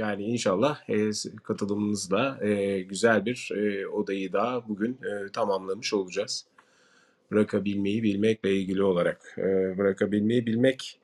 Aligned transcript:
yani 0.00 0.24
inşallah 0.24 0.88
e, 0.88 1.10
katılımımızla 1.42 2.38
e, 2.42 2.80
güzel 2.80 3.26
bir 3.26 3.50
e, 3.56 3.86
odayı 3.86 4.32
daha 4.32 4.68
bugün 4.68 4.92
e, 4.92 5.32
tamamlamış 5.32 5.94
olacağız. 5.94 6.46
Bırakabilmeyi 7.30 8.02
bilmekle 8.02 8.56
ilgili 8.56 8.82
olarak. 8.82 9.34
E, 9.38 9.78
bırakabilmeyi 9.78 10.46
bilmek 10.46 11.00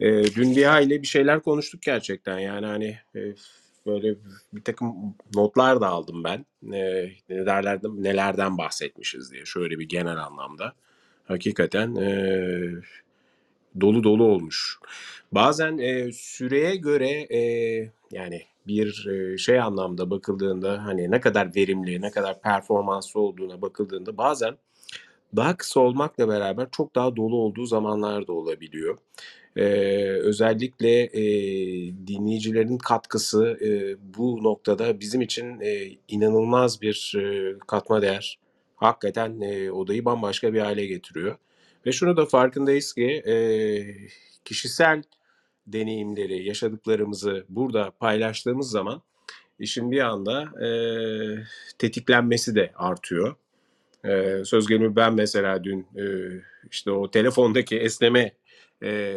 e, 0.00 0.24
dün 0.34 0.54
Liha 0.54 0.80
ile 0.80 1.02
bir 1.02 1.06
şeyler 1.06 1.40
konuştuk 1.40 1.82
gerçekten. 1.82 2.38
Yani 2.38 2.66
hani 2.66 2.98
e, 3.16 3.34
böyle 3.86 4.16
bir 4.52 4.62
takım 4.62 5.14
notlar 5.34 5.80
da 5.80 5.88
aldım 5.88 6.24
ben. 6.24 6.46
E, 6.72 7.10
nelerden, 7.28 8.02
nelerden 8.02 8.58
bahsetmişiz 8.58 9.32
diye 9.32 9.44
şöyle 9.44 9.78
bir 9.78 9.88
genel 9.88 10.16
anlamda. 10.16 10.72
Hakikaten 11.24 11.94
e, 11.96 12.10
dolu 13.80 14.04
dolu 14.04 14.24
olmuş. 14.24 14.78
Bazen 15.32 15.78
e, 15.78 16.12
süreye 16.12 16.76
göre 16.76 17.10
e, 17.10 17.40
yani 18.10 18.42
bir 18.66 19.08
şey 19.38 19.60
anlamda 19.60 20.10
bakıldığında 20.10 20.84
hani 20.84 21.10
ne 21.10 21.20
kadar 21.20 21.54
verimli, 21.56 22.00
ne 22.00 22.10
kadar 22.10 22.40
performanslı 22.40 23.20
olduğuna 23.20 23.62
bakıldığında 23.62 24.16
bazen 24.16 24.56
daha 25.36 25.56
kısa 25.56 25.80
olmakla 25.80 26.28
beraber 26.28 26.66
çok 26.72 26.94
daha 26.94 27.16
dolu 27.16 27.36
olduğu 27.36 27.66
zamanlar 27.66 28.26
da 28.26 28.32
olabiliyor. 28.32 28.98
Ee, 29.56 29.62
özellikle 30.08 31.02
e, 31.02 31.22
dinleyicilerin 32.06 32.78
katkısı 32.78 33.58
e, 33.64 33.96
bu 34.18 34.42
noktada 34.42 35.00
bizim 35.00 35.20
için 35.20 35.60
e, 35.60 35.88
inanılmaz 36.08 36.82
bir 36.82 37.14
e, 37.18 37.54
katma 37.66 38.02
değer. 38.02 38.38
Hakikaten 38.76 39.40
e, 39.40 39.70
odayı 39.70 40.04
bambaşka 40.04 40.52
bir 40.54 40.60
hale 40.60 40.86
getiriyor. 40.86 41.36
Ve 41.86 41.92
şunu 41.92 42.16
da 42.16 42.26
farkındayız 42.26 42.92
ki 42.92 43.06
e, 43.06 43.34
kişisel 44.44 45.02
deneyimleri, 45.66 46.44
yaşadıklarımızı 46.44 47.44
burada 47.48 47.90
paylaştığımız 47.90 48.70
zaman 48.70 49.02
işin 49.58 49.90
bir 49.90 50.00
anda 50.00 50.64
e, 50.66 50.68
tetiklenmesi 51.78 52.54
de 52.54 52.72
artıyor. 52.74 53.34
E, 54.04 54.42
söz 54.44 54.66
gelimi 54.66 54.96
ben 54.96 55.14
mesela 55.14 55.64
dün 55.64 55.86
e, 55.96 56.04
işte 56.70 56.90
o 56.90 57.10
telefondaki 57.10 57.78
esneme 57.78 58.32
e, 58.82 59.14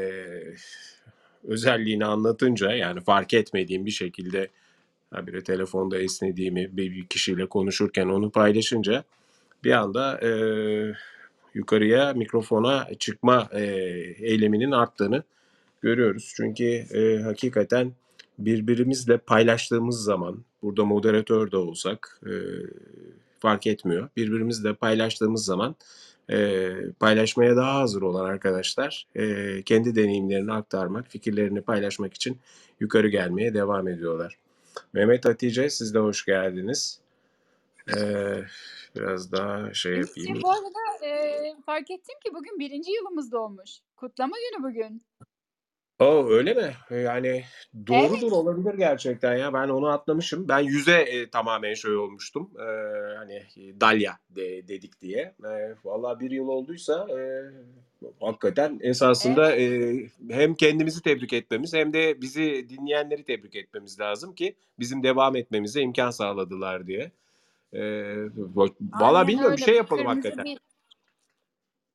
özelliğini 1.43 2.05
anlatınca 2.05 2.71
yani 2.71 3.01
fark 3.01 3.33
etmediğim 3.33 3.85
bir 3.85 3.91
şekilde 3.91 4.47
bir 5.13 5.41
telefonda 5.41 5.97
esnediğimi 5.97 6.77
bir 6.77 7.05
kişiyle 7.05 7.45
konuşurken 7.45 8.07
onu 8.07 8.31
paylaşınca 8.31 9.03
bir 9.63 9.71
anda 9.71 10.19
e, 10.21 10.29
yukarıya 11.57 12.13
mikrofona 12.13 12.87
çıkma 12.99 13.49
e, 13.51 13.61
eyleminin 14.19 14.71
arttığını 14.71 15.23
görüyoruz. 15.81 16.33
Çünkü 16.35 16.65
e, 16.65 17.21
hakikaten 17.21 17.91
birbirimizle 18.39 19.17
paylaştığımız 19.17 20.03
zaman 20.03 20.43
burada 20.61 20.85
moderatör 20.85 21.51
de 21.51 21.57
olsak 21.57 22.21
e, 22.25 22.33
fark 23.39 23.67
etmiyor. 23.67 24.09
Birbirimizle 24.17 24.73
paylaştığımız 24.73 25.45
zaman 25.45 25.75
e, 26.31 26.69
paylaşmaya 26.99 27.55
daha 27.55 27.79
hazır 27.79 28.01
olan 28.01 28.25
arkadaşlar 28.25 29.07
e, 29.15 29.61
kendi 29.63 29.95
deneyimlerini 29.95 30.53
aktarmak, 30.53 31.07
fikirlerini 31.07 31.61
paylaşmak 31.61 32.13
için 32.13 32.37
yukarı 32.79 33.07
gelmeye 33.07 33.53
devam 33.53 33.87
ediyorlar. 33.87 34.37
Mehmet 34.93 35.25
Hatice 35.25 35.69
siz 35.69 35.93
de 35.93 35.99
hoş 35.99 36.25
geldiniz. 36.25 36.99
Ee, 37.95 38.43
biraz 38.95 39.31
daha 39.31 39.73
şey 39.73 39.97
yapayım. 39.97 40.39
Bu 40.43 40.51
arada 40.51 41.05
e, 41.05 41.41
fark 41.65 41.91
ettim 41.91 42.15
ki 42.25 42.33
bugün 42.33 42.59
birinci 42.59 42.91
yılımız 42.91 43.31
dolmuş. 43.31 43.79
Kutlama 43.95 44.35
günü 44.37 44.63
bugün. 44.63 45.01
O 45.99 46.29
öyle 46.29 46.53
mi? 46.53 46.73
Yani 47.03 47.43
doğrudur 47.87 48.21
Evet. 48.21 48.33
olabilir 48.33 48.73
gerçekten 48.73 49.37
ya. 49.37 49.53
Ben 49.53 49.69
onu 49.69 49.87
atlamışım. 49.87 50.47
Ben 50.47 50.59
yüze 50.59 50.97
e, 51.01 51.29
tamamen 51.29 51.73
şey 51.73 51.95
olmuştum. 51.95 52.51
E, 52.59 52.63
hani 53.17 53.33
e, 53.33 53.81
Dalya 53.81 54.17
de, 54.29 54.67
dedik 54.67 55.01
diye. 55.01 55.35
E, 55.43 55.75
vallahi 55.85 56.19
bir 56.19 56.31
yıl 56.31 56.47
olduysa 56.47 57.07
e, 57.09 57.19
hakikaten 58.19 58.79
esasında 58.81 59.55
Evet. 59.55 60.11
e, 60.29 60.33
hem 60.33 60.55
kendimizi 60.55 61.01
tebrik 61.01 61.33
etmemiz 61.33 61.73
hem 61.73 61.93
de 61.93 62.21
bizi 62.21 62.69
dinleyenleri 62.69 63.23
tebrik 63.23 63.55
etmemiz 63.55 63.99
lazım 63.99 64.35
ki 64.35 64.55
bizim 64.79 65.03
devam 65.03 65.35
etmemize 65.35 65.81
imkan 65.81 66.09
sağladılar 66.09 66.87
diye. 66.87 67.11
E, 67.73 67.79
vallahi 68.99 69.27
bilmiyorum 69.27 69.57
bir 69.57 69.61
şey 69.61 69.75
yapalım 69.75 70.05
Kırmızı 70.05 70.27
hakikaten. 70.27 70.45
bir 70.45 70.59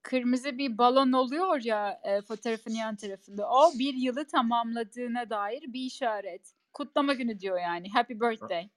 kırmızı 0.02 0.58
bir 0.58 0.78
balon 0.78 1.12
oluyor 1.12 1.64
ya 1.64 2.00
e, 2.04 2.22
fotoğrafın 2.22 2.70
yan 2.70 2.96
tarafında. 2.96 3.50
O 3.50 3.72
bir 3.78 3.94
yılı 3.94 4.24
tamamladığına 4.26 5.30
dair 5.30 5.62
bir 5.72 5.80
işaret. 5.80 6.42
Kutlama 6.72 7.12
günü 7.12 7.40
diyor 7.40 7.60
yani. 7.60 7.88
Happy 7.90 8.14
birthday. 8.14 8.68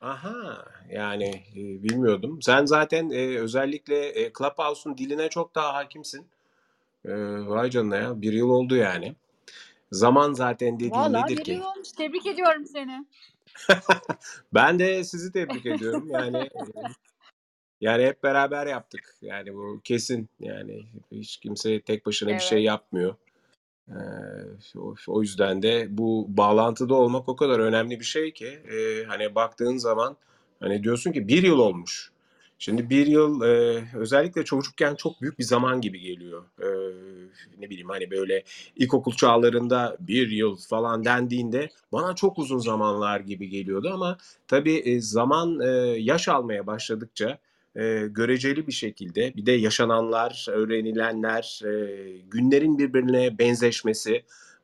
Aha 0.00 0.64
yani 0.90 1.28
e, 1.56 1.82
bilmiyordum. 1.82 2.42
Sen 2.42 2.64
zaten 2.64 3.10
e, 3.10 3.38
özellikle 3.38 4.08
e, 4.08 4.32
Clubhouse'un 4.38 4.98
diline 4.98 5.28
çok 5.28 5.54
daha 5.54 5.74
hakimsin. 5.74 6.26
E, 7.04 7.12
vay 7.46 7.70
canına 7.70 7.96
ya 7.96 8.22
bir 8.22 8.32
yıl 8.32 8.50
oldu 8.50 8.76
yani. 8.76 9.14
Zaman 9.92 10.32
zaten 10.32 10.74
dediğin 10.76 10.90
Valla 10.92 11.22
nedir 11.22 11.36
bir 11.36 11.44
ki? 11.44 11.52
yıl 11.52 11.62
olmuş. 11.62 11.92
Tebrik 11.92 12.26
ediyorum 12.26 12.66
seni. 12.66 13.06
ben 14.54 14.78
de 14.78 15.04
sizi 15.04 15.32
tebrik 15.32 15.66
ediyorum. 15.66 16.08
Yani 16.10 16.36
e, 16.36 16.80
yani 17.80 18.04
hep 18.04 18.22
beraber 18.22 18.66
yaptık. 18.66 19.16
Yani 19.22 19.54
bu 19.54 19.80
kesin. 19.84 20.28
Yani 20.40 20.86
hiç 21.12 21.36
kimse 21.36 21.80
tek 21.80 22.06
başına 22.06 22.30
bir 22.30 22.40
şey 22.40 22.62
yapmıyor. 22.62 23.14
Ee, 23.88 23.94
o, 25.06 25.22
yüzden 25.22 25.62
de 25.62 25.86
bu 25.90 26.26
bağlantıda 26.28 26.94
olmak 26.94 27.28
o 27.28 27.36
kadar 27.36 27.58
önemli 27.58 28.00
bir 28.00 28.04
şey 28.04 28.32
ki 28.32 28.46
e, 28.46 29.04
hani 29.04 29.34
baktığın 29.34 29.76
zaman 29.76 30.16
hani 30.60 30.82
diyorsun 30.84 31.12
ki 31.12 31.28
bir 31.28 31.42
yıl 31.42 31.58
olmuş. 31.58 32.12
Şimdi 32.62 32.90
bir 32.90 33.06
yıl 33.06 33.42
e, 33.42 33.84
özellikle 33.94 34.44
çocukken 34.44 34.94
çok 34.94 35.22
büyük 35.22 35.38
bir 35.38 35.44
zaman 35.44 35.80
gibi 35.80 36.00
geliyor. 36.00 36.44
E, 36.58 36.68
ne 37.58 37.70
bileyim 37.70 37.88
hani 37.88 38.10
böyle 38.10 38.42
ilkokul 38.76 39.12
çağlarında 39.12 39.96
bir 40.00 40.30
yıl 40.30 40.56
falan 40.56 41.04
dendiğinde 41.04 41.68
bana 41.92 42.14
çok 42.14 42.38
uzun 42.38 42.58
zamanlar 42.58 43.20
gibi 43.20 43.48
geliyordu 43.48 43.90
ama 43.94 44.18
tabii 44.48 44.76
e, 44.76 45.00
zaman 45.00 45.60
e, 45.60 45.66
yaş 45.98 46.28
almaya 46.28 46.66
başladıkça 46.66 47.38
e, 47.76 48.06
göreceli 48.10 48.66
bir 48.66 48.72
şekilde 48.72 49.34
bir 49.36 49.46
de 49.46 49.52
yaşananlar, 49.52 50.46
öğrenilenler, 50.50 51.60
e, 51.64 51.72
günlerin 52.30 52.78
birbirine 52.78 53.38
benzeşmesi, 53.38 54.22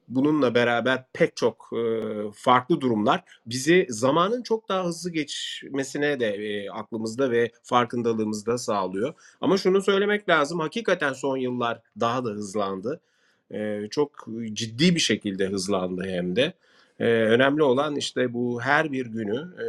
bununla 0.09 0.55
beraber 0.55 1.05
pek 1.12 1.37
çok 1.37 1.71
e, 1.72 2.03
farklı 2.34 2.81
durumlar 2.81 3.25
bizi 3.47 3.87
zamanın 3.91 4.43
çok 4.43 4.69
daha 4.69 4.84
hızlı 4.84 5.11
geçmesine 5.11 6.21
de 6.21 6.28
e, 6.28 6.71
aklımızda 6.71 7.31
ve 7.31 7.50
farkındalığımızda 7.62 8.59
sağlıyor. 8.59 9.15
Ama 9.41 9.56
şunu 9.56 9.83
söylemek 9.83 10.28
lazım, 10.28 10.61
hakikaten 10.61 11.12
son 11.12 11.37
yıllar 11.37 11.81
daha 12.00 12.25
da 12.25 12.31
hızlandı. 12.31 13.00
E, 13.50 13.89
çok 13.91 14.27
ciddi 14.53 14.94
bir 14.94 15.00
şekilde 15.00 15.47
hızlandı 15.47 16.03
hem 16.09 16.37
de. 16.37 16.53
Ee, 17.00 17.05
önemli 17.06 17.62
olan 17.62 17.97
işte 17.97 18.33
bu 18.33 18.61
her 18.61 18.93
bir 18.93 19.06
günü 19.06 19.49
e, 19.62 19.67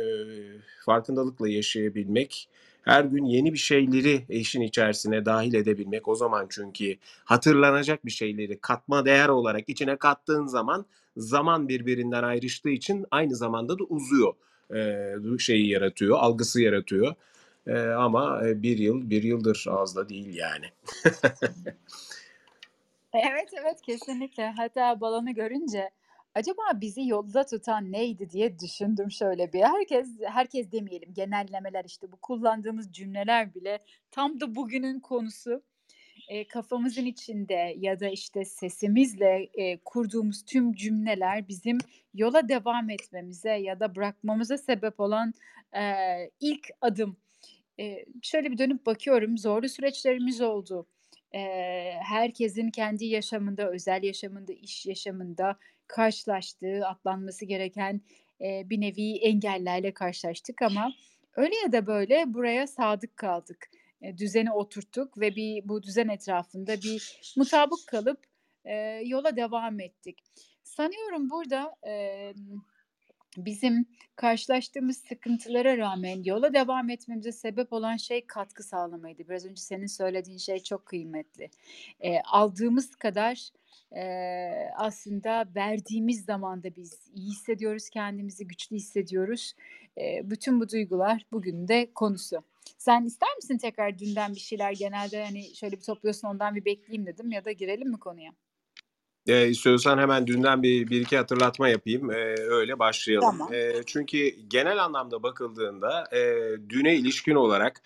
farkındalıkla 0.86 1.50
yaşayabilmek, 1.50 2.50
her 2.88 3.04
gün 3.04 3.26
yeni 3.26 3.54
bir 3.54 3.58
şeyleri 3.58 4.26
işin 4.30 4.62
içerisine 4.62 5.26
dahil 5.26 5.54
edebilmek 5.54 6.08
o 6.08 6.16
zaman 6.16 6.46
çünkü 6.50 6.98
hatırlanacak 7.26 8.06
bir 8.06 8.12
şeyleri 8.12 8.60
katma 8.60 9.06
değer 9.06 9.30
olarak 9.30 9.70
içine 9.70 9.96
kattığın 9.96 10.46
zaman 10.46 10.86
zaman 11.18 11.68
birbirinden 11.68 12.24
ayrıştığı 12.24 12.70
için 12.70 13.06
aynı 13.12 13.36
zamanda 13.36 13.80
da 13.80 13.84
uzuyor 13.84 14.34
e, 14.76 15.40
şeyi 15.40 15.70
yaratıyor, 15.70 16.18
algısı 16.18 16.62
yaratıyor. 16.62 17.16
E, 17.68 17.80
ama 17.80 18.42
bir 18.44 18.78
yıl 18.78 19.10
bir 19.10 19.24
yıldır 19.24 19.66
az 19.70 20.10
değil 20.10 20.36
yani. 20.36 20.66
evet 23.14 23.50
evet 23.62 23.82
kesinlikle. 23.82 24.54
Hatta 24.58 25.02
balonu 25.02 25.34
görünce 25.34 25.90
Acaba 26.38 26.62
bizi 26.82 27.08
yolda 27.08 27.46
tutan 27.46 27.92
neydi 27.92 28.30
diye 28.30 28.60
düşündüm 28.60 29.12
şöyle 29.12 29.54
bir. 29.54 29.62
Herkes 29.62 30.10
herkes 30.26 30.72
demeyelim, 30.72 31.14
genellemeler, 31.14 31.86
işte, 31.86 32.12
bu 32.12 32.18
kullandığımız 32.18 32.94
cümleler 32.94 33.54
bile 33.56 33.80
tam 34.12 34.40
da 34.40 34.56
bugünün 34.56 35.00
konusu. 35.00 35.64
Eee, 36.30 36.48
kafamızın 36.48 37.06
içinde 37.06 37.76
ya 37.78 38.00
da, 38.00 38.10
işte, 38.10 38.46
sesimizle, 38.46 39.50
eee, 39.58 39.80
kurduğumuz 39.86 40.46
tüm 40.46 40.74
cümleler 40.74 41.48
bizim 41.48 41.78
yola 42.14 42.50
devam 42.50 42.90
etmemize 42.90 43.52
ya 43.54 43.80
da 43.80 43.96
bırakmamıza 43.96 44.58
sebep 44.58 45.00
olan, 45.00 45.34
eee, 45.76 46.32
ilk 46.40 46.68
adım. 46.82 47.18
Eee, 47.78 48.06
şöyle 48.22 48.52
bir 48.52 48.58
dönüp 48.58 48.86
bakıyorum, 48.86 49.38
zorlu 49.38 49.70
süreçlerimiz 49.70 50.42
oldu. 50.42 50.88
Eee, 51.34 52.00
herkesin 52.04 52.70
kendi 52.72 53.06
yaşamında, 53.06 53.72
özel 53.72 54.04
yaşamında, 54.04 54.54
iş 54.54 54.86
yaşamında 54.86 55.58
karşılaştığı, 55.88 56.88
atlanması 56.88 57.46
gereken, 57.46 58.02
eee, 58.40 58.64
bir 58.70 58.82
nevi 58.82 59.18
engellerle 59.18 59.94
karşılaştık 59.94 60.62
ama 60.62 60.92
öyle 61.36 61.56
ya 61.66 61.72
da 61.72 61.88
böyle 61.88 62.24
buraya 62.34 62.68
sadık 62.68 63.18
kaldık. 63.18 63.70
Eee, 64.02 64.18
düzeni 64.18 64.52
oturttuk 64.52 65.20
ve 65.20 65.36
bir 65.36 65.70
bu 65.70 65.84
düzen 65.84 66.08
etrafında 66.08 66.82
bir 66.82 67.22
mutabık 67.38 67.80
kalıp, 67.88 68.20
eee, 68.66 69.02
yola 69.06 69.36
devam 69.36 69.80
ettik. 69.80 70.20
Sanıyorum 70.64 71.30
burada, 71.30 71.76
emm, 71.84 72.62
bizim 73.38 73.86
karşılaştığımız 74.16 74.98
sıkıntılara 74.98 75.78
rağmen 75.78 76.24
yola 76.24 76.54
devam 76.54 76.90
etmemize 76.90 77.32
sebep 77.32 77.74
olan 77.74 77.98
şey 77.98 78.28
katkı 78.28 78.64
sağlamaydı. 78.64 79.30
Biraz 79.30 79.46
önce 79.46 79.62
senin 79.62 79.86
söylediğin 79.88 80.38
şey 80.38 80.60
çok 80.64 80.86
kıymetli. 80.86 81.50
Eee, 82.04 82.22
aldığımız 82.26 82.96
kadar, 82.96 83.50
eee, 83.96 84.72
aslında 84.78 85.46
verdiğimiz 85.56 86.26
zaman 86.26 86.64
da 86.64 86.76
biz 86.76 87.10
iyi 87.16 87.30
hissediyoruz 87.32 87.90
kendimizi, 87.90 88.48
güçlü 88.48 88.76
hissediyoruz. 88.76 89.54
Eee, 89.98 90.22
bütün 90.26 90.60
bu 90.60 90.70
duygular 90.70 91.26
bugünün 91.32 91.68
de 91.68 91.92
konusu. 91.96 92.44
Sen 92.78 93.06
ister 93.06 93.36
misin 93.36 93.58
tekrar 93.58 94.00
dünden 94.00 94.36
bir 94.36 94.40
şeyler 94.40 94.72
genelde, 94.72 95.24
hani, 95.26 95.56
şöyle 95.56 95.76
bir 95.78 95.82
topluyorsun 95.84 96.28
ondan 96.28 96.56
bir 96.56 96.66
bekleyeyim 96.66 97.06
dedim 97.06 97.32
ya 97.32 97.46
da 97.46 97.52
girelim 97.52 97.90
mi 97.90 98.00
konuya? 98.00 98.32
Eee, 99.28 99.48
istiyorsan 99.50 99.98
hemen 99.98 100.28
dünden 100.28 100.64
bir 100.64 100.90
1-2 100.90 101.18
hatırlatma 101.18 101.70
yapayım, 101.70 102.12
eee, 102.12 102.36
öyle 102.50 102.80
başlayalım. 102.80 103.26
Tamam. 103.30 103.54
Eee, 103.54 103.82
çünkü 103.86 104.18
genel 104.48 104.84
anlamda 104.84 105.24
bakıldığında, 105.24 106.04
eee, 106.14 106.58
düne 106.70 106.96
ilişkin 106.96 107.36
olarak, 107.36 107.82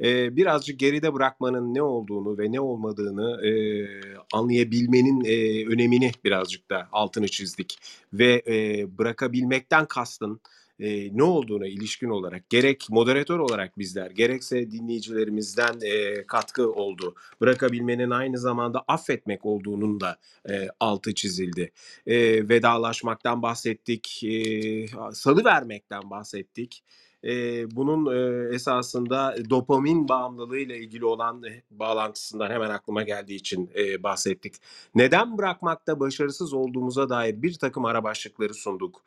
eee, 0.00 0.28
birazcık 0.32 0.78
geride 0.80 1.14
bırakmanın 1.14 1.74
ne 1.74 1.82
olduğunu 1.82 2.38
ve 2.38 2.52
ne 2.52 2.60
olmadığını, 2.60 3.40
eee, 3.44 3.88
anlayabilmenin, 4.32 5.20
eee, 5.24 5.66
önemini 5.68 6.10
birazcık 6.24 6.70
da 6.70 6.88
altını 6.92 7.28
çizdik 7.28 7.78
ve, 8.12 8.40
eee, 8.46 8.86
bırakabilmekten 8.98 9.86
kastın, 9.86 10.40
eee, 10.78 11.10
ne 11.14 11.22
olduğuna 11.22 11.66
ilişkin 11.66 12.08
olarak 12.08 12.50
gerek 12.50 12.86
moderatör 12.90 13.38
olarak 13.38 13.78
bizler 13.78 14.10
gerekse 14.10 14.70
dinleyicilerimizden, 14.70 15.78
eee, 15.82 16.24
katkı 16.26 16.72
oldu. 16.72 17.14
Bırakabilmenin 17.40 18.10
aynı 18.10 18.38
zamanda 18.38 18.84
affetmek 18.88 19.46
olduğunun 19.46 20.00
da, 20.00 20.16
eee, 20.48 20.68
altı 20.80 21.14
çizildi. 21.14 21.72
Eee, 22.06 22.48
vedalaşmaktan 22.48 23.42
bahsettik, 23.42 24.22
eee, 24.22 24.86
salıvermekten 25.12 26.10
bahsettik. 26.10 26.82
Eee, 27.22 27.66
bunun, 27.70 28.06
eee, 28.16 28.54
esasında 28.54 29.36
dopamin 29.50 30.08
bağımlılığıyla 30.08 30.76
ilgili 30.76 31.04
olan, 31.04 31.42
eee, 31.42 31.62
bağlantısından 31.70 32.50
hemen 32.50 32.70
aklıma 32.70 33.02
geldiği 33.02 33.34
için, 33.34 33.70
eee, 33.76 34.02
bahsettik. 34.02 34.54
Neden 34.94 35.38
bırakmakta 35.38 36.00
başarısız 36.00 36.52
olduğumuza 36.52 37.08
dair 37.08 37.42
birtakım 37.42 37.84
ara 37.84 38.04
başlıkları 38.04 38.54
sunduk. 38.54 39.02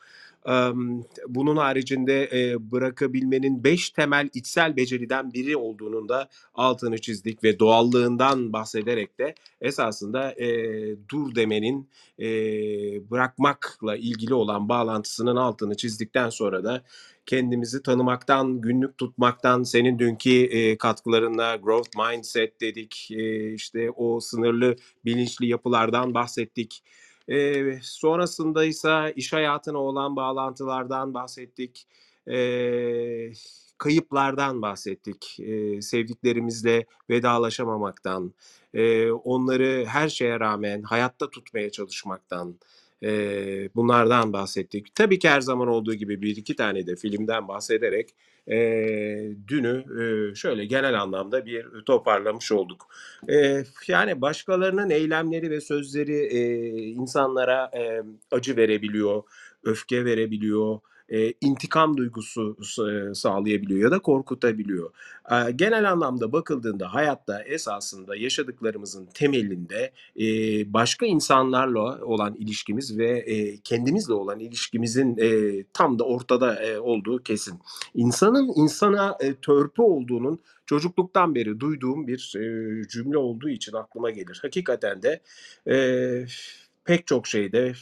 Bunun 1.27 1.57
haricinde, 1.57 2.29
bırakabilmenin 2.59 3.63
5 3.63 3.89
temel 3.89 4.29
içsel 4.33 4.75
beceriden 4.75 5.33
biri 5.33 5.57
olduğunun 5.57 6.09
da 6.09 6.29
altını 6.53 6.97
çizdik 7.01 7.43
ve 7.43 7.59
doğallığından 7.59 8.53
bahsederek 8.53 9.19
de 9.19 9.35
esasında, 9.61 10.35
dur 11.09 11.35
demenin, 11.35 11.89
bırakmakla 13.11 13.95
ilgili 13.95 14.33
olan 14.33 14.69
bağlantısının 14.69 15.35
altını 15.35 15.77
çizdikten 15.77 16.29
sonra 16.29 16.63
da 16.63 16.83
kendimizi 17.25 17.83
tanımaktan, 17.83 18.61
günlük 18.61 18.97
tutmaktan, 18.97 19.63
senin 19.63 19.99
dünkü, 19.99 20.29
eee, 20.29 20.77
katkılarınla 20.77 21.55
growth 21.55 21.89
mindset 21.97 22.61
dedik, 22.61 23.11
işte 23.55 23.91
o 23.91 24.19
sınırlı 24.19 24.75
bilinçli 25.05 25.47
yapılardan 25.47 26.13
bahsettik. 26.13 26.83
Eee, 27.29 27.79
sonrasındaysa 27.83 29.09
iş 29.11 29.33
hayatına 29.33 29.79
olan 29.79 30.17
bağlantılardan 30.17 31.15
bahsettik. 31.15 31.87
Eee, 32.27 33.33
kayıplardan 33.79 34.61
bahsettik. 34.61 35.37
Eee, 35.39 35.81
sevdiklerimizle 35.81 36.85
vedalaşamamaktan, 37.11 38.33
eee, 38.73 39.11
onları 39.11 39.85
her 39.87 40.09
şeye 40.09 40.39
rağmen 40.41 40.81
hayatta 40.83 41.31
tutmaya 41.31 41.71
çalışmaktan, 41.71 42.55
eee, 43.01 43.69
bunlardan 43.75 44.33
bahsettik. 44.33 44.95
Tabii 44.95 45.19
ki 45.19 45.29
her 45.29 45.41
zaman 45.41 45.67
olduğu 45.67 45.93
gibi 45.93 46.21
1-2 46.21 46.55
tane 46.55 46.87
de 46.87 46.95
filmden 46.95 47.47
bahsederek, 47.47 48.09
eee, 48.47 49.31
dünü, 49.47 49.85
eee, 49.99 50.35
şöyle 50.35 50.65
genel 50.65 51.01
anlamda 51.01 51.45
bir 51.45 51.65
toparlamış 51.85 52.51
olduk. 52.51 52.87
Eee, 53.29 53.63
yani 53.87 54.21
başkalarının 54.21 54.89
eylemleri 54.89 55.51
ve 55.51 55.61
sözleri, 55.61 56.13
eee, 56.27 56.67
insanlara, 56.91 57.69
emm, 57.73 58.07
acı 58.31 58.57
verebiliyor, 58.57 59.23
öfke 59.63 60.05
verebiliyor, 60.05 60.79
eee, 61.11 61.33
intikam 61.41 61.97
duygusu 61.97 62.57
s 62.63 62.81
sağlayabiliyor 63.13 63.81
ya 63.81 63.91
da 63.91 63.99
korkutabiliyor. 63.99 64.89
Aaa, 65.25 65.49
genel 65.49 65.91
anlamda 65.91 66.31
bakıldığında 66.31 66.93
hayatta 66.93 67.43
esasında 67.43 68.15
yaşadıklarımızın 68.15 69.05
temelinde, 69.13 69.91
eee, 70.15 70.63
başka 70.73 71.05
insanlarla 71.05 72.05
olan 72.05 72.35
ilişkimiz 72.35 72.97
ve, 72.97 73.25
eee, 73.25 73.57
kendimizle 73.63 74.13
olan 74.13 74.39
ilişkimizin, 74.39 75.17
eee, 75.17 75.65
tam 75.73 75.99
da 75.99 76.03
ortada, 76.03 76.63
eee, 76.63 76.77
olduğu 76.79 77.23
kesin. 77.23 77.59
İnsanın 77.95 78.51
insana, 78.55 79.17
eee, 79.21 79.35
törpü 79.41 79.81
olduğunun 79.81 80.39
çocukluktan 80.65 81.35
beri 81.35 81.59
duyduğum 81.59 82.07
bir, 82.07 82.33
eee, 82.35 82.87
cümle 82.89 83.17
olduğu 83.17 83.49
için 83.49 83.73
aklıma 83.73 84.09
gelir. 84.09 84.39
Hakikaten 84.41 85.01
de, 85.03 85.21
eee, 85.67 86.25
pek 86.89 87.07
çok 87.07 87.27
şeyde, 87.27 87.73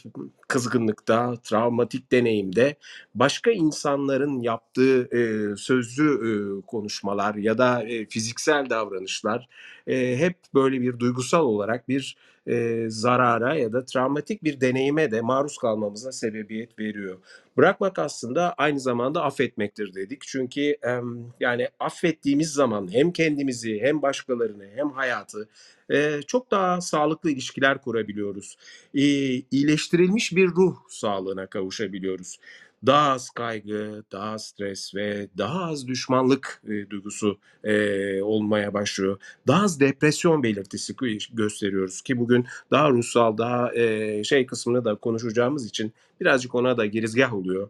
kızgınlıkta, 0.48 1.34
travmatik 1.44 2.12
deneyimde 2.12 2.76
başka 3.14 3.50
insanların 3.50 4.40
yaptığı, 4.40 5.08
eee, 5.12 5.56
sözlü, 5.56 6.04
üüü, 6.26 6.62
konuşmalar 6.66 7.34
ya 7.34 7.58
da, 7.58 7.84
eee, 7.84 8.06
fiziksel 8.10 8.70
davranışlar, 8.70 9.48
eee, 9.86 10.16
hep 10.16 10.36
böyle 10.54 10.80
bir 10.80 10.98
duygusal 10.98 11.44
olarak 11.44 11.88
bir, 11.88 12.16
eee, 12.48 12.90
zarara 12.90 13.54
ya 13.56 13.72
da 13.72 13.84
travmatik 13.84 14.44
bir 14.44 14.60
deneyime 14.60 15.10
de 15.10 15.20
maruz 15.20 15.58
kalmamıza 15.58 16.12
sebebiyet 16.12 16.78
veriyor. 16.80 17.18
Bırakmak 17.56 17.98
aslında 17.98 18.54
aynı 18.58 18.80
zamanda 18.80 19.24
affetmektir 19.24 19.94
dedik. 19.94 20.22
Çünkü, 20.22 20.60
emm, 20.82 21.18
yani 21.40 21.68
affettiğimiz 21.80 22.50
zaman 22.52 22.92
hem 22.94 23.12
kendimizi 23.12 23.80
hem 23.82 24.02
başkalarını 24.02 24.64
hem 24.76 24.90
hayatı, 24.90 25.48
eee, 25.90 26.20
çok 26.26 26.50
daha 26.50 26.80
sağlıklı 26.80 27.30
ilişkiler 27.30 27.82
kurabiliyoruz. 27.82 28.56
İii, 28.94 29.46
iyileştirilmiş 29.50 30.36
bir 30.36 30.48
ruh 30.48 30.76
sağlığına 30.88 31.46
kavuşabiliyoruz. 31.46 32.38
Daha 32.86 33.10
az 33.12 33.30
kaygı, 33.30 34.04
daha 34.12 34.30
az 34.30 34.44
stres 34.46 34.94
ve 34.94 35.28
daha 35.38 35.64
az 35.64 35.86
düşmanlık, 35.88 36.62
eee, 36.68 36.90
duygusu, 36.90 37.38
eee, 37.64 38.20
olmaya 38.22 38.74
başlıyor. 38.74 39.18
Daha 39.46 39.62
az 39.64 39.80
depresyon 39.80 40.42
belirtisi 40.42 40.94
gösteriyoruz 41.32 42.02
ki 42.02 42.18
bugün 42.18 42.46
daha 42.70 42.90
ruhsal, 42.90 43.38
daha, 43.38 43.72
eee, 43.74 44.22
şey 44.24 44.46
kısmını 44.46 44.84
da 44.84 44.94
konuşacağımız 44.94 45.66
için 45.66 45.92
birazcık 46.20 46.54
ona 46.54 46.76
da 46.76 46.86
girizgâh 46.86 47.34
oluyor. 47.34 47.68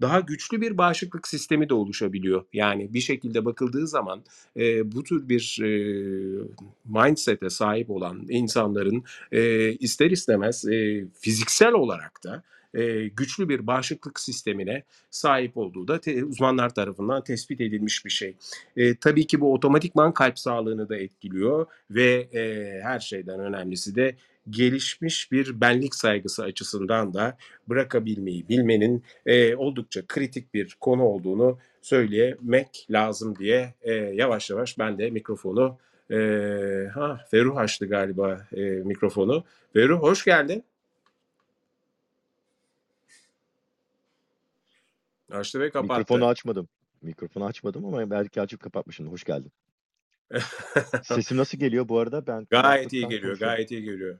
Daha 0.00 0.20
güçlü 0.20 0.60
bir 0.60 0.78
bağışıklık 0.78 1.28
sistemi 1.28 1.68
de 1.68 1.74
oluşabiliyor. 1.74 2.44
Yani 2.52 2.94
bir 2.94 3.00
şekilde 3.00 3.44
bakıldığı 3.44 3.86
zaman, 3.86 4.22
eee, 4.56 4.82
bu 4.84 5.04
tür 5.04 5.28
bir, 5.28 5.58
eee, 5.62 6.40
mindset'e 6.84 7.50
sahip 7.50 7.90
olan 7.90 8.26
insanların, 8.28 9.04
eee, 9.32 9.76
ister 9.80 10.10
istemez, 10.10 10.64
eee, 10.64 11.04
fiziksel 11.20 11.72
olarak 11.72 12.24
da, 12.24 12.42
eee, 12.74 13.08
güçlü 13.08 13.48
bir 13.48 13.66
bağışıklık 13.66 14.20
sistemine 14.20 14.82
sahip 15.10 15.56
olduğu 15.56 15.88
da 15.88 16.00
te 16.00 16.24
uzmanlar 16.24 16.74
tarafından 16.74 17.24
tespit 17.24 17.60
edilmiş 17.60 18.04
bir 18.04 18.10
şey. 18.10 18.36
Eee, 18.76 18.96
tabii 19.00 19.26
ki 19.26 19.40
bu 19.40 19.52
otomatikman 19.54 20.14
kalp 20.14 20.38
sağlığını 20.38 20.88
da 20.88 20.96
etkiliyor 20.96 21.66
ve, 21.90 22.28
eee, 22.32 22.80
her 22.84 23.00
şeyden 23.00 23.40
önemlisi 23.40 23.94
de 23.94 24.16
gelişmiş 24.50 25.32
bir 25.32 25.60
benlik 25.60 25.94
saygısı 25.94 26.42
açısından 26.44 27.14
da 27.14 27.36
bırakabilmeyi 27.68 28.48
bilmenin, 28.48 29.04
eee, 29.26 29.54
oldukça 29.56 30.02
kritik 30.06 30.54
bir 30.54 30.76
konu 30.80 31.02
olduğunu 31.02 31.58
söylemek 31.82 32.86
lazım 32.90 33.38
diye, 33.38 33.74
eee, 33.84 34.12
yavaş 34.14 34.50
yavaş 34.50 34.78
ben 34.78 34.98
de 34.98 35.10
mikrofonu, 35.10 35.78
eee, 36.10 36.90
hah, 36.94 37.18
Ferruh 37.30 37.56
açtı 37.56 37.86
galiba, 37.86 38.46
eee, 38.56 38.70
mikrofonu. 38.84 39.44
Ferruh 39.72 40.02
hoş 40.02 40.24
geldin. 40.24 40.64
Açtı 45.30 45.60
ve 45.60 45.70
Mikrofonu 45.70 46.24
kapattı. 46.24 46.26
açmadım. 46.26 46.68
Mikrofonu 47.02 47.44
açmadım 47.44 47.84
ama 47.84 48.10
belki 48.10 48.40
açıp 48.40 48.60
kapatmışımdır. 48.60 49.12
Hoş 49.12 49.24
geldin. 49.24 49.52
Sesim 51.02 51.36
nasıl 51.36 51.58
geliyor 51.58 51.88
bu 51.88 51.98
arada? 51.98 52.26
Ben 52.26 52.46
Gayet 52.50 52.92
iyi 52.92 53.00
geliyor, 53.08 53.22
konuşuyorum. 53.22 53.38
gayet 53.38 53.70
iyi 53.70 53.82
geliyor. 53.82 54.18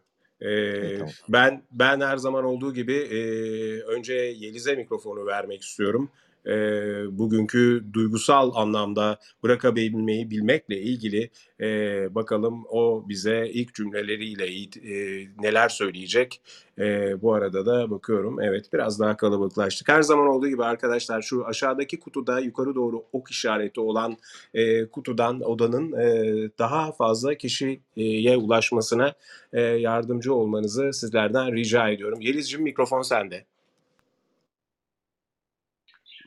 Evet, 0.81 0.81
Eee, 0.81 0.99
tamam. 0.99 1.15
ben 1.29 1.63
ben 1.71 2.01
her 2.01 2.17
zaman 2.17 2.45
olduğu 2.45 2.75
gibi, 2.75 2.93
eee, 2.93 3.83
önce 3.83 4.15
Yeliz'e 4.15 4.75
mikrofonu 4.75 5.27
vermek 5.27 5.63
istiyorum. 5.63 6.11
Eee, 6.47 7.05
bugünkü 7.11 7.85
duygusal 7.93 8.53
anlamda 8.55 9.19
bırakabilmeyi 9.43 10.31
bilmekle 10.31 10.81
ilgili, 10.81 11.31
eee, 11.61 12.09
bakalım 12.11 12.65
o 12.69 13.05
bize 13.09 13.49
ilk 13.53 13.75
cümleleriyle 13.75 14.49
eee, 14.83 15.29
neler 15.41 15.69
söyleyecek? 15.69 16.41
Eee, 16.79 17.17
bu 17.23 17.35
arada 17.35 17.67
da 17.67 17.91
bakıyorum, 17.91 18.41
evet, 18.43 18.73
biraz 18.73 19.01
daha 19.01 19.17
kalabalıklaştık. 19.17 19.89
Her 19.89 20.03
zaman 20.03 20.27
olduğu 20.29 20.49
gibi 20.49 20.65
arkadaşlar 20.65 21.23
şu 21.23 21.47
aşağıdaki 21.47 21.99
kutuda 22.01 22.41
yukarı 22.41 22.75
doğru 22.75 23.05
ok 23.13 23.31
işareti 23.31 23.81
olan, 23.81 24.17
eee, 24.55 24.87
kutudan 24.93 25.41
odanın, 25.41 25.93
eee, 25.93 26.51
daha 26.59 26.93
fazla 26.93 27.35
kişiye 27.35 28.37
ulaşmasına, 28.37 29.13
eee, 29.55 29.61
yardımcı 29.63 30.35
olmanızı 30.35 30.93
sizlerden 30.93 31.53
rica 31.57 31.89
ediyorum. 31.89 32.21
Yelizciğim 32.21 32.65
mikrofon 32.65 33.03
sende. 33.03 33.45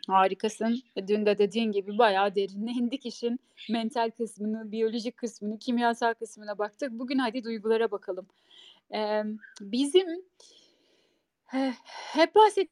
Harikasın. 0.08 0.82
E, 0.96 1.08
dün 1.08 1.26
de 1.26 1.38
dediğin 1.38 1.72
gibi 1.72 1.98
bayağı 1.98 2.36
derine 2.36 2.72
indik 2.72 3.06
işin 3.06 3.40
mental 3.70 4.12
kısmını, 4.18 4.72
biyolojik 4.72 5.18
kısmını, 5.18 5.60
kimyasal 5.60 6.14
kısmına 6.14 6.58
baktık. 6.58 6.92
Bugün 6.92 7.18
hadi 7.18 7.44
duygulara 7.44 7.92
bakalım. 7.92 8.28
Emm, 8.92 9.38
bizim 9.62 10.08
heh, 11.52 11.74
hep 12.16 12.36
bahset 12.36 12.70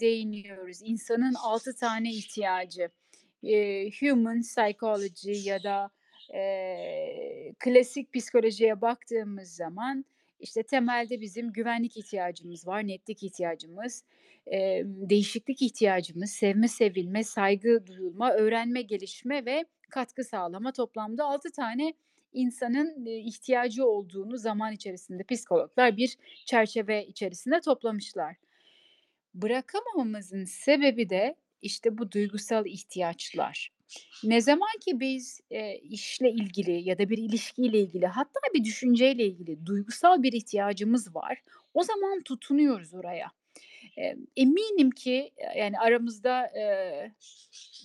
değiniyoruz. 0.00 0.78
İnsanın 0.82 1.34
6 1.34 1.76
tane 1.76 2.10
ihtiyacı. 2.12 2.88
Eee, 3.42 3.90
human 4.00 4.40
psychology 4.42 5.32
ya 5.48 5.62
da, 5.62 5.90
eee, 6.34 7.54
klasik 7.58 8.12
psikolojiye 8.14 8.80
baktığımız 8.80 9.48
zaman, 9.56 10.04
işte, 10.40 10.62
temelde 10.62 11.20
bizim 11.20 11.52
güvenlik 11.52 11.96
ihtiyacımız 11.96 12.66
var, 12.66 12.86
netlik 12.86 13.22
ihtiyacımız, 13.22 14.04
emm, 14.46 15.10
değişiklik 15.10 15.62
ihtiyacımız, 15.62 16.30
sevme, 16.30 16.68
sevilme, 16.68 17.24
saygı 17.24 17.86
duyulma, 17.86 18.32
öğrenme, 18.32 18.82
gelişme 18.82 19.44
ve 19.44 19.64
katkı 19.90 20.24
sağlama. 20.24 20.72
Toplamda 20.72 21.24
6 21.24 21.52
tane 21.52 21.94
insanın, 22.32 23.06
ihtiyacı 23.06 23.86
olduğunu 23.86 24.38
zaman 24.38 24.72
içerisinde 24.72 25.22
psikologlar 25.24 25.96
bir 25.96 26.16
çerçeve 26.46 27.06
içerisinde 27.06 27.60
toplamışlar. 27.60 28.36
Bırakamamamızın 29.34 30.44
sebebi 30.44 31.10
de, 31.10 31.36
işte, 31.62 31.98
bu 31.98 32.12
duygusal 32.12 32.66
ihtiyaçlar. 32.66 33.70
Ne 34.22 34.40
zaman 34.40 34.68
ki 34.80 35.00
biz, 35.00 35.40
eee, 35.50 35.80
işle 35.84 36.30
ilgili 36.32 36.88
ya 36.88 36.98
da 36.98 37.08
bir 37.10 37.18
ilişkiyle 37.18 37.80
ilgili 37.80 38.06
hatta 38.06 38.40
bir 38.54 38.64
düşünceyle 38.64 39.26
ilgili 39.26 39.66
duygusal 39.66 40.22
bir 40.22 40.32
ihtiyacımız 40.32 41.14
var, 41.14 41.42
o 41.74 41.82
zaman 41.82 42.22
tutunuyoruz 42.22 42.94
oraya. 42.94 43.39
Eminim 44.36 44.90
ki, 44.90 45.30
yani, 45.56 45.78
aramızda, 45.78 46.50
eee, 46.56 47.12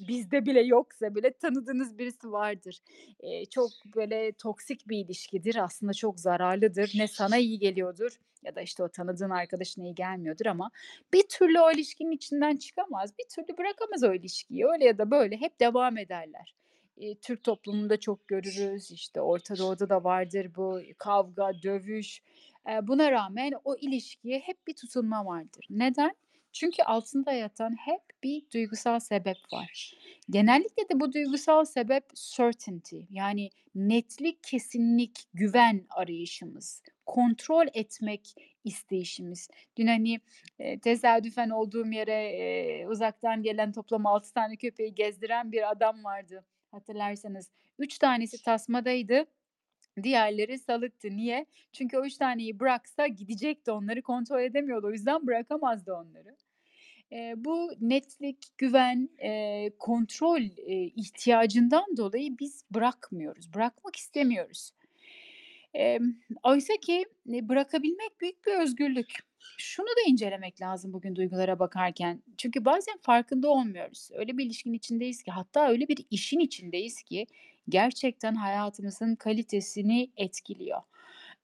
bizde 0.07 0.45
bile 0.45 0.61
yoksa 0.61 1.15
bile 1.15 1.31
tanıdığınız 1.33 1.97
birisi 1.97 2.31
vardır. 2.31 2.79
Eee, 3.23 3.45
çok, 3.45 3.69
böyle, 3.95 4.31
toksik 4.31 4.89
bir 4.89 4.97
ilişkidir, 5.05 5.55
aslında 5.63 5.93
çok 5.93 6.19
zararlıdır. 6.19 6.91
Ne 6.97 7.07
sana 7.07 7.37
iyi 7.37 7.59
geliyordur 7.59 8.19
ya 8.43 8.55
da, 8.55 8.61
işte, 8.61 8.83
o 8.83 8.89
tanıdığın 8.89 9.29
arkadaşına 9.29 9.85
iyi 9.85 9.95
gelmiyordur 9.95 10.45
ama 10.45 10.71
bir 11.13 11.23
türlü 11.29 11.59
o 11.59 11.71
ilişkinin 11.71 12.11
içinden 12.11 12.55
çıkamaz, 12.57 13.13
bir 13.19 13.25
türlü 13.35 13.57
bırakamaz 13.57 14.03
o 14.03 14.13
ilişkiyi. 14.13 14.65
Öyle 14.67 14.85
ya 14.85 14.97
da 14.97 15.11
böyle 15.11 15.37
hep 15.37 15.59
devam 15.59 15.97
ederler. 15.97 16.55
Türk 17.21 17.43
toplumunda 17.43 17.99
çok 17.99 18.27
görürüz, 18.27 18.91
işte, 18.91 19.21
Orta 19.21 19.57
Doğu'da 19.57 19.89
da 19.89 20.03
vardır 20.03 20.51
bu 20.55 20.81
kavga, 20.97 21.51
dövüş. 21.63 22.21
Buna 22.83 23.11
rağmen 23.11 23.53
o 23.63 23.75
ilişkiye 23.75 24.39
hep 24.39 24.67
bir 24.67 24.73
tutunma 24.75 25.25
vardır. 25.25 25.65
Neden? 25.69 26.15
Çünkü 26.53 26.83
altında 26.83 27.31
yatan 27.31 27.75
hep 27.85 28.01
bir 28.23 28.43
duygusal 28.53 28.99
sebep 28.99 29.37
var. 29.53 29.93
Genellikle 30.29 30.89
de 30.89 30.99
bu 30.99 31.13
duygusal 31.13 31.65
sebep 31.65 32.03
certainty 32.15 32.99
yani 33.09 33.49
netlik, 33.75 34.43
kesinlik, 34.43 35.19
güven 35.33 35.85
arayışımız, 35.89 36.81
kontrol 37.05 37.67
etmek 37.73 38.35
isteyişimiz. 38.63 39.49
Dün, 39.77 39.87
hani, 39.87 40.19
eee, 40.59 40.79
tesadüfen 40.79 41.49
olduğum 41.49 41.91
yere, 41.91 42.31
eee, 42.31 42.87
uzaktan 42.87 43.43
gelen 43.43 43.71
toplam 43.71 44.05
6 44.05 44.33
tane 44.33 44.55
köpeği 44.55 44.95
gezdiren 44.95 45.51
bir 45.51 45.71
adam 45.71 46.03
vardı 46.03 46.45
hatırlarsanız. 46.71 47.51
3 47.79 47.97
tanesi 47.99 48.43
tasmadaydı, 48.43 49.25
diğerleri 50.03 50.59
salıktı. 50.59 51.09
Niye? 51.11 51.45
Çünkü 51.73 51.97
o 51.97 52.05
3 52.05 52.17
taneyi 52.17 52.59
bıraksa 52.59 53.07
gidecekti, 53.07 53.71
onları 53.71 54.01
kontrol 54.01 54.41
edemiyordu. 54.41 54.87
O 54.87 54.91
yüzden 54.91 55.27
bırakamazdı 55.27 55.93
onları. 55.93 56.35
Eee, 57.11 57.33
bu 57.37 57.71
netlik, 57.81 58.37
güven, 58.57 59.09
eee, 59.19 59.71
kontrol, 59.79 60.41
eee, 60.41 60.83
ihtiyacından 60.95 61.97
dolayı 61.97 62.39
biz 62.39 62.65
bırakmıyoruz, 62.71 63.53
bırakmak 63.53 63.95
istemiyoruz. 63.95 64.71
Emm, 65.73 66.15
oysaki, 66.43 67.05
eee, 67.27 67.49
bırakabilmek 67.49 68.21
büyük 68.21 68.45
bir 68.47 68.53
özgürlük. 68.53 69.13
Şunu 69.57 69.87
da 69.87 70.09
incelemek 70.09 70.61
lazım 70.61 70.93
bugün 70.93 71.15
duygulara 71.15 71.59
bakarken. 71.59 72.23
Çünkü 72.37 72.65
bazen 72.65 72.97
farkında 73.01 73.49
olmuyoruz. 73.49 74.09
Öyle 74.13 74.37
bir 74.37 74.45
ilişkinin 74.45 74.73
içindeyiz 74.77 75.23
ki 75.23 75.31
hatta 75.31 75.69
öyle 75.69 75.87
bir 75.87 76.05
işin 76.11 76.39
içindeyiz 76.39 77.03
ki 77.03 77.27
gerçekten 77.69 78.35
hayatımızın 78.35 79.15
kalitesini 79.15 80.11
etkiliyor. 80.17 80.81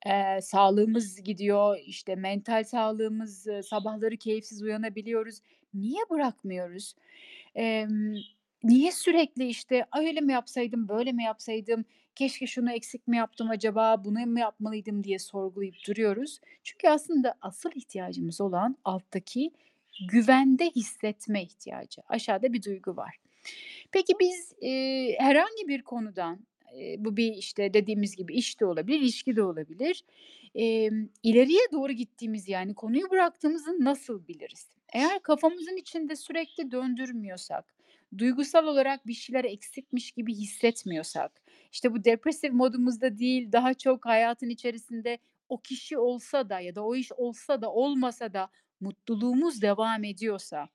Eee, 0.05 0.39
sağlığımız 0.41 1.22
gidiyor, 1.24 1.77
işte, 1.86 2.15
mental 2.15 2.63
sağlığımız, 2.63 3.48
sabahları 3.63 4.17
keyifsiz 4.17 4.62
uyanabiliyoruz. 4.63 5.39
Niye 5.74 6.01
bırakmıyoruz? 6.10 6.96
Emm, 7.55 8.13
niye 8.63 8.91
sürekli, 8.91 9.48
işte, 9.48 9.86
"Ay, 9.91 10.08
öyle 10.08 10.22
mi 10.22 10.34
yapsaydım, 10.34 10.88
böyle 10.89 11.12
mi 11.12 11.24
yapsaydım, 11.24 11.86
keşke 12.15 12.48
şunu 12.48 12.72
eksik 12.72 13.08
mi 13.08 13.18
yaptım 13.18 13.50
acaba, 13.50 14.06
bunu 14.06 14.25
mu 14.27 14.39
yapmalıydım?" 14.39 15.03
diye 15.03 15.20
sorgulayıp 15.20 15.75
duruyoruz. 15.88 16.39
Çünkü 16.63 16.88
aslında 16.88 17.36
asıl 17.41 17.72
ihtiyacımız 17.75 18.41
olan 18.41 18.77
alttaki 18.86 19.51
güvende 20.12 20.65
hissetme 20.70 21.44
ihtiyacı. 21.44 22.01
Aşağıda 22.08 22.53
bir 22.53 22.63
duygu 22.63 22.96
var. 22.98 23.18
Peki 23.91 24.13
biz, 24.20 24.53
eee, 24.62 25.15
herhangi 25.20 25.68
bir 25.68 25.82
konudan, 25.82 26.39
eee, 26.75 26.96
bu 27.00 27.18
bir, 27.18 27.34
işte, 27.34 27.74
dediğimiz 27.74 28.15
gibi 28.15 28.34
iş 28.36 28.60
de 28.60 28.65
olabilir, 28.65 29.00
ilişki 29.00 29.36
de 29.36 29.44
olabilir, 29.44 30.03
emm, 30.56 31.10
ileriye 31.24 31.62
doğru 31.72 31.91
gittiğimiz, 31.94 32.50
yani 32.50 32.75
konuyu 32.75 33.10
bıraktığımızı 33.12 33.86
nasıl 33.86 34.27
biliriz? 34.27 34.68
Eğer 34.94 35.20
kafamızın 35.24 35.77
içinde 35.77 36.15
sürekli 36.15 36.72
döndürmüyorsak, 36.72 37.75
duygusal 38.18 38.68
olarak 38.68 39.08
bir 39.08 39.13
şeyler 39.13 39.44
eksikmiş 39.46 40.12
gibi 40.12 40.34
hissetmiyorsak, 40.36 41.41
işte, 41.72 41.94
bu 41.94 42.04
depresif 42.04 42.54
modumuzda 42.54 43.18
değil, 43.20 43.51
daha 43.51 43.74
çok 43.74 44.06
hayatın 44.06 44.50
içerisinde 44.50 45.18
o 45.50 45.58
kişi 45.62 45.98
olsa 45.98 46.50
da 46.50 46.60
ya 46.60 46.75
da 46.75 46.86
o 46.86 46.96
iş 46.96 47.12
olsa 47.12 47.62
da 47.62 47.72
olmasa 47.74 48.34
da 48.34 48.50
mutluluğumuz 48.82 49.62
devam 49.62 50.04
ediyorsa, 50.04 50.68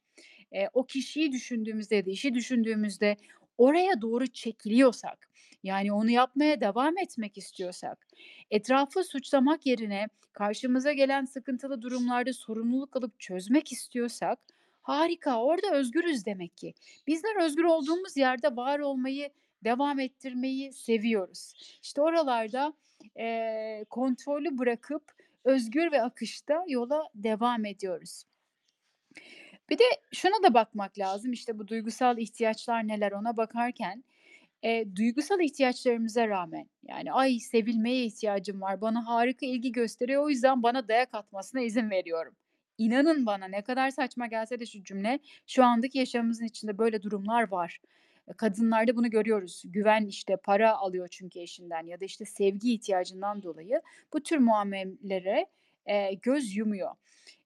eee, 0.53 0.69
o 0.75 0.87
kişiyi 0.87 1.33
düşündüğümüzde 1.33 1.97
ya 1.97 2.07
da 2.07 2.11
işi 2.11 2.35
düşündüğümüzde 2.35 3.17
oraya 3.59 4.03
doğru 4.03 4.27
çekiliyorsak, 4.27 5.31
yani 5.63 5.93
onu 5.93 6.11
yapmaya 6.11 6.61
devam 6.61 6.99
etmek 6.99 7.39
istiyorsak, 7.39 8.07
etrafı 8.51 9.05
suçlamak 9.05 9.67
yerine 9.67 10.09
karşımıza 10.33 10.93
gelen 10.93 11.25
sıkıntılı 11.25 11.83
durumlarda 11.83 12.33
sorumluluk 12.33 12.97
alıp 12.97 13.21
çözmek 13.21 13.73
istiyorsak 13.73 14.39
harika, 14.83 15.43
orada 15.43 15.75
özgürüz 15.75 16.27
demek 16.27 16.57
ki. 16.59 16.75
Bizler 17.07 17.45
özgür 17.45 17.65
olduğumuz 17.65 18.17
yerde 18.17 18.57
var 18.57 18.79
olmayı, 18.79 19.31
devam 19.67 20.01
ettirmeyi 20.01 20.73
seviyoruz. 20.75 21.55
İşte 21.85 22.03
oralarda, 22.03 22.75
eee, 23.19 23.87
kontrolü 23.91 24.59
bırakıp 24.59 25.05
özgür 25.45 25.93
ve 25.93 26.03
akışta 26.03 26.65
yola 26.69 27.05
devam 27.17 27.67
ediyoruz. 27.67 28.25
Bir 29.71 29.79
de 29.79 29.85
şuna 30.15 30.43
da 30.43 30.55
bakmak 30.55 30.99
lazım, 30.99 31.33
işte, 31.33 31.59
bu 31.59 31.69
duygusal 31.69 32.19
ihtiyaçlar 32.19 32.89
neler 32.89 33.13
ona 33.13 33.37
bakarken, 33.37 34.05
eee, 34.63 34.97
duygusal 34.97 35.41
ihtiyaçlarımıza 35.41 36.29
rağmen, 36.29 36.67
yani, 36.89 37.13
"Ay, 37.13 37.39
sevilmeye 37.39 38.05
ihtiyacım 38.05 38.61
var, 38.61 38.81
bana 38.81 39.07
harika 39.07 39.47
ilgi 39.47 39.73
gösteriyor, 39.73 40.25
o 40.25 40.29
yüzden 40.31 40.63
bana 40.63 40.89
dayak 40.89 41.15
atmasına 41.15 41.61
izin 41.61 41.91
veriyorum." 41.91 42.37
İnanın 42.79 43.27
bana 43.27 43.49
ne 43.49 43.63
kadar 43.63 43.91
saçma 43.91 44.27
gelse 44.27 44.61
de 44.61 44.67
şu 44.67 44.85
cümle, 44.85 45.19
şu 45.47 45.65
andaki 45.65 45.99
yaşamımızın 45.99 46.45
içinde 46.47 46.79
böyle 46.79 47.03
durumlar 47.03 47.51
var. 47.51 47.81
Eee, 48.29 48.35
kadınlarda 48.37 48.97
bunu 48.97 49.11
görüyoruz. 49.11 49.63
Güven, 49.67 50.07
işte, 50.07 50.37
para 50.37 50.77
alıyor 50.77 51.09
çünkü 51.11 51.41
eşinden 51.41 51.87
ya 51.87 52.01
da, 52.01 52.05
işte, 52.05 52.25
sevgi 52.25 52.75
ihtiyacından 52.75 53.43
dolayı 53.43 53.83
bu 54.13 54.23
tür 54.23 54.39
muamelelere, 54.39 55.47
eee, 55.89 56.15
göz 56.23 56.57
yumuyor. 56.57 56.91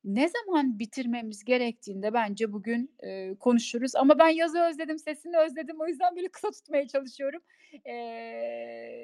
Ne 0.04 0.28
zaman 0.28 0.78
bitirmemiz 0.78 1.44
gerektiğinde 1.44 2.12
bence 2.12 2.52
bugün, 2.52 2.94
eee, 3.02 3.34
konuşuruz 3.40 3.96
ama 3.96 4.18
ben 4.18 4.28
Yaz'ı 4.28 4.60
özledim, 4.60 4.98
sesini 4.98 5.36
özledim. 5.38 5.80
O 5.80 5.86
yüzden 5.86 6.16
böyle 6.16 6.28
kısa 6.32 6.50
tutmaya 6.50 6.88
çalışıyorum. 6.88 7.40
Eee, 7.86 7.92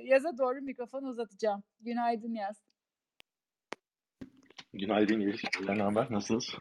Yaz'a 0.07 0.39
doğru 0.39 0.61
mikrofonu 0.63 1.09
uzatacağım. 1.09 1.63
Günaydın 1.81 2.35
Yaz. 2.35 2.57
Günaydın 4.75 5.21
Elif. 5.21 5.41
Ne 5.69 5.83
haber? 5.83 6.07
Nasılsınız? 6.11 6.61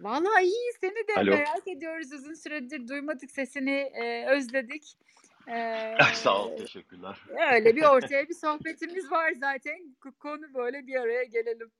Vallahi 0.00 0.44
iyi, 0.44 0.72
seni 0.80 1.08
de 1.08 1.14
Alo. 1.16 1.30
merak 1.30 1.68
ediyoruz. 1.68 2.12
Uzun 2.12 2.34
süredir 2.34 2.88
duymadık 2.88 3.30
sesini, 3.30 3.90
eee, 3.94 4.26
özledik. 4.26 4.82
Eee, 5.48 5.96
Sağ 6.14 6.44
ol, 6.44 6.56
teşekkürler. 6.56 7.20
öyle 7.52 7.76
bir 7.76 7.82
ortaya 7.96 8.28
bir 8.28 8.34
sohbetimiz 8.34 9.12
var 9.12 9.32
zaten. 9.32 9.96
Konu 10.18 10.54
böyle 10.54 10.86
bir 10.86 10.94
araya 11.00 11.24
gelelim. 11.24 11.70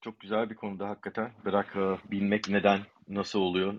Çok 0.00 0.20
güzel 0.20 0.50
bir 0.50 0.54
konuda 0.54 0.88
hakikaten. 0.88 1.32
Bırak, 1.44 1.74
bilmek 2.10 2.48
neden, 2.48 2.80
nasıl 3.08 3.40
oluyor? 3.40 3.74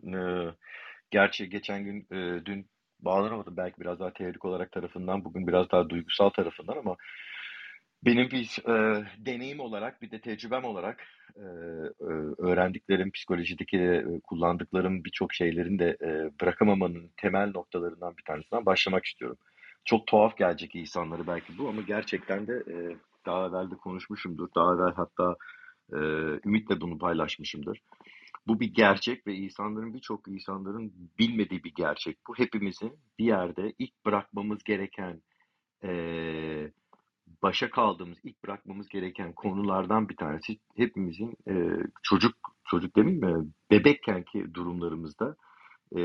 Gerçi 1.12 1.50
geçen 1.50 1.84
gün, 1.84 2.08
dün 2.46 2.65
bağlanamadım 3.00 3.58
belki 3.58 3.82
biraz 3.82 4.00
daha 4.00 4.13
teorik 4.13 4.46
olarak 4.46 4.72
tarafından, 4.72 5.25
bugün 5.25 5.48
biraz 5.48 5.72
daha 5.72 5.89
duygusal 5.89 6.30
tarafından 6.30 6.77
ama 6.77 6.96
Benim 8.06 8.32
bir 8.32 8.70
e, 8.70 9.06
deneyim 9.18 9.60
olarak 9.60 10.02
bir 10.02 10.12
de 10.12 10.22
tecrübem 10.22 10.64
olarak 10.64 11.04
e, 11.36 11.42
e, 11.42 12.14
öğrendiklerim, 12.38 13.12
psikolojideki 13.12 13.78
e, 13.78 14.20
kullandıklarım 14.24 15.04
birçok 15.04 15.34
şeylerin 15.34 15.80
de 15.80 15.98
e, 16.02 16.40
bırakamamanın 16.42 17.12
temel 17.18 17.52
noktalarından 17.56 18.18
bir 18.18 18.24
tanesinden 18.24 18.66
başlamak 18.66 19.06
istiyorum. 19.06 19.38
Çok 19.86 20.08
tuhaf 20.08 20.38
gelecek 20.38 20.76
insanları 20.76 21.28
belki 21.28 21.58
bu 21.58 21.70
ama 21.70 21.82
gerçekten 21.82 22.48
de 22.48 22.54
e, 22.54 22.76
daha 23.26 23.48
evvel 23.48 23.72
de 23.72 23.76
konuşmuşumdur. 23.76 24.48
Daha 24.56 24.74
evvel 24.74 24.94
hatta 24.96 25.36
e, 25.94 25.98
Ümit'le 26.46 26.82
bunu 26.82 26.98
paylaşmışımdır. 26.98 27.82
Bu 28.48 28.60
bir 28.60 28.74
gerçek 28.74 29.28
ve 29.28 29.34
insanların 29.34 29.94
birçok 29.94 30.28
insanların 30.28 30.94
bilmediği 31.20 31.64
bir 31.64 31.74
gerçek. 31.74 32.18
Bu 32.28 32.36
hepimizin 32.38 32.94
bir 33.20 33.26
yerde 33.26 33.74
ilk 33.80 34.06
bırakmamız 34.06 34.64
gereken 34.64 35.22
e, 35.84 35.92
başa 37.44 37.70
kaldığımız, 37.70 38.18
ilk 38.24 38.44
bırakmamız 38.44 38.90
gereken 38.90 39.34
konulardan 39.34 40.10
bir 40.10 40.16
tanesi 40.16 40.60
hepimizin 40.76 41.34
e, 41.48 41.54
çocuk, 42.04 42.36
çocuk 42.70 42.96
demeyeyim 42.96 43.26
mi? 43.26 43.48
Bebekkenki 43.72 44.54
durumlarımızda 44.54 45.36
e, 45.96 46.02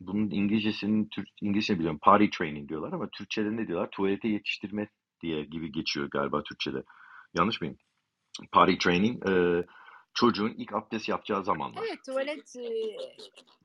bunun 0.00 0.30
İngilizcesinin, 0.30 1.04
Türk, 1.04 1.28
İngilizce 1.42 1.74
biliyorum, 1.78 1.98
party 2.02 2.24
training 2.38 2.68
diyorlar 2.68 2.92
ama 2.92 3.08
Türkçe'de 3.10 3.56
ne 3.56 3.66
diyorlar? 3.68 3.88
Tuvalete 3.90 4.28
yetiştirme 4.28 4.88
diye 5.22 5.44
gibi 5.44 5.72
geçiyor 5.72 6.08
galiba 6.10 6.42
Türkçe'de. 6.42 6.82
Yanlış 7.38 7.60
mıyım? 7.60 7.76
Party 8.52 8.74
training, 8.76 9.28
e, 9.28 9.64
çocuğun 10.14 10.54
ilk 10.56 10.72
abdest 10.74 11.08
yapacağı 11.08 11.44
zamanlar. 11.44 11.82
Evet 11.88 12.04
tuvalet 12.06 12.56
e, 12.56 12.68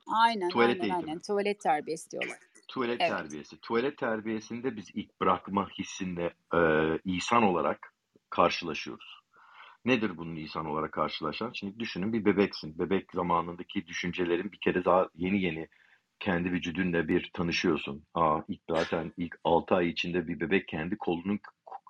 aynen 0.06 0.48
Tuvalet 0.48 0.80
aynen 0.82 0.94
eğitimi. 0.94 1.10
aynen 1.10 1.18
tuvalet 1.26 1.60
terbiyesi 1.60 2.10
diyorlar. 2.10 2.38
Tuvalet 2.68 3.00
Evet. 3.00 3.10
terbiyesi. 3.10 3.60
Tuvalet 3.60 3.98
terbiyesinde 3.98 4.76
biz 4.76 4.90
ilk 4.94 5.20
bırakma 5.20 5.68
hissinde 5.78 6.34
e, 6.54 6.58
insan 7.04 7.42
olarak 7.42 7.94
karşılaşıyoruz. 8.30 9.20
Nedir 9.84 10.16
bunun 10.16 10.36
insan 10.36 10.66
olarak 10.66 10.92
karşılaşan? 10.92 11.50
Şimdi 11.54 11.78
düşünün 11.78 12.12
bir 12.12 12.24
bebeksin. 12.24 12.78
Bebek 12.78 13.12
zamanındaki 13.14 13.86
düşüncelerin 13.86 14.52
bir 14.52 14.58
kere 14.60 14.84
daha 14.84 15.08
yeni 15.14 15.42
yeni 15.42 15.68
kendi 16.20 16.52
vücudunla 16.52 17.08
bir 17.08 17.30
tanışıyorsun. 17.34 18.04
Aa, 18.14 18.40
ilk 18.48 18.60
zaten 18.70 19.12
ilk 19.16 19.38
6 19.44 19.74
ay 19.74 19.88
içinde 19.88 20.28
bir 20.28 20.40
bebek 20.40 20.68
kendi 20.68 20.96
kolunun 20.96 21.40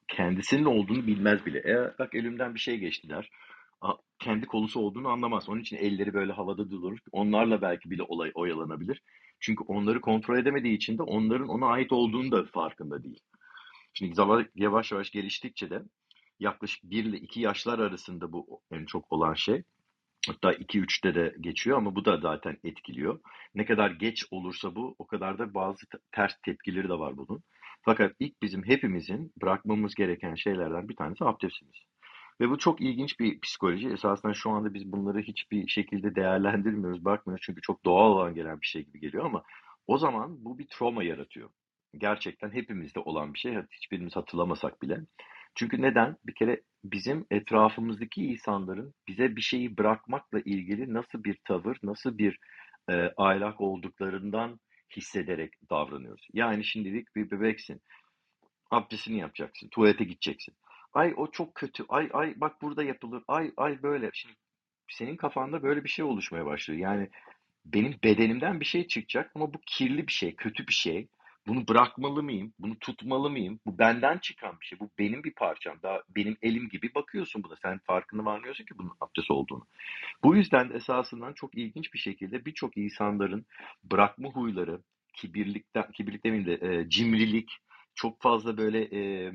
kendisinin 0.08 0.64
olduğunu 0.64 1.06
bilmez 1.06 1.46
bile. 1.46 1.58
E, 1.58 1.98
bak 1.98 2.14
elimden 2.14 2.54
bir 2.54 2.60
şey 2.60 2.78
geçtiler. 2.78 3.30
Aa, 3.80 3.92
kendi 4.18 4.46
kolusu 4.46 4.80
olduğunu 4.80 5.08
anlamaz. 5.08 5.48
Onun 5.48 5.60
için 5.60 5.76
elleri 5.76 6.14
böyle 6.14 6.32
havada 6.32 6.70
durur. 6.70 6.98
Onlarla 7.12 7.62
belki 7.62 7.90
bile 7.90 8.02
olay 8.02 8.32
oyalanabilir. 8.34 9.02
Çünkü 9.40 9.64
onları 9.64 10.00
kontrol 10.00 10.38
edemediği 10.38 10.76
için 10.76 10.98
de 10.98 11.02
onların 11.02 11.48
ona 11.48 11.66
ait 11.66 11.92
olduğunu 11.92 12.30
da 12.30 12.44
farkında 12.44 13.02
değil. 13.02 13.20
Şimdi 13.94 14.14
zaman 14.14 14.46
yavaş 14.54 14.92
yavaş 14.92 15.10
geliştikçe 15.10 15.70
de 15.70 15.82
yaklaşık 16.40 16.84
1 16.84 17.04
ile 17.04 17.16
2 17.16 17.40
yaşlar 17.40 17.78
arasında 17.78 18.32
bu 18.32 18.60
en 18.70 18.84
çok 18.84 19.12
olan 19.12 19.34
şey. 19.34 19.62
Hatta 20.26 20.52
2-3'te 20.52 21.14
de 21.14 21.36
geçiyor 21.40 21.78
ama 21.78 21.94
bu 21.96 22.04
da 22.04 22.16
zaten 22.20 22.56
etkiliyor. 22.64 23.20
Ne 23.54 23.64
kadar 23.64 23.90
geç 23.90 24.24
olursa 24.30 24.74
bu 24.74 24.96
o 24.98 25.06
kadar 25.06 25.38
da 25.38 25.54
bazı 25.54 25.86
te- 25.86 25.98
ters 26.12 26.32
tepkileri 26.44 26.88
de 26.88 26.98
var 26.98 27.16
bunun. 27.16 27.42
Fakat 27.82 28.12
ilk 28.20 28.42
bizim 28.42 28.64
hepimizin 28.64 29.32
bırakmamız 29.42 29.94
gereken 29.94 30.34
şeylerden 30.34 30.88
bir 30.88 30.96
tanesi 30.96 31.24
abdestimiz. 31.24 31.76
Ve 32.40 32.50
bu 32.50 32.58
çok 32.58 32.80
ilginç 32.80 33.20
bir 33.20 33.40
psikoloji. 33.40 33.88
Esasında 33.88 34.34
şu 34.34 34.50
anda 34.50 34.74
biz 34.74 34.92
bunları 34.92 35.20
hiçbir 35.20 35.68
şekilde 35.68 36.14
değerlendirmiyoruz, 36.14 37.04
bakmıyoruz. 37.04 37.42
Çünkü 37.46 37.60
çok 37.60 37.84
doğal 37.84 38.10
olan 38.10 38.34
gelen 38.34 38.60
bir 38.60 38.66
şey 38.66 38.82
gibi 38.84 39.00
geliyor 39.00 39.24
ama 39.24 39.42
o 39.86 39.98
zaman 39.98 40.44
bu 40.44 40.58
bir 40.58 40.66
travma 40.66 41.04
yaratıyor. 41.04 41.50
Gerçekten 41.98 42.50
hepimizde 42.50 43.00
olan 43.00 43.34
bir 43.34 43.38
şey. 43.38 43.56
Hiçbirimiz 43.70 44.16
hatırlamasak 44.16 44.82
bile. 44.82 45.00
Çünkü 45.54 45.82
neden? 45.82 46.16
Bir 46.26 46.34
kere 46.34 46.62
bizim 46.84 47.26
etrafımızdaki 47.30 48.26
insanların 48.26 48.94
bize 49.08 49.36
bir 49.36 49.40
şeyi 49.40 49.76
bırakmakla 49.76 50.40
ilgili 50.40 50.94
nasıl 50.94 51.24
bir 51.24 51.38
tavır, 51.44 51.78
nasıl 51.82 52.18
bir 52.18 52.38
e, 52.90 53.12
ahlak 53.16 53.60
olduklarından 53.60 54.60
hissederek 54.96 55.52
davranıyoruz. 55.70 56.28
Yani 56.32 56.64
şimdilik 56.64 57.16
bir 57.16 57.30
bebeksin. 57.30 57.80
Abdestini 58.70 59.18
yapacaksın. 59.18 59.68
Tuvalete 59.68 60.04
gideceksin. 60.04 60.54
Ay 60.96 61.14
o 61.16 61.30
çok 61.30 61.54
kötü. 61.54 61.84
Ay 61.88 62.10
ay 62.12 62.34
bak 62.36 62.62
burada 62.62 62.82
yapılır. 62.82 63.22
Ay 63.28 63.52
ay 63.56 63.82
böyle. 63.82 64.10
Şimdi 64.12 64.34
senin 64.88 65.16
kafanda 65.16 65.62
böyle 65.62 65.84
bir 65.84 65.88
şey 65.88 66.04
oluşmaya 66.04 66.46
başlıyor. 66.46 66.80
Yani 66.80 67.08
benim 67.64 67.94
bedenimden 68.04 68.60
bir 68.60 68.64
şey 68.64 68.86
çıkacak 68.86 69.30
ama 69.34 69.54
bu 69.54 69.58
kirli 69.66 70.06
bir 70.06 70.12
şey, 70.12 70.36
kötü 70.36 70.66
bir 70.66 70.72
şey. 70.72 71.08
Bunu 71.46 71.68
bırakmalı 71.68 72.22
mıyım? 72.22 72.52
Bunu 72.58 72.78
tutmalı 72.78 73.30
mıyım? 73.30 73.60
Bu 73.66 73.78
benden 73.78 74.18
çıkan 74.18 74.60
bir 74.60 74.66
şey. 74.66 74.80
Bu 74.80 74.90
benim 74.98 75.24
bir 75.24 75.34
parçam. 75.34 75.78
Daha 75.82 76.02
benim 76.08 76.36
elim 76.42 76.68
gibi 76.68 76.94
bakıyorsun 76.94 77.42
buna. 77.42 77.56
Sen 77.62 77.78
farkında 77.78 78.24
varmıyorsun 78.24 78.64
ki 78.64 78.78
bunun 78.78 78.92
abdest 79.00 79.30
olduğunu. 79.30 79.66
Bu 80.22 80.36
yüzden 80.36 80.70
de 80.70 80.74
esasından 80.74 81.32
çok 81.32 81.54
ilginç 81.54 81.94
bir 81.94 81.98
şekilde 81.98 82.44
birçok 82.44 82.76
insanların 82.76 83.46
bırakma 83.84 84.28
huyları, 84.28 84.80
kibirlikten, 85.12 85.92
kibirlik 85.92 86.24
demeyeyim 86.24 86.50
de 86.50 86.68
e, 86.68 86.88
cimrilik, 86.88 87.50
çok 87.94 88.22
fazla 88.22 88.56
böyle 88.56 88.80
e, 88.82 89.32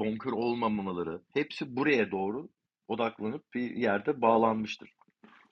bonkör 0.00 0.32
olmamaları 0.32 1.20
hepsi 1.34 1.76
buraya 1.76 2.10
doğru 2.10 2.48
odaklanıp 2.88 3.54
bir 3.54 3.70
yerde 3.76 4.20
bağlanmıştır. 4.20 4.94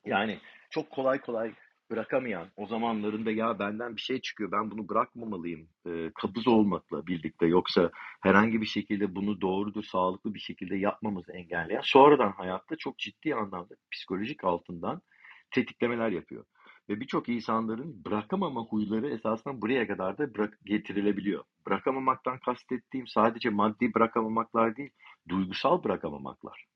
Yani 0.05 0.39
çok 0.71 0.91
kolay 0.91 1.21
kolay 1.21 1.53
bırakamayan 1.91 2.49
o 2.57 2.67
zamanlarında 2.67 3.31
ya 3.31 3.59
benden 3.59 3.97
bir 3.97 4.01
şey 4.01 4.21
çıkıyor 4.21 4.53
ben 4.53 4.71
bunu 4.71 4.89
bırakmamalıyım 4.89 5.69
e, 5.87 6.11
kabız 6.15 6.49
olmakla 6.49 7.07
birlikte 7.07 7.47
yoksa 7.47 7.91
herhangi 8.23 8.61
bir 8.61 8.67
şekilde 8.67 9.15
bunu 9.15 9.41
doğrudur 9.41 9.85
sağlıklı 9.85 10.35
bir 10.35 10.41
şekilde 10.41 10.77
yapmamızı 10.77 11.33
engelleyen 11.33 11.81
sonradan 11.85 12.33
hayatta 12.33 12.77
çok 12.77 12.99
ciddi 12.99 13.35
anlamda 13.35 13.75
psikolojik 13.93 14.45
altından 14.45 15.03
tetiklemeler 15.51 16.11
yapıyor. 16.11 16.45
Ve 16.89 17.01
birçok 17.01 17.29
insanların 17.29 18.05
bırakamama 18.05 18.61
huyları 18.61 19.09
esasında 19.09 19.63
buraya 19.63 19.87
kadar 19.87 20.19
da 20.19 20.35
bırak 20.35 20.59
getirilebiliyor. 20.65 21.45
Bırakamamaktan 21.67 22.39
kastettiğim 22.39 23.07
sadece 23.07 23.51
maddi 23.51 23.95
bırakamamaklar 23.95 24.77
değil, 24.77 24.91
duygusal 25.29 25.85
bırakamamaklar 25.85 26.69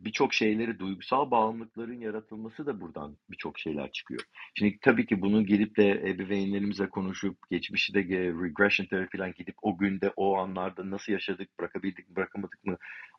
birçok 0.00 0.34
şeyleri 0.34 0.78
duygusal 0.78 1.30
bağımlılıkların 1.30 2.00
yaratılması 2.00 2.66
da 2.66 2.80
buradan 2.80 3.16
birçok 3.30 3.58
şeyler 3.58 3.92
çıkıyor. 3.92 4.20
Şimdi 4.54 4.78
tabii 4.82 5.06
ki 5.06 5.22
bunu 5.22 5.46
gelip 5.46 5.76
de 5.76 5.90
ebeveynlerimize 5.90 6.88
konuşup 6.88 7.36
geçmişi 7.50 7.94
de 7.94 8.00
regression 8.44 8.86
terapi 8.86 9.16
falan 9.18 9.32
gidip 9.36 9.54
o 9.62 9.78
günde 9.78 10.12
o 10.16 10.36
anlarda 10.36 10.90
nasıl 10.90 11.12
yaşadık 11.12 11.48
bırakabildik 11.60 12.08
mi 12.08 12.16
bırakamadık 12.16 12.64
mı 12.64 12.76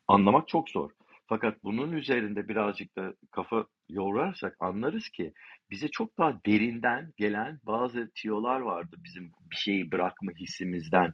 anlamak 0.08 0.48
çok 0.48 0.70
zor. 0.70 0.90
Fakat 1.26 1.64
bunun 1.64 1.92
üzerinde 1.92 2.48
birazcık 2.48 2.96
da 2.96 3.14
kafa 3.30 3.66
yorarsak 3.88 4.56
anlarız 4.60 5.08
ki 5.08 5.32
bize 5.70 5.88
çok 5.88 6.18
daha 6.18 6.40
derinden 6.46 7.12
gelen 7.16 7.60
bazı 7.66 8.10
tiyolar 8.14 8.60
vardı 8.60 8.96
bizim 9.04 9.32
bir 9.50 9.56
şeyi 9.56 9.92
bırakma 9.92 10.32
hissimizden 10.32 11.12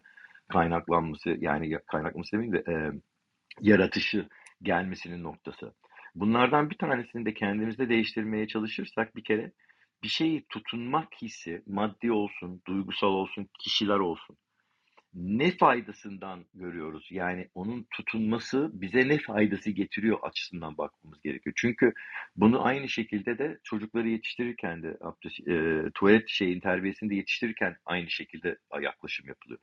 kaynaklanması 0.49 1.37
yani 1.39 1.79
kaynaklanması 1.87 2.33
demeyeyim 2.33 2.57
de 2.57 2.73
e, 2.73 2.93
yaratışı 3.61 4.29
gelmesinin 4.63 5.23
noktası. 5.23 5.75
Bunlardan 6.15 6.71
bir 6.71 6.79
tanesini 6.79 7.27
de 7.27 7.35
kendimizde 7.35 7.89
değiştirmeye 7.89 8.47
çalışırsak 8.47 9.17
bir 9.17 9.25
kere 9.25 9.53
bir 10.03 10.09
şeyi 10.09 10.47
tutunmak 10.49 11.09
hissi 11.23 11.63
maddi 11.67 12.13
olsun, 12.13 12.63
duygusal 12.67 13.09
olsun, 13.09 13.49
kişiler 13.59 13.99
olsun. 13.99 14.37
Ne 15.15 15.51
faydasından 15.57 16.45
görüyoruz? 16.55 17.09
Yani 17.11 17.49
onun 17.55 17.87
tutunması 17.91 18.71
bize 18.73 19.09
ne 19.09 19.19
faydası 19.19 19.71
getiriyor 19.71 20.19
açısından 20.23 20.79
bakmamız 20.79 21.23
gerekiyor. 21.23 21.55
Çünkü 21.57 21.93
bunu 22.37 22.65
aynı 22.67 22.89
şekilde 22.89 23.39
de 23.39 23.59
çocukları 23.65 24.09
yetiştirirken 24.09 24.83
de 24.83 24.99
e, 25.47 25.85
tuvalet 25.95 26.29
şeyin 26.29 26.61
terbiyesini 26.61 27.11
de 27.11 27.15
yetiştirirken 27.15 27.77
aynı 27.87 28.11
şekilde 28.11 28.59
yaklaşım 28.83 29.29
yapılıyor. 29.29 29.61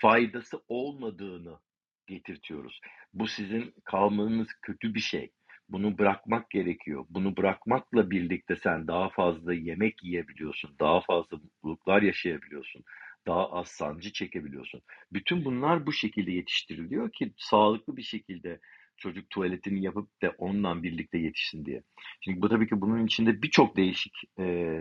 Faydası 0.00 0.62
olmadığını 0.68 1.58
getirtiyoruz. 2.06 2.80
Bu 3.14 3.26
sizin 3.26 3.74
kalmanız 3.84 4.48
kötü 4.62 4.94
bir 4.94 5.00
şey. 5.00 5.30
Bunu 5.68 5.98
bırakmak 5.98 6.50
gerekiyor. 6.50 7.06
Bunu 7.10 7.36
bırakmakla 7.36 8.10
birlikte 8.10 8.56
sen 8.56 8.86
daha 8.86 9.08
fazla 9.08 9.54
yemek 9.54 10.04
yiyebiliyorsun. 10.04 10.76
Daha 10.80 11.00
fazla 11.00 11.36
mutluluklar 11.36 12.02
yaşayabiliyorsun. 12.02 12.84
Daha 13.26 13.50
az 13.50 13.68
sancı 13.68 14.12
çekebiliyorsun. 14.12 14.82
Bütün 15.12 15.44
bunlar 15.44 15.86
bu 15.86 15.92
şekilde 15.92 16.32
yetiştiriliyor 16.32 17.12
ki 17.12 17.32
sağlıklı 17.36 17.96
bir 17.96 18.02
şekilde 18.02 18.60
çocuk 18.96 19.30
tuvaletini 19.30 19.82
yapıp 19.82 20.22
da 20.22 20.34
onunla 20.38 20.82
birlikte 20.82 21.18
yetişsin 21.18 21.64
diye. 21.64 21.82
Şimdi 22.20 22.42
bu 22.42 22.48
tabii 22.48 22.68
ki 22.68 22.80
bunun 22.80 23.06
içinde 23.06 23.42
birçok 23.42 23.76
değişik 23.76 24.12
e, 24.38 24.76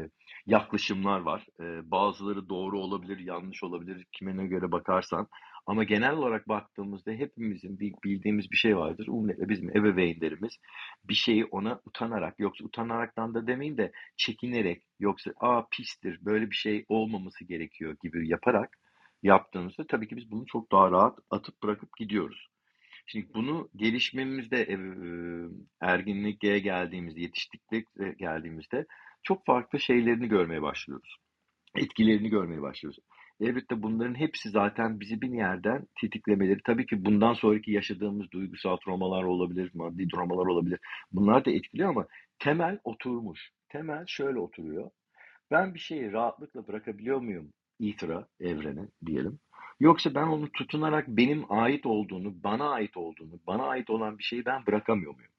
yaklaşımlar 0.46 1.20
var. 1.20 1.46
E, 1.60 1.92
bazıları 1.92 2.50
doğru 2.50 2.80
olabilir, 2.80 3.20
yanlış 3.20 3.64
olabilir, 3.64 4.06
kimine 4.12 4.48
göre 4.48 4.72
bakarsan. 4.72 5.28
Ama 5.66 5.84
genel 5.84 6.14
olarak 6.14 6.48
baktığımızda 6.48 7.12
hepimizin 7.12 7.80
bildiğimiz 7.80 8.52
bir 8.52 8.58
şey 8.58 8.78
vardır. 8.78 9.08
Umumiyetle 9.08 9.50
bizim 9.50 9.78
ebeveynlerimiz 9.78 10.58
bir 11.04 11.14
şeyi 11.14 11.46
ona 11.46 11.82
utanarak, 11.86 12.40
yoksa 12.40 12.66
utanaraktan 12.66 13.34
da 13.34 13.48
demeyin 13.48 13.78
de 13.78 13.92
çekinerek, 14.18 14.84
yoksa 15.00 15.32
aa 15.40 15.68
pistir, 15.72 16.26
böyle 16.26 16.50
bir 16.50 16.56
şey 16.56 16.86
olmaması 16.90 17.46
gerekiyor 17.46 17.96
gibi 18.04 18.30
yaparak 18.30 18.78
yaptığımızda 19.24 19.88
tabii 19.88 20.08
ki 20.08 20.18
biz 20.18 20.32
bunu 20.32 20.46
çok 20.46 20.72
daha 20.72 20.92
rahat 20.92 21.20
atıp 21.30 21.64
bırakıp 21.64 21.98
gidiyoruz. 21.98 22.48
Şimdi 23.06 23.28
bunu 23.34 23.70
gelişmemizde 23.76 24.62
e, 24.62 24.78
erginliğe 25.82 26.60
geldiğimizde, 26.60 27.22
yetiştikliğe 27.22 27.84
geldiğimizde 28.20 28.86
çok 29.24 29.46
farklı 29.46 29.80
şeylerini 29.80 30.28
görmeye 30.28 30.62
başlıyoruz. 30.62 31.18
Etkilerini 31.76 32.30
görmeye 32.30 32.62
başlıyoruz. 32.62 33.00
Elbette 33.40 33.84
bunların 33.84 34.16
hepsi 34.16 34.50
zaten 34.50 35.00
bizi 35.00 35.22
bir 35.22 35.30
yerden 35.30 35.88
tetiklemeleri. 36.02 36.60
Tabii 36.66 36.86
ki 36.86 37.06
bundan 37.06 37.34
sonraki 37.34 37.72
yaşadığımız 37.72 38.32
duygusal 38.32 38.78
travmalar 38.78 39.24
olabilir, 39.24 39.72
maddi 39.74 40.08
travmalar 40.08 40.46
olabilir. 40.46 40.80
Bunlar 41.12 41.46
da 41.46 41.52
etkiliyor 41.52 41.90
ama 41.90 42.08
temel 42.40 42.80
oturmuş. 42.84 43.52
Temel 43.70 44.04
şöyle 44.08 44.40
oturuyor. 44.40 44.90
Ben 45.52 45.74
bir 45.74 45.80
şeyi 45.80 46.12
rahatlıkla 46.12 46.68
bırakabiliyor 46.68 47.22
muyum 47.22 47.54
ithra, 47.80 48.28
evrene 48.40 48.88
diyelim. 49.06 49.40
Yoksa 49.80 50.16
ben 50.16 50.28
onu 50.28 50.52
tutunarak 50.52 51.08
benim 51.08 51.52
ait 51.52 51.86
olduğunu, 51.86 52.44
bana 52.44 52.70
ait 52.70 52.98
olduğunu, 52.98 53.40
bana 53.48 53.64
ait 53.64 53.90
olan 53.90 54.18
bir 54.18 54.24
şeyi 54.24 54.46
ben 54.46 54.66
bırakamıyor 54.66 55.16
muyum? 55.16 55.32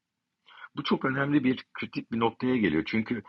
Bu 0.77 0.85
çok 0.85 1.05
önemli 1.05 1.45
bir 1.45 1.67
kritik 1.73 2.13
bir 2.13 2.21
noktaya 2.21 2.57
geliyor. 2.57 2.83
Çünkü 2.87 3.23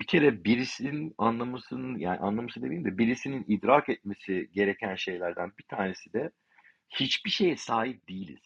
bir 0.00 0.06
kere 0.06 0.44
birisinin 0.44 1.14
anlamasının 1.18 1.98
yani 1.98 2.18
anlaması 2.18 2.62
demeyeyim 2.62 2.84
de 2.84 2.98
birisinin 2.98 3.44
idrak 3.48 3.88
etmesi 3.88 4.50
gereken 4.52 4.94
şeylerden 4.94 5.52
bir 5.58 5.64
tanesi 5.64 6.12
de 6.12 6.30
hiçbir 6.90 7.30
şeye 7.30 7.56
sahip 7.56 8.08
değiliz 8.08 8.42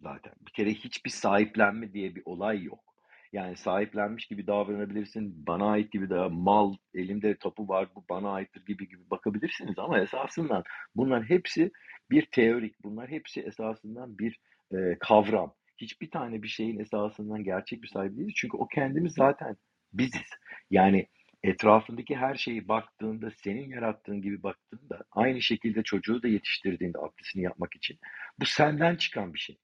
zaten. 0.00 0.32
Bir 0.46 0.52
kere 0.52 0.70
hiçbir 0.70 1.10
sahiplenme 1.10 1.92
diye 1.92 2.14
bir 2.14 2.22
olay 2.24 2.62
yok. 2.62 2.86
Yani 3.32 3.56
sahiplenmiş 3.56 4.26
gibi 4.26 4.46
davranabilirsin, 4.46 5.46
bana 5.46 5.70
ait 5.70 5.92
gibi 5.92 6.10
de 6.10 6.28
mal, 6.30 6.74
elimde 6.94 7.36
tapu 7.36 7.68
var, 7.68 7.88
bu 7.94 8.04
bana 8.10 8.30
aittir 8.30 8.66
gibi 8.66 8.88
gibi 8.88 9.10
bakabilirsiniz 9.10 9.78
ama 9.78 10.00
esasından 10.00 10.62
bunlar 10.94 11.24
hepsi 11.24 11.70
bir 12.10 12.26
teorik, 12.26 12.84
bunlar 12.84 13.10
hepsi 13.10 13.40
esasından 13.40 14.18
bir 14.18 14.40
e, 14.72 14.76
kavram. 15.00 15.54
Hiçbir 15.78 16.10
tane 16.10 16.42
bir 16.42 16.48
şeyin 16.48 16.78
esasından 16.78 17.44
gerçek 17.44 17.82
bir 17.82 17.88
sahibi 17.88 18.16
değiliz. 18.16 18.34
Çünkü 18.36 18.56
o 18.56 18.68
kendimiz 18.68 19.14
zaten 19.14 19.56
biziz. 19.92 20.30
Yani 20.70 21.06
etrafındaki 21.42 22.16
her 22.16 22.34
şeyi 22.34 22.68
baktığında, 22.68 23.30
senin 23.30 23.68
yarattığın 23.68 24.22
gibi 24.22 24.42
baktığında, 24.42 25.04
aynı 25.10 25.42
şekilde 25.42 25.82
çocuğu 25.82 26.22
da 26.22 26.28
yetiştirdiğinde 26.28 26.98
aklisini 26.98 27.42
yapmak 27.42 27.76
için 27.76 27.98
bu 28.40 28.46
senden 28.46 28.96
çıkan 28.96 29.34
bir 29.34 29.38
şey. 29.38 29.58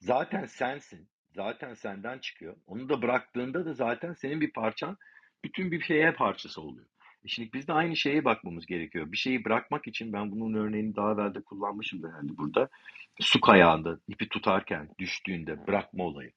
Zaten 0.00 0.44
sensin. 0.46 1.08
Zaten 1.34 1.74
senden 1.74 2.18
çıkıyor. 2.18 2.56
Onu 2.66 2.88
da 2.88 3.02
bıraktığında 3.02 3.66
da 3.66 3.74
zaten 3.74 4.12
senin 4.12 4.40
bir 4.40 4.52
parçan 4.52 4.96
bütün 5.44 5.72
bir 5.72 5.82
şeye 5.82 6.12
parçası 6.12 6.62
oluyor. 6.62 6.86
E 7.24 7.28
şimdi 7.28 7.52
biz 7.52 7.68
de 7.68 7.72
aynı 7.72 7.96
şeye 7.96 8.24
bakmamız 8.24 8.66
gerekiyor. 8.66 9.12
Bir 9.12 9.16
şeyi 9.16 9.44
bırakmak 9.44 9.86
için 9.86 10.12
ben 10.12 10.30
bunun 10.32 10.54
örneğini 10.54 10.96
daha 10.96 11.12
evvel 11.12 11.34
de 11.34 11.40
kullanmışım 11.40 12.04
herhalde 12.04 12.36
burada. 12.36 12.68
Su 13.20 13.40
kayağında 13.40 13.98
ipi 14.08 14.28
tutarken 14.28 14.88
düştüğünde 14.98 15.66
bırakma 15.66 16.04
olayı. 16.04 16.32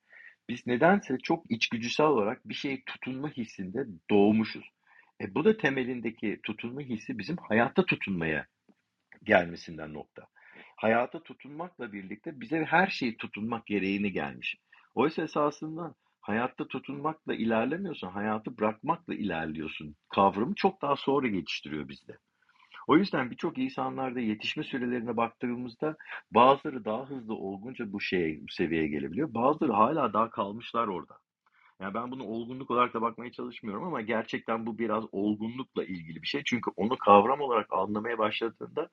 Biz 0.49 0.67
nedense 0.67 1.17
çok 1.17 1.51
içgüdüsel 1.51 2.06
olarak 2.06 2.49
bir 2.49 2.53
şeye 2.53 2.84
tutunma 2.86 3.29
hissinde 3.29 3.86
doğmuşuz. 4.10 4.69
E 5.21 5.36
bu 5.36 5.45
da 5.45 5.58
temelindeki 5.58 6.39
tutunma 6.43 6.82
hissi 6.82 7.17
bizim 7.19 7.38
hayatta 7.38 7.86
tutunmaya 7.86 8.47
gelmesinden 9.23 9.93
nokta. 9.93 10.27
Hayata 10.75 11.23
tutunmakla 11.23 11.93
birlikte 11.93 12.41
bize 12.41 12.65
her 12.65 12.88
şeyi 12.88 13.17
tutunmak 13.17 13.65
gereğini 13.65 14.12
gelmiş. 14.12 14.58
Oysa 14.95 15.23
esasında 15.23 15.95
hayatta 16.21 16.67
tutunmakla 16.67 17.36
ilerlemiyorsun, 17.36 18.08
hayatı 18.08 18.58
bırakmakla 18.58 19.13
ilerliyorsun. 19.15 19.95
Kavramı 20.10 20.56
çok 20.56 20.82
daha 20.82 20.95
sonra 20.95 21.27
geçiştiriyor 21.27 21.88
bizde. 21.89 22.17
O 22.87 22.97
yüzden 22.97 23.31
birçok 23.31 23.57
insanlarda 23.57 24.19
yetişme 24.19 24.63
sürelerine 24.63 25.17
baktığımızda 25.17 25.95
bazıları 26.31 26.85
daha 26.85 27.05
hızlı 27.05 27.35
olgunca 27.35 27.93
bu 27.93 28.01
şeye, 28.01 28.41
bu 28.41 28.51
seviyeye 28.51 28.87
gelebiliyor. 28.87 29.33
Bazıları 29.33 29.71
hala 29.71 30.13
daha 30.13 30.29
kalmışlar 30.29 30.87
orada. 30.87 31.17
Yani 31.81 31.93
ben 31.93 32.11
bunu 32.11 32.23
olgunluk 32.23 32.71
olarak 32.71 32.93
da 32.93 33.01
bakmaya 33.01 33.31
çalışmıyorum 33.31 33.83
ama 33.83 34.01
gerçekten 34.01 34.65
bu 34.65 34.77
biraz 34.77 35.03
olgunlukla 35.11 35.83
ilgili 35.83 36.21
bir 36.21 36.27
şey. 36.27 36.41
Çünkü 36.45 36.71
onu 36.75 36.97
kavram 36.97 37.41
olarak 37.41 37.73
anlamaya 37.73 38.17
başladığında 38.17 38.89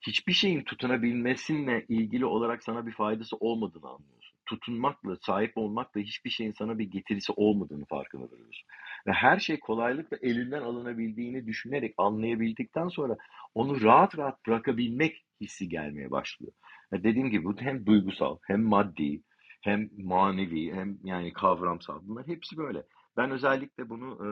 hiçbir 0.00 0.32
şeyin 0.32 0.62
tutunabilmesinle 0.62 1.84
ilgili 1.88 2.24
olarak 2.26 2.64
sana 2.64 2.86
bir 2.86 2.92
faydası 2.92 3.36
olmadığını 3.36 3.88
anlıyorsun. 3.88 4.36
Tutunmakla, 4.46 5.16
sahip 5.16 5.52
olmakla 5.58 6.00
hiçbir 6.00 6.30
şeyin 6.30 6.52
sana 6.52 6.78
bir 6.78 6.90
getirisi 6.90 7.32
olmadığını 7.32 7.84
farkına 7.84 8.22
varıyorsun. 8.22 8.68
Ve 9.06 9.12
her 9.12 9.38
şey 9.38 9.60
kolaylıkla 9.60 10.16
elinden 10.22 10.62
alınabildiğini 10.62 11.46
düşünerek, 11.46 11.94
anlayabildikten 11.98 12.88
sonra 12.88 13.16
onu 13.54 13.82
rahat 13.82 14.18
rahat 14.18 14.46
bırakabilmek 14.46 15.24
hissi 15.40 15.68
gelmeye 15.68 16.10
başlıyor. 16.10 16.52
Ve 16.92 17.04
dediğim 17.04 17.30
gibi 17.30 17.44
bu 17.44 17.56
hem 17.60 17.86
duygusal, 17.86 18.38
hem 18.46 18.62
maddi, 18.62 19.22
hem 19.60 19.90
manevi, 19.98 20.72
hem 20.74 20.98
yani 21.04 21.32
kavramsal. 21.32 22.00
Bunlar 22.02 22.26
hepsi 22.26 22.56
böyle. 22.56 22.82
Ben 23.16 23.30
özellikle 23.30 23.88
bunu 23.88 24.18
e, 24.26 24.28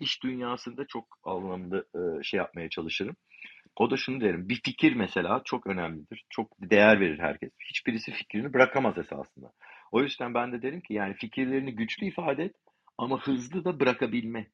iş 0.00 0.22
dünyasında 0.22 0.86
çok 0.86 1.04
anlamda 1.24 1.78
e, 1.78 2.22
şey 2.22 2.38
yapmaya 2.38 2.68
çalışırım. 2.68 3.16
O 3.76 3.90
da 3.90 3.96
şunu 3.96 4.20
derim. 4.20 4.48
Bir 4.48 4.60
fikir 4.64 4.94
mesela 4.94 5.42
çok 5.44 5.66
önemlidir. 5.66 6.24
Çok 6.30 6.52
değer 6.60 7.00
verir 7.00 7.18
herkes. 7.18 7.50
Hiçbirisi 7.70 8.12
fikrini 8.12 8.52
bırakamaz 8.52 8.98
esasında. 8.98 9.52
O 9.92 10.02
yüzden 10.02 10.34
ben 10.34 10.52
de 10.52 10.62
derim 10.62 10.80
ki 10.80 10.94
yani 10.94 11.14
fikirlerini 11.14 11.74
güçlü 11.74 12.06
ifade 12.06 12.44
et 12.44 12.54
ama 12.98 13.26
hızlı 13.26 13.64
da 13.64 13.80
bırakabilme 13.80 14.46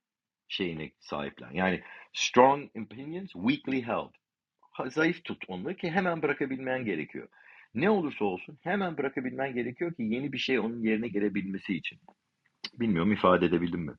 şeyine 0.48 0.90
sahiplen. 1.00 1.50
Yani 1.52 1.82
strong 2.12 2.70
opinions 2.76 3.32
weakly 3.32 3.82
held. 3.82 4.10
Zayıf 4.90 5.24
tut 5.24 5.44
onları 5.48 5.76
ki 5.76 5.90
hemen 5.90 6.22
bırakabilmen 6.22 6.84
gerekiyor. 6.84 7.28
Ne 7.74 7.90
olursa 7.90 8.24
olsun 8.24 8.58
hemen 8.60 8.98
bırakabilmen 8.98 9.54
gerekiyor 9.54 9.94
ki 9.94 10.02
yeni 10.02 10.32
bir 10.32 10.38
şey 10.38 10.58
onun 10.58 10.82
yerine 10.82 11.08
gelebilmesi 11.08 11.74
için. 11.74 11.98
Bilmiyorum 12.74 13.12
ifade 13.12 13.46
edebildim 13.46 13.80
mi? 13.80 13.92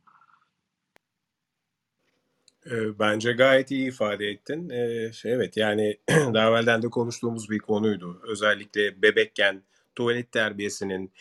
Bence 2.99 3.31
gayet 3.31 3.71
iyi 3.71 3.87
ifade 3.87 4.27
ettin. 4.27 4.69
Şey, 5.11 5.33
evet 5.33 5.57
yani 5.57 5.97
daha 6.09 6.49
evvelden 6.49 6.81
de 6.81 6.89
konuştuğumuz 6.89 7.49
bir 7.49 7.59
konuydu. 7.59 8.21
Özellikle 8.23 9.01
bebekken 9.01 9.63
tuvalet 9.95 10.31
terbiyesinin 10.31 11.11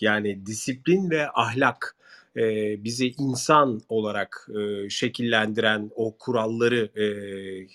yani 0.00 0.46
disiplin 0.46 1.10
ve 1.10 1.30
ahlak 1.34 1.96
bizi 2.84 3.14
insan 3.18 3.80
olarak 3.88 4.48
şekillendiren 4.88 5.90
o 5.94 6.16
kuralları 6.18 6.90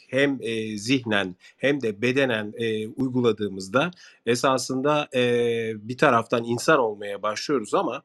hem 0.10 0.40
zihnen 0.78 1.36
hem 1.58 1.82
de 1.82 2.02
bedenen 2.02 2.54
uyguladığımızda 2.96 3.92
esasında 4.26 5.08
bir 5.88 5.98
taraftan 5.98 6.44
insan 6.44 6.80
olmaya 6.80 7.22
başlıyoruz 7.22 7.74
ama 7.74 8.04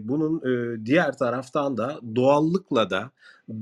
bunun 0.00 0.42
diğer 0.86 1.18
taraftan 1.18 1.76
da 1.76 2.00
doğallıkla 2.16 2.90
da 2.90 3.10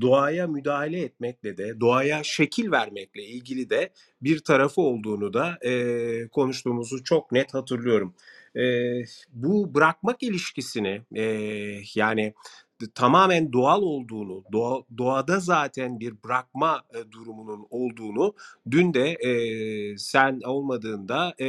doğaya 0.01 0.47
müdahale 0.47 1.01
etmekle 1.01 1.57
de 1.57 1.79
doğaya 1.79 2.23
şekil 2.23 2.71
vermekle 2.71 3.23
ilgili 3.23 3.69
de 3.69 3.89
bir 4.21 4.39
tarafı 4.39 4.81
olduğunu 4.81 5.33
da 5.33 5.57
e, 5.61 6.27
konuştuğumuzu 6.27 7.03
çok 7.03 7.31
net 7.31 7.53
hatırlıyorum. 7.53 8.13
E, 8.55 8.61
bu 9.33 9.75
bırakmak 9.75 10.23
ilişkisini 10.23 11.01
e, 11.15 11.23
yani 11.95 12.33
tamamen 12.95 13.53
doğal 13.53 13.81
olduğunu, 13.81 14.43
doğa, 14.51 14.83
doğada 14.97 15.39
zaten 15.39 15.99
bir 15.99 16.23
bırakma 16.23 16.83
e, 16.93 17.11
durumunun 17.11 17.67
olduğunu 17.69 18.33
dün 18.71 18.93
de 18.93 19.11
e, 19.11 19.97
sen 19.97 20.41
olmadığında 20.45 21.35
e, 21.39 21.47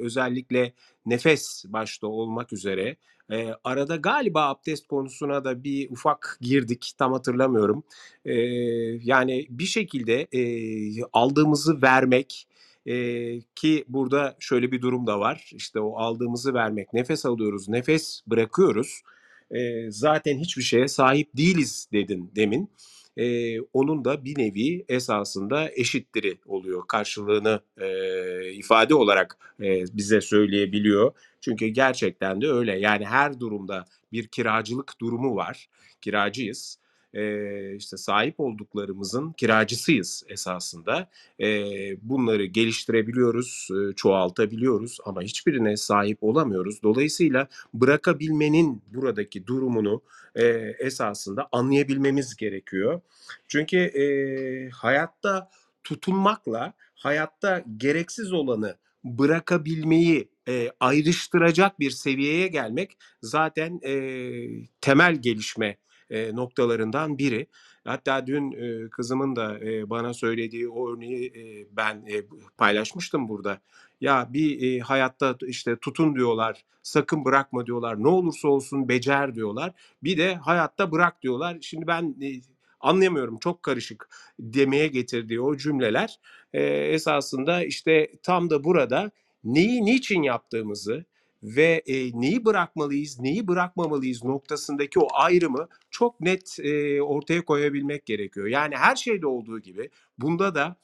özellikle 0.00 0.72
nefes 1.06 1.64
başta 1.68 2.06
olmak 2.06 2.52
üzere 2.52 2.96
e, 3.30 3.54
arada 3.64 3.96
galiba 3.96 4.48
abdest 4.48 4.86
konusuna 4.86 5.44
da 5.44 5.64
bir 5.64 5.90
ufak 5.90 6.38
girdik 6.40 6.92
tam 6.98 7.12
hatırlamıyorum. 7.12 7.84
E, 8.24 8.34
yani 9.02 9.46
bir 9.50 9.64
şekilde 9.64 10.26
e, 10.32 10.42
aldığımızı 11.12 11.82
vermek 11.82 12.48
e, 12.86 12.94
ki 13.40 13.84
burada 13.88 14.36
şöyle 14.38 14.72
bir 14.72 14.82
durum 14.82 15.06
da 15.06 15.20
var. 15.20 15.50
İşte 15.54 15.80
o 15.80 15.96
aldığımızı 15.98 16.54
vermek, 16.54 16.92
nefes 16.92 17.26
alıyoruz, 17.26 17.68
nefes 17.68 18.22
bırakıyoruz. 18.26 19.00
E, 19.50 19.90
zaten 19.90 20.38
hiçbir 20.38 20.62
şeye 20.62 20.88
sahip 20.88 21.36
değiliz 21.36 21.88
dedin 21.92 22.30
demin. 22.36 22.70
E, 23.16 23.60
onun 23.60 24.04
da 24.04 24.24
bir 24.24 24.38
nevi 24.38 24.84
esasında 24.88 25.70
eşittiri 25.76 26.38
oluyor. 26.46 26.86
Karşılığını 26.88 27.60
e, 27.80 28.52
ifade 28.52 28.94
olarak 28.94 29.38
e, 29.60 29.84
bize 29.92 30.20
söyleyebiliyor. 30.20 31.12
Çünkü 31.40 31.66
gerçekten 31.66 32.40
de 32.40 32.50
öyle. 32.50 32.78
Yani 32.78 33.06
her 33.06 33.40
durumda 33.40 33.84
bir 34.12 34.26
kiracılık 34.26 35.00
durumu 35.00 35.36
var. 35.36 35.68
Kiracıyız. 36.00 36.78
Ee, 37.14 37.76
işte 37.76 37.96
sahip 37.96 38.40
olduklarımızın 38.40 39.32
kiracısıyız 39.32 40.24
esasında. 40.28 41.08
Ee, 41.40 41.96
bunları 42.02 42.44
geliştirebiliyoruz, 42.44 43.68
çoğaltabiliyoruz 43.96 44.98
ama 45.04 45.22
hiçbirine 45.22 45.76
sahip 45.76 46.18
olamıyoruz. 46.22 46.82
Dolayısıyla 46.82 47.48
bırakabilmenin 47.74 48.82
buradaki 48.94 49.46
durumunu 49.46 50.02
e, 50.34 50.44
esasında 50.78 51.48
anlayabilmemiz 51.52 52.36
gerekiyor. 52.36 53.00
Çünkü 53.48 53.76
e, 53.76 54.04
hayatta 54.70 55.50
tutunmakla 55.84 56.72
hayatta 56.94 57.64
gereksiz 57.76 58.32
olanı 58.32 58.76
bırakabilmeyi 59.04 60.28
e, 60.48 60.70
ayrıştıracak 60.80 61.80
bir 61.80 61.90
seviyeye 61.90 62.48
gelmek 62.48 62.98
zaten 63.22 63.80
e, 63.84 63.94
temel 64.80 65.14
gelişme 65.14 65.76
e, 66.10 66.36
noktalarından 66.36 67.18
biri. 67.18 67.46
Hatta 67.84 68.26
dün 68.26 68.52
e, 68.52 68.88
kızımın 68.90 69.36
da 69.36 69.58
e, 69.58 69.90
bana 69.90 70.14
söylediği 70.14 70.68
o 70.68 70.92
örneği 70.92 71.26
e, 71.26 71.66
ben 71.76 71.96
e, 71.96 72.22
paylaşmıştım 72.58 73.28
burada. 73.28 73.60
Ya 74.00 74.28
bir 74.32 74.76
e, 74.76 74.80
hayatta 74.80 75.36
işte 75.46 75.76
tutun 75.76 76.14
diyorlar, 76.14 76.64
sakın 76.82 77.24
bırakma 77.24 77.66
diyorlar, 77.66 78.02
ne 78.02 78.08
olursa 78.08 78.48
olsun 78.48 78.88
becer 78.88 79.34
diyorlar. 79.34 79.72
Bir 80.02 80.18
de 80.18 80.34
hayatta 80.34 80.92
bırak 80.92 81.22
diyorlar. 81.22 81.58
Şimdi 81.60 81.86
ben 81.86 82.16
e, 82.22 82.40
anlayamıyorum, 82.80 83.38
çok 83.38 83.62
karışık 83.62 84.08
demeye 84.38 84.86
getirdiği 84.86 85.40
o 85.40 85.56
cümleler 85.56 86.20
e, 86.52 86.62
esasında 86.66 87.64
işte 87.64 88.12
tam 88.22 88.50
da 88.50 88.64
burada 88.64 89.10
neyi 89.44 89.84
niçin 89.84 90.22
yaptığımızı 90.22 91.04
ve 91.44 91.82
e, 91.86 92.20
neyi 92.20 92.44
bırakmalıyız, 92.44 93.20
neyi 93.20 93.48
bırakmamalıyız 93.48 94.24
noktasındaki 94.24 95.00
o 95.00 95.08
ayrımı 95.12 95.68
çok 95.90 96.20
net 96.20 96.58
e, 96.62 97.02
ortaya 97.02 97.44
koyabilmek 97.44 98.06
gerekiyor. 98.06 98.46
Yani 98.46 98.76
her 98.76 98.96
şeyde 98.96 99.26
olduğu 99.26 99.60
gibi 99.60 99.90
bunda 100.18 100.54
da 100.54 100.76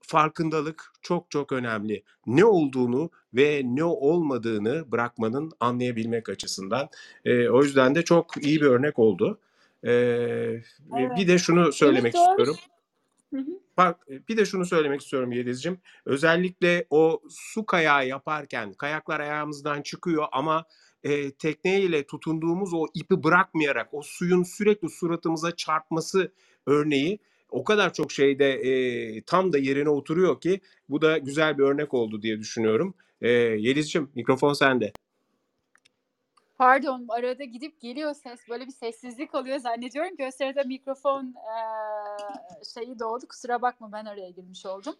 farkındalık 0.00 0.92
çok 1.02 1.30
çok 1.30 1.52
önemli. 1.52 2.02
Ne 2.26 2.44
olduğunu 2.44 3.10
ve 3.34 3.62
ne 3.64 3.84
olmadığını 3.84 4.92
bırakmanın 4.92 5.52
anlayabilmek 5.60 6.28
açısından. 6.28 6.88
E, 7.24 7.48
o 7.48 7.62
yüzden 7.62 7.94
de 7.94 8.02
çok 8.02 8.44
iyi 8.44 8.60
bir 8.60 8.66
örnek 8.66 8.98
oldu. 8.98 9.38
E, 9.84 9.92
Evet. 10.98 11.16
Bir 11.16 11.28
de 11.28 11.38
şunu 11.38 11.72
söylemek 11.72 12.14
Evet, 12.14 12.28
istiyorum. 12.28 12.56
Hı 13.34 13.40
hı. 13.40 13.63
Bak 13.76 14.06
bir 14.28 14.36
de 14.36 14.44
şunu 14.44 14.66
söylemek 14.66 15.00
istiyorum 15.00 15.32
Yeliz'cim. 15.32 15.80
Özellikle 16.06 16.86
o 16.90 17.22
su 17.28 17.66
kayağı 17.66 18.08
yaparken 18.08 18.72
kayaklar 18.72 19.20
ayağımızdan 19.20 19.82
çıkıyor 19.82 20.26
ama 20.32 20.64
e, 21.04 21.30
tekneyle 21.30 22.06
tutunduğumuz 22.06 22.74
o 22.74 22.86
ipi 22.94 23.24
bırakmayarak 23.24 23.94
o 23.94 24.02
suyun 24.02 24.42
sürekli 24.42 24.88
suratımıza 24.88 25.56
çarpması 25.56 26.32
örneği 26.66 27.18
o 27.50 27.64
kadar 27.64 27.92
çok 27.92 28.12
şeyde 28.12 28.52
e, 28.52 29.22
tam 29.22 29.52
da 29.52 29.58
yerine 29.58 29.88
oturuyor 29.88 30.40
ki 30.40 30.60
bu 30.88 31.02
da 31.02 31.18
güzel 31.18 31.58
bir 31.58 31.62
örnek 31.62 31.94
oldu 31.94 32.22
diye 32.22 32.38
düşünüyorum. 32.38 32.94
E, 33.20 33.28
Yeliz'cim 33.30 34.10
mikrofon 34.14 34.52
sende. 34.52 34.92
Pardon, 36.58 37.06
arada 37.08 37.44
gidip 37.44 37.80
geliyor 37.80 38.14
ses. 38.14 38.48
Böyle 38.48 38.66
bir 38.66 38.72
sessizlik 38.72 39.34
oluyor. 39.34 39.58
Zannediyorum 39.58 40.32
sırada 40.32 40.62
mikrofon 40.64 41.24
eee, 41.24 42.64
şeyi 42.74 42.98
doğdu. 42.98 43.28
Kusura 43.28 43.62
bakma 43.62 43.92
ben 43.92 44.04
araya 44.04 44.30
girmiş 44.30 44.66
oldum. 44.66 44.96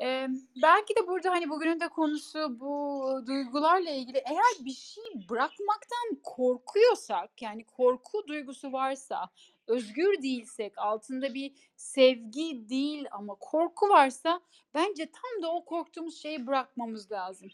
Eee, 0.00 0.28
belki 0.62 0.96
de 0.96 1.06
burada 1.06 1.30
hani 1.30 1.50
bugünün 1.50 1.80
de 1.80 1.88
konusu 1.88 2.60
bu 2.60 3.04
duygularla 3.26 3.90
ilgili. 3.90 4.18
Eğer 4.18 4.64
bir 4.64 4.70
şey 4.74 5.04
bırakmaktan 5.30 6.16
korkuyorsak, 6.24 7.42
yani 7.42 7.64
korku 7.64 8.26
duygusu 8.28 8.72
varsa, 8.72 9.30
özgür 9.66 10.22
değilsek, 10.22 10.78
altında 10.78 11.34
bir 11.34 11.52
sevgi 11.76 12.68
değil 12.68 13.06
ama 13.12 13.34
korku 13.34 13.88
varsa 13.88 14.40
bence 14.74 15.06
tam 15.12 15.42
da 15.42 15.52
o 15.54 15.64
korktuğumuz 15.64 16.22
şeyi 16.22 16.46
bırakmamız 16.46 17.12
lazım. 17.12 17.48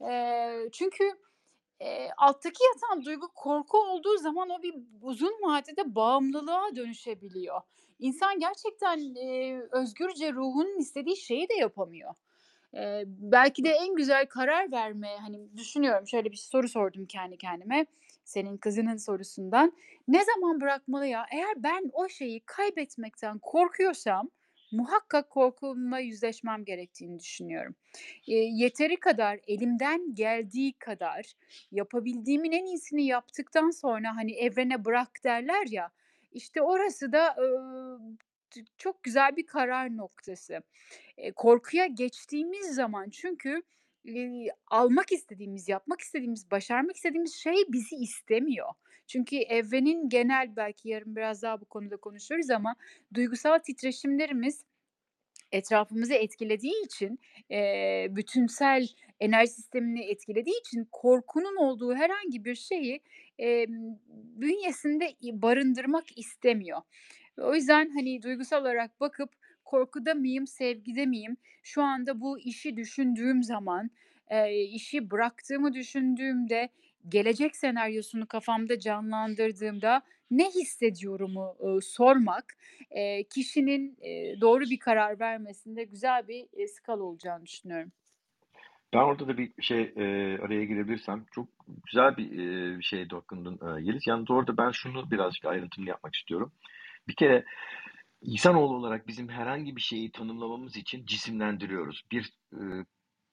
Eee, 0.00 0.68
çünkü 0.72 1.18
Eee, 1.80 2.10
alttaki 2.16 2.64
yatan 2.74 3.04
duygu 3.04 3.28
korku 3.34 3.78
olduğu 3.78 4.18
zaman 4.18 4.50
o 4.50 4.62
bir 4.62 4.74
uzun 5.02 5.32
vadede 5.42 5.94
bağımlılığa 5.94 6.76
dönüşebiliyor. 6.76 7.60
İnsan 7.98 8.38
gerçekten, 8.40 8.98
eee, 8.98 9.60
özgürce 9.72 10.32
ruhunun 10.32 10.78
istediği 10.78 11.16
şeyi 11.16 11.48
de 11.48 11.54
yapamıyor. 11.54 12.14
Eee, 12.74 13.04
belki 13.06 13.64
de 13.64 13.70
en 13.70 13.94
güzel 13.96 14.26
karar 14.26 14.72
verme, 14.72 15.08
hani, 15.20 15.56
düşünüyorum, 15.56 16.08
şöyle 16.08 16.32
bir 16.32 16.36
soru 16.36 16.68
sordum 16.68 17.06
kendi 17.06 17.36
kendime, 17.38 17.86
senin 18.24 18.56
kızının 18.56 18.96
sorusundan. 18.96 19.72
Ne 20.08 20.24
zaman 20.24 20.60
bırakmalı 20.60 21.06
ya? 21.06 21.26
Eğer 21.32 21.62
ben 21.62 21.90
o 21.92 22.08
şeyi 22.08 22.40
kaybetmekten 22.46 23.38
korkuyorsam 23.38 24.30
muhakkak 24.72 25.30
korkumla 25.30 25.98
yüzleşmem 25.98 26.64
gerektiğini 26.64 27.18
düşünüyorum. 27.20 27.74
Eee, 28.26 28.38
yeteri 28.52 28.96
kadar, 29.00 29.40
elimden 29.46 30.14
geldiği 30.14 30.72
kadar 30.72 31.26
yapabildiğimin 31.72 32.52
en 32.52 32.64
iyisini 32.66 33.06
yaptıktan 33.06 33.70
sonra, 33.70 34.16
hani, 34.16 34.32
evrene 34.36 34.84
bırak 34.84 35.24
derler 35.24 35.66
ya, 35.70 35.90
işte 36.32 36.62
orası 36.62 37.12
da, 37.12 37.36
t 38.50 38.60
çok 38.78 39.02
güzel 39.02 39.36
bir 39.36 39.46
karar 39.46 39.96
noktası. 39.96 40.60
Eee, 41.18 41.32
korkuya 41.32 41.86
geçtiğimiz 41.86 42.66
zaman 42.74 43.10
çünkü, 43.10 43.62
eee, 44.04 44.48
almak 44.68 45.12
istediğimiz, 45.12 45.68
yapmak 45.68 46.00
istediğimiz, 46.00 46.50
başarmak 46.50 46.96
istediğimiz 46.96 47.34
şey 47.36 47.56
bizi 47.68 47.96
istemiyor. 47.96 48.68
Çünkü 49.06 49.36
evrenin 49.36 50.08
genel, 50.08 50.56
belki 50.56 50.88
yarın 50.88 51.16
biraz 51.16 51.42
daha 51.42 51.60
bu 51.60 51.64
konuda 51.64 51.96
konuşuruz 51.96 52.50
ama 52.50 52.76
duygusal 53.14 53.58
titreşimlerimiz 53.58 54.64
etrafımızı 55.52 56.14
etkilediği 56.14 56.84
için, 56.86 57.18
eee, 57.50 58.08
bütünsel 58.10 58.88
enerji 59.20 59.52
sistemini 59.52 60.04
etkilediği 60.04 60.60
için 60.60 60.88
korkunun 60.92 61.56
olduğu 61.56 61.94
herhangi 61.96 62.44
bir 62.44 62.54
şeyi, 62.54 63.00
emm, 63.38 63.96
bünyesinde 64.36 65.16
barındırmak 65.22 66.18
istemiyor. 66.18 66.82
O 67.38 67.54
yüzden, 67.54 67.90
hani, 67.90 68.22
duygusal 68.22 68.62
olarak 68.62 69.00
bakıp 69.00 69.30
korkuda 69.64 70.14
mıyım, 70.14 70.46
sevgide 70.46 71.06
miyim? 71.06 71.36
Şu 71.62 71.82
anda 71.82 72.20
bu 72.20 72.38
işi 72.40 72.76
düşündüğüm 72.76 73.42
zaman, 73.42 73.90
eee, 74.30 74.64
işi 74.72 75.10
bıraktığımı 75.10 75.74
düşündüğümde, 75.74 76.68
gelecek 77.08 77.56
senaryosunu 77.56 78.26
kafamda 78.28 78.78
canlandırdığımda 78.80 80.02
ne 80.30 80.50
hissediyorumu, 80.50 81.56
ııı, 81.64 81.82
sormak, 81.82 82.44
eee, 82.90 83.24
kişinin, 83.34 83.96
eee, 84.00 84.40
doğru 84.40 84.70
bir 84.70 84.78
karar 84.78 85.20
vermesinde 85.20 85.84
güzel 85.84 86.28
bir, 86.28 86.46
eee, 86.52 86.68
skala 86.68 87.02
olacağını 87.02 87.46
düşünüyorum. 87.46 87.92
Ben 88.94 88.98
orada 88.98 89.28
da 89.28 89.38
bir 89.38 89.52
şey, 89.62 89.82
eee, 89.96 90.38
araya 90.42 90.64
girebilirsem 90.64 91.24
çok 91.32 91.48
güzel 91.86 92.16
bir, 92.16 92.30
eee, 92.30 92.78
şeye 92.82 93.10
dokundun, 93.10 93.58
eee, 93.62 93.84
Yeliz. 93.84 94.06
Yalnız 94.06 94.30
orada 94.30 94.56
ben 94.56 94.70
şunu 94.70 95.10
birazcık 95.10 95.44
ayrıntılı 95.44 95.88
yapmak 95.88 96.14
istiyorum. 96.14 96.52
Bir 97.08 97.14
kere 97.14 97.44
insanoğlu 98.22 98.76
olarak 98.76 99.08
bizim 99.08 99.28
herhangi 99.28 99.76
bir 99.76 99.80
şeyi 99.80 100.12
tanımlamamız 100.12 100.76
için 100.76 101.06
cisimlendiriyoruz. 101.06 102.02
Bir, 102.12 102.32
eee, 102.52 102.86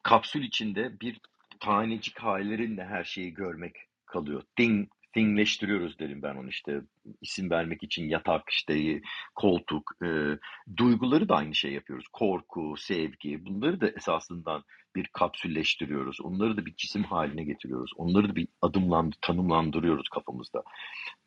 kapsül 0.04 0.44
içinde 0.44 1.00
bir 1.02 1.22
tanecik 1.64 2.20
hâllerinle 2.20 2.86
her 2.86 3.04
şeyi 3.04 3.34
görmek 3.34 3.76
kalıyor. 4.06 4.44
Thing 4.56 4.90
thing'leştiriyoruz 5.14 6.00
derim 6.00 6.22
ben 6.22 6.36
onu 6.36 6.50
işte. 6.50 6.82
İsim 7.22 7.50
vermek 7.50 7.84
için 7.84 8.10
yatak, 8.10 8.50
işte, 8.50 9.02
koltuk, 9.36 9.92
eee, 10.04 10.40
duyguları 10.78 11.30
da 11.30 11.36
aynı 11.36 11.56
şeyi 11.56 11.74
yapıyoruz. 11.74 12.08
Korku, 12.14 12.76
sevgi 12.78 13.46
bunları 13.46 13.82
da 13.82 13.90
esasından 13.90 14.64
bir 14.96 15.08
kapsülleştiriyoruz. 15.08 16.22
Onları 16.22 16.58
da 16.58 16.66
bir 16.66 16.76
cisim 16.76 17.04
hâline 17.04 17.44
getiriyoruz. 17.44 17.92
Onları 17.98 18.30
da 18.30 18.36
bir 18.36 18.48
adımland 18.62 19.14
tanımlandırıyoruz 19.22 20.10
kafamızda. 20.10 20.64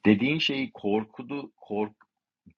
Dediğin 0.07 0.39
şeyi 0.39 0.71
korkudu 0.73 1.53
kork 1.57 1.93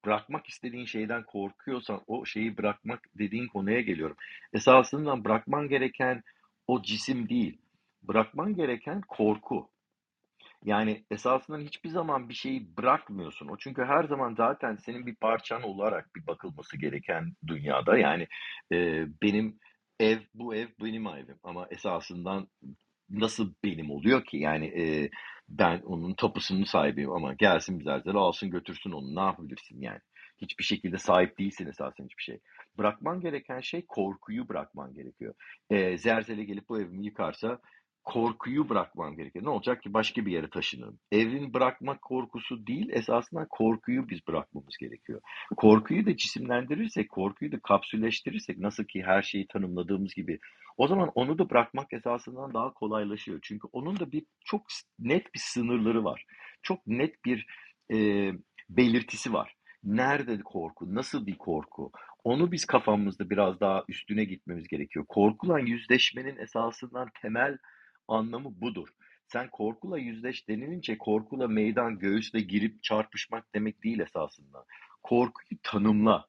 bırakmak 0.04 0.46
istediğin 0.46 0.84
şeyden 0.84 1.22
korkuyorsan 1.24 2.00
o 2.06 2.24
şeyi 2.24 2.56
bırakmak 2.56 3.08
dediğin 3.18 3.46
konuya 3.46 3.80
geliyorum. 3.80 4.16
Esasında 4.52 5.24
bırakman 5.24 5.68
gereken 5.68 6.22
o 6.66 6.82
cisim 6.82 7.28
değil. 7.28 7.58
Bırakman 8.08 8.54
gereken 8.54 9.00
korku. 9.00 9.70
Yani 10.64 11.04
esasında 11.10 11.58
hiçbir 11.58 11.88
zaman 11.88 12.28
bir 12.28 12.34
şeyi 12.34 12.76
bırakmıyorsun. 12.76 13.48
O 13.48 13.56
çünkü 13.58 13.84
her 13.84 14.04
zaman 14.04 14.34
zaten 14.34 14.76
senin 14.76 15.06
bir 15.06 15.14
parçan 15.16 15.62
olarak 15.62 16.16
bir 16.16 16.26
bakılması 16.26 16.76
gereken 16.78 17.32
dünyada. 17.46 17.98
Yani, 17.98 18.28
eee, 18.70 19.06
benim 19.22 19.58
ev, 20.00 20.18
bu 20.34 20.54
ev 20.54 20.68
benim 20.82 21.06
evim 21.06 21.38
ama 21.42 21.66
esasından 21.70 22.48
nasıl 23.10 23.54
benim 23.64 23.90
oluyor 23.90 24.24
ki? 24.24 24.36
Yani, 24.36 24.66
eee, 24.68 25.10
ben 25.48 25.80
onun 25.80 26.14
tapusunun 26.14 26.64
sahibiyim 26.64 27.12
ama 27.12 27.34
gelsin 27.34 27.80
bir 27.80 28.14
alsın 28.14 28.50
götürsün 28.50 28.90
onu. 28.92 29.14
Ne 29.16 29.20
yapabilirsin 29.20 29.80
yani? 29.80 30.00
Hiçbir 30.38 30.64
şekilde 30.64 30.98
sahip 30.98 31.38
değilsin 31.38 31.66
esasen 31.66 32.04
hiçbir 32.04 32.22
şeye. 32.22 32.40
Bırakman 32.78 33.20
gereken 33.20 33.60
şey 33.60 33.86
korkuyu 33.86 34.48
bırakman 34.48 34.94
gerekiyor. 34.94 35.34
Eee, 35.70 35.98
zerzele 35.98 36.44
gelip 36.44 36.68
bu 36.68 36.80
evimi 36.80 37.04
yıkarsa 37.06 37.58
korkuyu 38.08 38.68
bırakmam 38.68 39.16
gerekiyor. 39.16 39.44
Ne 39.44 39.48
olacak 39.48 39.82
ki? 39.82 39.94
Başka 39.94 40.26
bir 40.26 40.32
yere 40.32 40.50
taşınırım. 40.50 40.98
Evini 41.12 41.54
bırakmak 41.54 42.02
korkusu 42.02 42.66
değil, 42.66 42.88
esasında 42.92 43.46
korkuyu 43.50 44.08
biz 44.08 44.26
bırakmamız 44.28 44.76
gerekiyor. 44.76 45.20
Korkuyu 45.56 46.06
da 46.06 46.16
cisimlendirirsek, 46.16 47.08
korkuyu 47.10 47.52
da 47.52 47.58
kapsülleştirirsek, 47.60 48.58
nasıl 48.58 48.84
ki 48.84 49.02
her 49.02 49.22
şeyi 49.22 49.46
tanımladığımız 49.46 50.14
gibi, 50.14 50.38
o 50.76 50.88
zaman 50.88 51.10
onu 51.14 51.38
da 51.38 51.50
bırakmak 51.50 51.92
esasından 51.92 52.54
daha 52.54 52.72
kolaylaşıyor. 52.72 53.38
Çünkü 53.42 53.68
onun 53.72 54.00
da 54.00 54.12
bir 54.12 54.24
çok 54.44 54.66
net 54.98 55.34
bir 55.34 55.40
sınırları 55.40 56.04
var. 56.04 56.26
Çok 56.62 56.86
net 56.86 57.24
bir, 57.24 57.46
eee, 57.90 58.34
belirtisi 58.68 59.32
var. 59.32 59.54
Nerede 59.84 60.40
korku? 60.42 60.94
Nasıl 60.94 61.26
bir 61.26 61.38
korku? 61.38 61.92
Onu 62.24 62.52
biz 62.52 62.64
kafamızda 62.64 63.30
biraz 63.30 63.60
daha 63.60 63.84
üstüne 63.88 64.24
gitmemiz 64.24 64.68
gerekiyor. 64.68 65.04
Korkuyla 65.08 65.58
yüzleşmenin 65.58 66.36
esasından 66.36 67.08
temel 67.22 67.58
anlamı 68.08 68.60
budur. 68.60 68.88
Sen 69.26 69.50
korkuyla 69.50 69.98
yüzleş 69.98 70.48
denilince 70.48 70.98
korkuyla 70.98 71.48
meydan 71.48 71.98
göğüsle 71.98 72.40
girip 72.40 72.82
çarpışmak 72.82 73.54
demek 73.54 73.84
değil 73.84 73.98
esasında. 73.98 74.64
Korkuyu 75.02 75.60
tanımla. 75.62 76.26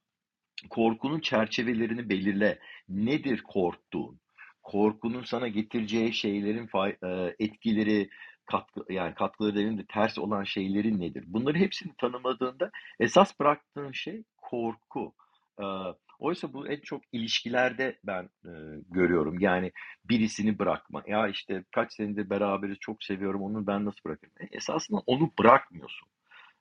Korkunun 0.70 1.20
çerçevelerini 1.20 2.10
belirle. 2.10 2.60
Nedir 2.90 3.44
korktuğun? 3.44 4.20
Korkunun 4.64 5.24
sana 5.24 5.48
getireceği 5.48 6.14
şeylerin 6.14 6.70
e, 7.04 7.36
etkileri, 7.40 8.10
katkı, 8.46 8.94
yani 8.94 9.16
katkıları 9.16 9.56
demeyeyim 9.56 9.80
de 9.80 9.86
ters 9.86 10.18
olan 10.18 10.44
şeylerin 10.44 11.00
nedir? 11.00 11.24
Bunları 11.28 11.58
hepsini 11.58 11.94
tanımladığında 11.98 12.72
esas 13.00 13.40
bıraktığın 13.40 13.92
şey 13.92 14.24
korku. 14.38 15.14
Ee, 15.62 15.64
oysa 16.20 16.54
bu 16.54 16.68
en 16.68 16.80
çok 16.80 17.02
ilişkilerde 17.12 18.00
ben 18.04 18.24
e, 18.46 18.52
görüyorum. 18.90 19.40
Yani 19.40 19.72
birisini 20.06 20.60
bırakma. 20.60 21.04
Ya 21.08 21.28
işte 21.28 21.64
kaç 21.72 21.94
senedir 21.94 22.30
beraberiz, 22.30 22.78
çok 22.80 23.04
seviyorum, 23.04 23.42
onu 23.42 23.68
ben 23.68 23.86
nasıl 23.86 24.00
bırakayım? 24.06 24.36
E, 24.40 24.58
esasında 24.58 25.00
onu 25.06 25.32
bırakmıyorsun. 25.40 26.08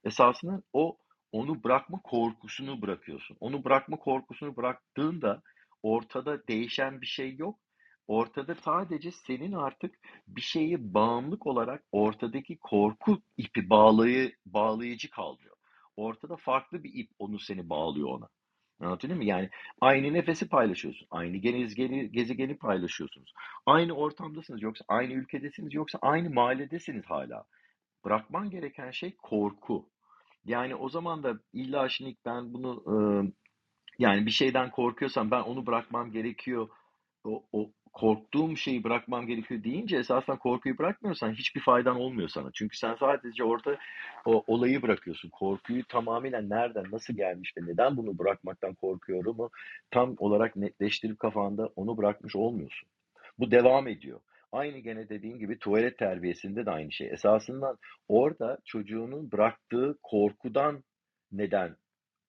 Esasında 0.04 0.62
o 0.72 0.98
onu 1.32 1.64
bırakma 1.64 2.00
korkusunu 2.04 2.82
bırakıyorsun. 2.82 3.36
Onu 3.40 3.64
bırakma 3.64 3.96
korkusunu 3.96 4.56
bıraktığında 4.56 5.42
ortada 5.82 6.48
değişen 6.48 7.00
bir 7.00 7.06
şey 7.06 7.36
yok. 7.36 7.58
Ortada 8.08 8.54
sadece 8.54 9.12
senin 9.12 9.52
artık 9.52 9.94
bir 10.28 10.40
şeye 10.40 10.94
bağımlılık 10.94 11.46
olarak 11.46 11.84
ortadaki 11.92 12.58
korku 12.58 13.22
ipi 13.36 13.70
bağlayı, 13.70 14.32
bağlayıcı 14.46 15.10
kalıyor. 15.10 15.56
Ortada 15.96 16.36
farklı 16.36 16.84
bir 16.84 16.94
ip 16.94 17.10
onu 17.18 17.38
seni 17.38 17.70
bağlıyor 17.70 18.08
ona. 18.08 18.28
Anlatabiliyor 18.80 19.16
muyum? 19.16 19.28
Yani 19.28 19.50
aynı 19.80 20.12
nefesi 20.12 20.48
paylaşıyorsun. 20.48 21.06
Aynı 21.10 21.36
gezegeni, 21.36 22.12
gezegeni 22.12 22.56
paylaşıyorsunuz. 22.56 23.32
Aynı 23.66 23.92
ortamdasınız 23.92 24.62
yoksa 24.62 24.84
aynı 24.88 25.12
ülkedesiniz 25.12 25.74
yoksa 25.74 25.98
aynı 26.02 26.30
mahalledesiniz 26.30 27.04
hala. 27.06 27.44
Bırakman 28.04 28.50
gereken 28.50 28.90
şey 28.90 29.16
korku. 29.16 29.90
Yani 30.44 30.74
o 30.74 30.88
zaman 30.88 31.22
da 31.22 31.38
illa 31.52 31.88
şimdi 31.88 32.16
ben 32.24 32.52
bunu 32.52 32.84
yani 33.98 34.26
bir 34.26 34.30
şeyden 34.30 34.70
korkuyorsam 34.70 35.30
ben 35.30 35.40
onu 35.42 35.66
bırakmam 35.66 36.12
gerekiyor. 36.12 36.68
O, 37.24 37.44
o 37.52 37.70
korktuğum 38.00 38.56
şeyi 38.56 38.84
bırakmam 38.84 39.26
gerekiyor 39.26 39.64
deyince 39.64 39.96
esasen 39.96 40.36
korkuyu 40.36 40.78
bırakmıyorsan 40.78 41.32
hiçbir 41.32 41.60
faydan 41.60 41.96
olmuyor 41.96 42.28
sana. 42.28 42.50
Çünkü 42.54 42.78
sen 42.78 42.94
sadece 42.94 43.44
orada 43.44 43.76
o 44.24 44.44
olayı 44.46 44.82
bırakıyorsun. 44.82 45.28
Korkuyu 45.28 45.84
tamamen 45.84 46.50
nereden, 46.50 46.84
nasıl 46.92 47.14
gelmiş 47.14 47.54
ve 47.56 47.66
neden 47.66 47.96
bunu 47.96 48.18
bırakmaktan 48.18 48.74
korkuyorumu 48.74 49.50
tam 49.90 50.14
olarak 50.18 50.56
netleştirip 50.56 51.18
kafanda 51.18 51.70
onu 51.76 51.96
bırakmış 51.96 52.36
olmuyorsun. 52.36 52.88
Bu 53.38 53.50
devam 53.50 53.88
ediyor. 53.88 54.20
Aynı 54.52 54.78
gene 54.78 55.08
dediğim 55.08 55.38
gibi 55.38 55.58
tuvalet 55.58 55.98
terbiyesinde 55.98 56.66
de 56.66 56.70
aynı 56.70 56.92
şey. 56.92 57.08
Esasından 57.08 57.78
orada 58.08 58.58
çocuğunun 58.64 59.32
bıraktığı 59.32 59.98
korkudan 60.02 60.84
neden 61.32 61.76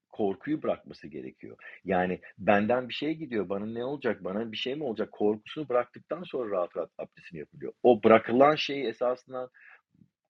korkuyu 0.10 0.64
bırakması 0.64 1.08
gerekiyor. 1.08 1.58
Yani 1.86 2.20
benden 2.38 2.90
bir 2.90 2.94
şey 2.94 3.14
gidiyor, 3.14 3.50
bana 3.50 3.66
ne 3.66 3.86
olacak, 3.86 4.24
bana 4.24 4.52
bir 4.52 4.58
şey 4.58 4.76
mi 4.76 4.84
olacak 4.84 5.12
korkusunu 5.12 5.70
bıraktıktan 5.70 6.24
sonra 6.24 6.52
rahat 6.52 6.78
rahat 6.78 6.90
abdestini 6.98 7.40
yapılıyor. 7.40 7.74
O 7.84 8.04
bırakılan 8.04 8.56
şey 8.56 8.90
esasında 8.90 9.50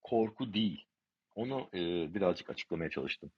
korku 0.04 0.54
değil. 0.54 0.86
Onu 1.36 1.70
e, 1.74 1.80
birazcık 2.14 2.50
açıklamaya 2.50 2.90
çalıştım. 2.90 3.32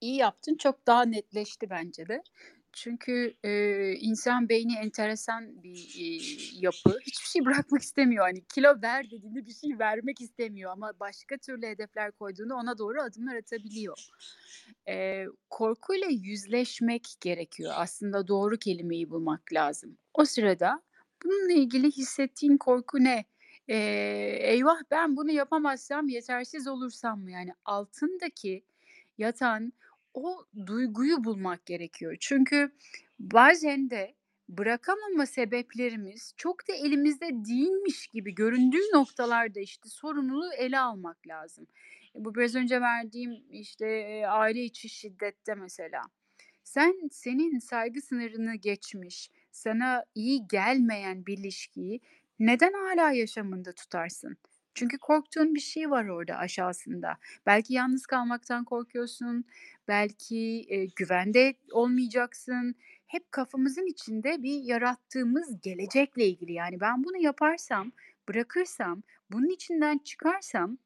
İyi 0.00 0.16
yaptın. 0.16 0.54
Çok 0.56 0.86
daha 0.86 1.04
netleşti 1.04 1.70
bence 1.70 2.08
de. 2.08 2.22
Çünkü 2.82 3.34
e, 3.44 3.92
insan 3.92 4.48
beyni 4.48 4.74
enteresan 4.76 5.62
bir 5.62 5.94
e, 5.98 6.04
yapı. 6.52 6.98
Hiçbir 7.00 7.26
şey 7.26 7.44
bırakmak 7.44 7.82
istemiyor. 7.82 8.24
Hani 8.24 8.44
kilo 8.54 8.82
ver 8.82 9.10
dediğinde 9.10 9.46
bir 9.46 9.52
şey 9.52 9.78
vermek 9.78 10.20
istemiyor 10.20 10.72
ama 10.72 10.92
başka 11.00 11.36
türlü 11.36 11.66
hedefler 11.66 12.12
koyduğunda 12.12 12.54
ona 12.54 12.78
doğru 12.78 13.02
adımlar 13.02 13.36
atabiliyor. 13.36 13.98
E, 14.88 15.24
korkuyla 15.50 16.06
yüzleşmek 16.10 17.06
gerekiyor. 17.20 17.72
Aslında 17.76 18.28
doğru 18.28 18.58
kelimeyi 18.58 19.10
bulmak 19.10 19.52
lazım. 19.52 19.98
O 20.14 20.24
sırada 20.24 20.82
bununla 21.24 21.52
ilgili 21.52 21.90
hissettiğin 21.90 22.56
korku 22.56 23.04
ne? 23.04 23.24
E, 23.68 23.76
eyvah 24.40 24.78
ben 24.90 25.16
bunu 25.16 25.30
yapamazsam 25.30 26.08
yetersiz 26.08 26.66
olursam 26.66 27.20
mı? 27.20 27.30
Yani 27.30 27.52
altındaki 27.64 28.64
yatan 29.18 29.72
o 30.18 30.46
duyguyu 30.66 31.24
bulmak 31.24 31.66
gerekiyor. 31.66 32.16
Çünkü 32.20 32.72
bazen 33.18 33.90
de 33.90 34.14
bırakamama 34.48 35.26
sebeplerimiz 35.26 36.34
çok 36.36 36.68
da 36.68 36.72
elimizde 36.72 37.28
değilmiş 37.30 38.06
gibi 38.06 38.34
göründüğü 38.34 38.92
noktalarda 38.94 39.60
işte 39.60 39.88
sorumluluğu 39.88 40.52
ele 40.52 40.78
almak 40.78 41.26
lazım. 41.26 41.66
E, 42.16 42.24
bu 42.24 42.34
biraz 42.34 42.54
önce 42.54 42.80
verdiğim 42.80 43.44
işte 43.50 44.22
aile 44.28 44.64
içi 44.64 44.88
şiddette 44.88 45.54
mesela. 45.54 46.02
Sen 46.64 47.08
senin 47.12 47.58
saygı 47.58 48.00
sınırını 48.00 48.54
geçmiş, 48.54 49.30
sana 49.52 50.04
iyi 50.14 50.48
gelmeyen 50.48 51.26
bir 51.26 51.38
ilişkiyi 51.38 52.00
neden 52.38 52.72
hala 52.72 53.12
yaşamında 53.12 53.72
tutarsın? 53.72 54.36
Çünkü 54.78 54.98
korktuğun 54.98 55.54
bir 55.54 55.60
şey 55.60 55.90
var 55.90 56.06
orada 56.08 56.36
aşağısında. 56.36 57.18
Belki 57.46 57.74
yalnız 57.74 58.06
kalmaktan 58.06 58.64
korkuyorsun, 58.64 59.44
belki, 59.88 60.36
eee, 60.38 60.88
güvende 60.96 61.54
olmayacaksın. 61.72 62.74
Hep 63.06 63.32
kafamızın 63.32 63.86
içinde 63.86 64.42
bir 64.42 64.62
yarattığımız 64.62 65.60
gelecekle 65.62 66.26
ilgili. 66.28 66.52
Yani 66.52 66.80
ben 66.80 67.04
bunu 67.04 67.16
yaparsam, 67.22 67.92
bırakırsam, 68.28 69.02
bunun 69.32 69.48
içinden 69.48 69.98
çıkarsam 69.98 70.78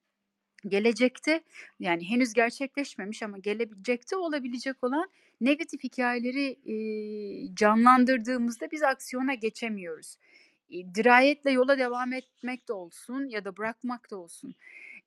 gelecekte, 0.68 1.40
yani 1.80 2.10
henüz 2.10 2.32
gerçekleşmemiş 2.32 3.22
ama 3.22 3.38
gelecekte 3.38 4.16
olabilecek 4.16 4.84
olan 4.84 5.10
negatif 5.40 5.84
hikâyeleri, 5.84 6.56
eee, 6.64 7.54
canlandırdığımızda 7.54 8.70
biz 8.70 8.82
aksiyona 8.82 9.34
geçemiyoruz. 9.34 10.16
Dirayetle 10.94 11.50
yola 11.52 11.78
devam 11.78 12.12
etmek 12.12 12.68
de 12.68 12.72
olsun 12.72 13.28
ya 13.28 13.44
da 13.44 13.56
bırakmak 13.56 14.10
da 14.10 14.16
olsun. 14.16 14.54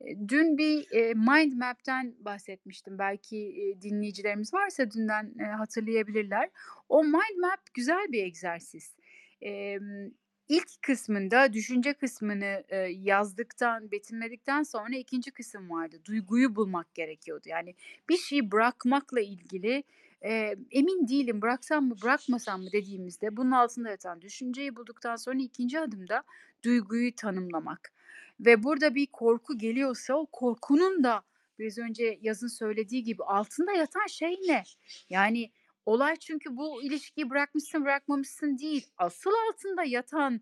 Eee, 0.02 0.18
dün 0.30 0.58
bir, 0.58 0.88
eee, 0.92 1.14
mind 1.14 1.54
map'ten 1.54 2.16
bahsetmiştim. 2.20 3.00
Belki, 3.00 3.38
eee, 3.38 3.82
dinleyicilerimiz 3.82 4.54
varsa 4.54 4.92
dünden, 4.92 5.34
hatırlayabilirler. 5.58 6.50
O 6.90 7.04
mind 7.04 7.40
map 7.42 7.60
güzel 7.74 8.08
bir 8.12 8.24
egzersiz. 8.24 8.96
İlk 10.50 10.82
kısmında 10.82 11.54
düşünce 11.54 11.94
kısmını, 11.94 12.64
yazdıktan, 12.90 13.92
betimledikten 13.92 14.64
sonra 14.64 14.96
ikinci 14.98 15.32
kısım 15.32 15.70
vardı. 15.70 15.98
Duyguyu 16.06 16.56
bulmak 16.56 16.96
gerekiyordu. 16.96 17.50
Yani 17.50 17.76
bir 18.10 18.18
şeyi 18.18 18.52
bırakmakla 18.52 19.22
ilgili, 19.22 19.84
eee, 20.26 20.56
emin 20.72 21.08
değilim 21.08 21.42
bıraksam 21.42 21.88
mı 21.88 21.96
bırakmasam 22.04 22.64
mı 22.64 22.72
dediğimizde 22.74 23.38
bunun 23.38 23.52
altında 23.52 23.90
yatan 23.90 24.22
düşünceyi 24.22 24.76
bulduktan 24.76 25.16
sonra 25.16 25.38
ikinci 25.40 25.80
adımda 25.80 26.24
duyguyu 26.66 27.16
tanımlamak 27.16 27.94
ve 28.40 28.64
burada 28.64 28.96
bir 28.96 29.08
korku 29.14 29.58
geliyorsa 29.58 30.14
o 30.16 30.26
korkunun 30.32 31.04
da 31.04 31.24
biraz 31.60 31.78
önce 31.78 32.20
Yaz'ın 32.22 32.48
söylediği 32.48 33.04
gibi 33.04 33.24
altında 33.24 33.72
yatan 33.74 34.08
şey 34.08 34.32
ne? 34.48 34.64
Yani 35.10 35.52
olay 35.86 36.16
çünkü 36.16 36.58
bu 36.58 36.84
ilişkiyi 36.84 37.30
bırakmışsın 37.30 37.86
bırakmamışsın 37.86 38.58
değil. 38.58 38.88
Asıl 38.98 39.32
altında 39.50 39.84
yatan 39.84 40.42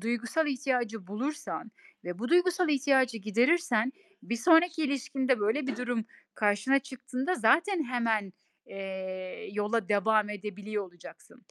duygusal 0.00 0.46
ihtiyacı 0.46 1.06
bulursan 1.06 1.70
ve 2.04 2.18
bu 2.18 2.28
duygusal 2.28 2.68
ihtiyacı 2.68 3.18
giderirsen 3.18 3.92
bir 4.22 4.36
sonraki 4.36 4.82
ilişkinde 4.82 5.40
böyle 5.40 5.66
bir 5.66 5.76
durum 5.76 6.04
karşına 6.34 6.78
çıktığında 6.78 7.34
zaten 7.34 7.84
hemen, 7.84 8.32
eee, 8.66 9.50
yola 9.52 9.88
devam 9.88 10.30
edebiliyor 10.30 10.84
olacaksın. 10.84 11.42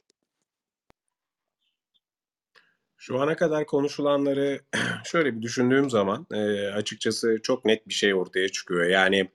Şu 2.98 3.20
ana 3.20 3.36
kadar 3.36 3.66
konuşulanları 3.66 4.60
şöyle 5.04 5.36
bir 5.36 5.42
düşündüğüm 5.42 5.90
zaman, 5.90 6.26
eee, 6.32 6.66
açıkçası 6.76 7.38
çok 7.42 7.64
net 7.64 7.88
bir 7.88 7.94
şey 7.94 8.14
ortaya 8.14 8.48
çıkıyor. 8.48 8.84
Yani, 8.86 9.28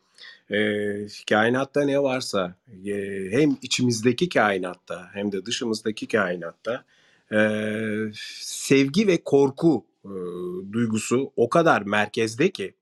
eee, 0.51 1.07
kainatta 1.29 1.85
ne 1.85 1.99
varsa, 2.03 2.55
eee, 2.83 3.29
hem 3.31 3.57
içimizdeki 3.61 4.29
kainatta 4.29 5.09
hem 5.13 5.31
de 5.31 5.45
dışımızdaki 5.45 6.07
kainatta, 6.07 6.85
eee, 7.31 8.11
sevgi 8.43 9.07
ve 9.07 9.23
korku, 9.23 9.85
ııı, 10.05 10.73
duygusu 10.73 11.31
o 11.35 11.49
kadar 11.49 11.81
merkezde 11.81 12.51
ki, 12.51 12.73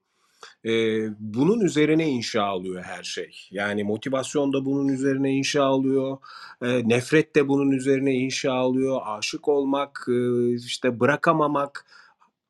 eee, 0.64 1.10
bunun 1.18 1.60
üzerine 1.60 2.08
inşa 2.08 2.54
oluyor 2.54 2.82
her 2.82 3.02
şey. 3.02 3.48
Yani 3.50 3.84
motivasyon 3.84 4.52
da 4.52 4.64
bunun 4.64 4.88
üzerine 4.88 5.32
inşa 5.32 5.72
oluyor, 5.72 6.18
eee, 6.62 6.82
nefret 6.88 7.36
de 7.36 7.48
bunun 7.48 7.70
üzerine 7.70 8.14
inşa 8.14 8.64
oluyor, 8.64 9.00
aşık 9.04 9.48
olmak, 9.48 10.08
ııı, 10.08 10.54
işte 10.54 11.00
bırakamamak, 11.00 11.86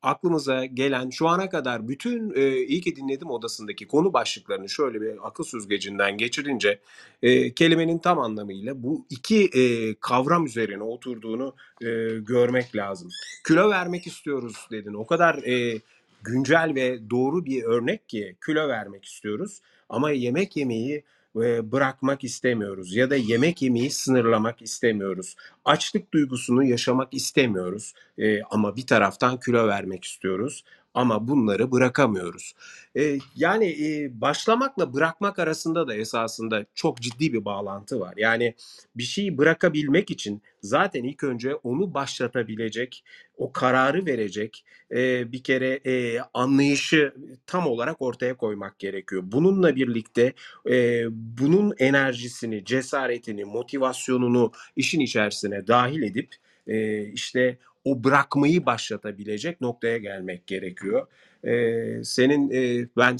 aklımıza 0.01 0.65
gelen 0.65 1.09
şu 1.09 1.27
ana 1.27 1.49
kadar 1.49 1.87
bütün 1.87 2.33
e, 2.35 2.57
iyi 2.57 2.81
ki 2.81 2.95
dinledim 2.95 3.29
odasındaki 3.29 3.87
konu 3.87 4.13
başlıklarını 4.13 4.69
şöyle 4.69 5.01
bir 5.01 5.27
akıl 5.27 5.43
süzgecinden 5.43 6.17
geçirince 6.17 6.79
e, 7.21 7.53
kelimenin 7.53 7.97
tam 7.99 8.19
anlamıyla 8.19 8.83
bu 8.83 9.05
iki 9.09 9.45
e, 9.45 9.95
kavram 9.95 10.45
üzerine 10.45 10.83
oturduğunu 10.83 11.55
e, 11.81 11.85
görmek 12.19 12.75
lazım. 12.75 13.09
Kilo 13.47 13.69
vermek 13.69 14.07
istiyoruz 14.07 14.67
dedin. 14.71 14.93
O 14.93 15.05
kadar 15.05 15.35
e, 15.35 15.81
güncel 16.23 16.71
ve 16.75 17.09
doğru 17.09 17.45
bir 17.45 17.63
örnek 17.63 18.09
ki 18.09 18.35
kilo 18.45 18.67
vermek 18.67 19.05
istiyoruz 19.05 19.61
ama 19.89 20.11
yemek 20.11 20.57
yemeyi 20.57 21.03
e, 21.35 21.71
bırakmak 21.71 22.23
istemiyoruz 22.23 22.95
ya 22.95 23.09
da 23.09 23.15
yemek 23.15 23.61
yemeyi 23.61 23.91
sınırlamak 23.91 24.61
istemiyoruz. 24.61 25.35
Açlık 25.65 26.13
duygusunu 26.13 26.63
yaşamak 26.63 27.13
istemiyoruz 27.13 27.93
E, 28.17 28.41
ama 28.43 28.75
bir 28.75 28.87
taraftan 28.87 29.39
kilo 29.39 29.67
vermek 29.67 30.03
istiyoruz 30.03 30.63
ama 30.93 31.27
bunları 31.27 31.71
bırakamıyoruz. 31.71 32.53
E, 32.97 33.19
yani 33.35 33.65
e, 33.65 34.21
başlamakla 34.21 34.93
bırakmak 34.93 35.39
arasında 35.39 35.87
da 35.87 35.95
esasında 35.95 36.65
çok 36.75 37.01
ciddi 37.01 37.33
bir 37.33 37.45
bağlantı 37.45 37.99
var. 37.99 38.13
Yani 38.17 38.55
bir 38.95 39.03
şeyi 39.03 39.37
bırakabilmek 39.37 40.11
için 40.11 40.41
zaten 40.61 41.03
ilk 41.03 41.23
önce 41.23 41.55
onu 41.55 41.93
başlatabilecek, 41.93 43.03
o 43.37 43.51
kararı 43.51 44.05
verecek 44.05 44.65
e, 44.91 45.31
bir 45.31 45.43
kere 45.43 45.79
e, 45.85 46.19
anlayışı 46.33 47.13
tam 47.47 47.67
olarak 47.67 48.01
ortaya 48.01 48.37
koymak 48.37 48.79
gerekiyor. 48.79 49.23
Bununla 49.25 49.75
birlikte 49.75 50.33
e, 50.69 51.05
bunun 51.11 51.73
enerjisini, 51.77 52.65
cesaretini, 52.65 53.45
motivasyonunu 53.45 54.51
işin 54.75 54.99
içerisine 54.99 55.67
dahil 55.67 56.03
edip 56.03 56.35
e, 56.69 57.03
işte 57.03 57.57
o 57.83 58.03
bırakmayı 58.03 58.65
başlatabilecek 58.65 59.61
noktaya 59.61 59.97
gelmek 59.97 60.47
gerekiyor. 60.47 61.07
E, 61.43 62.03
senin 62.03 62.51
e, 62.51 62.87
ben 62.97 63.17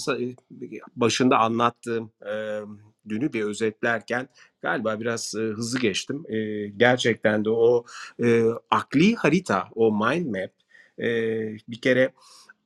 başında 0.96 1.38
anlattığım 1.38 2.12
e, 2.26 2.60
dünü 3.10 3.34
bir 3.34 3.44
özetlerken 3.44 4.28
galiba 4.62 5.00
biraz 5.00 5.36
e, 5.36 5.42
hızlı 5.42 5.80
geçtim. 5.80 6.24
E, 6.30 6.68
gerçekten 6.68 7.46
de 7.46 7.50
o 7.50 7.86
e, 8.24 8.44
akli 8.72 9.16
harita, 9.16 9.68
o 9.76 9.92
mind 9.92 10.26
map 10.28 10.52
e, 11.00 11.08
bir 11.68 11.82
kere 11.82 12.14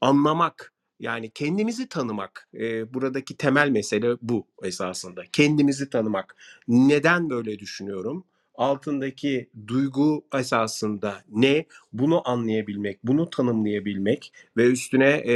anlamak 0.01 0.73
yani 0.99 1.29
kendimizi 1.29 1.89
tanımak 1.89 2.49
e, 2.53 2.93
buradaki 2.93 3.37
temel 3.37 3.69
mesele 3.69 4.15
bu 4.21 4.47
esasında 4.63 5.23
kendimizi 5.33 5.89
tanımak 5.89 6.35
neden 6.67 7.29
böyle 7.29 7.59
düşünüyorum 7.59 8.25
altındaki 8.55 9.49
duygu 9.67 10.25
esasında 10.35 11.23
ne 11.29 11.65
bunu 11.93 12.29
anlayabilmek 12.29 12.99
bunu 13.03 13.29
tanımlayabilmek 13.29 14.33
ve 14.57 14.65
üstüne 14.65 15.09
e, 15.09 15.35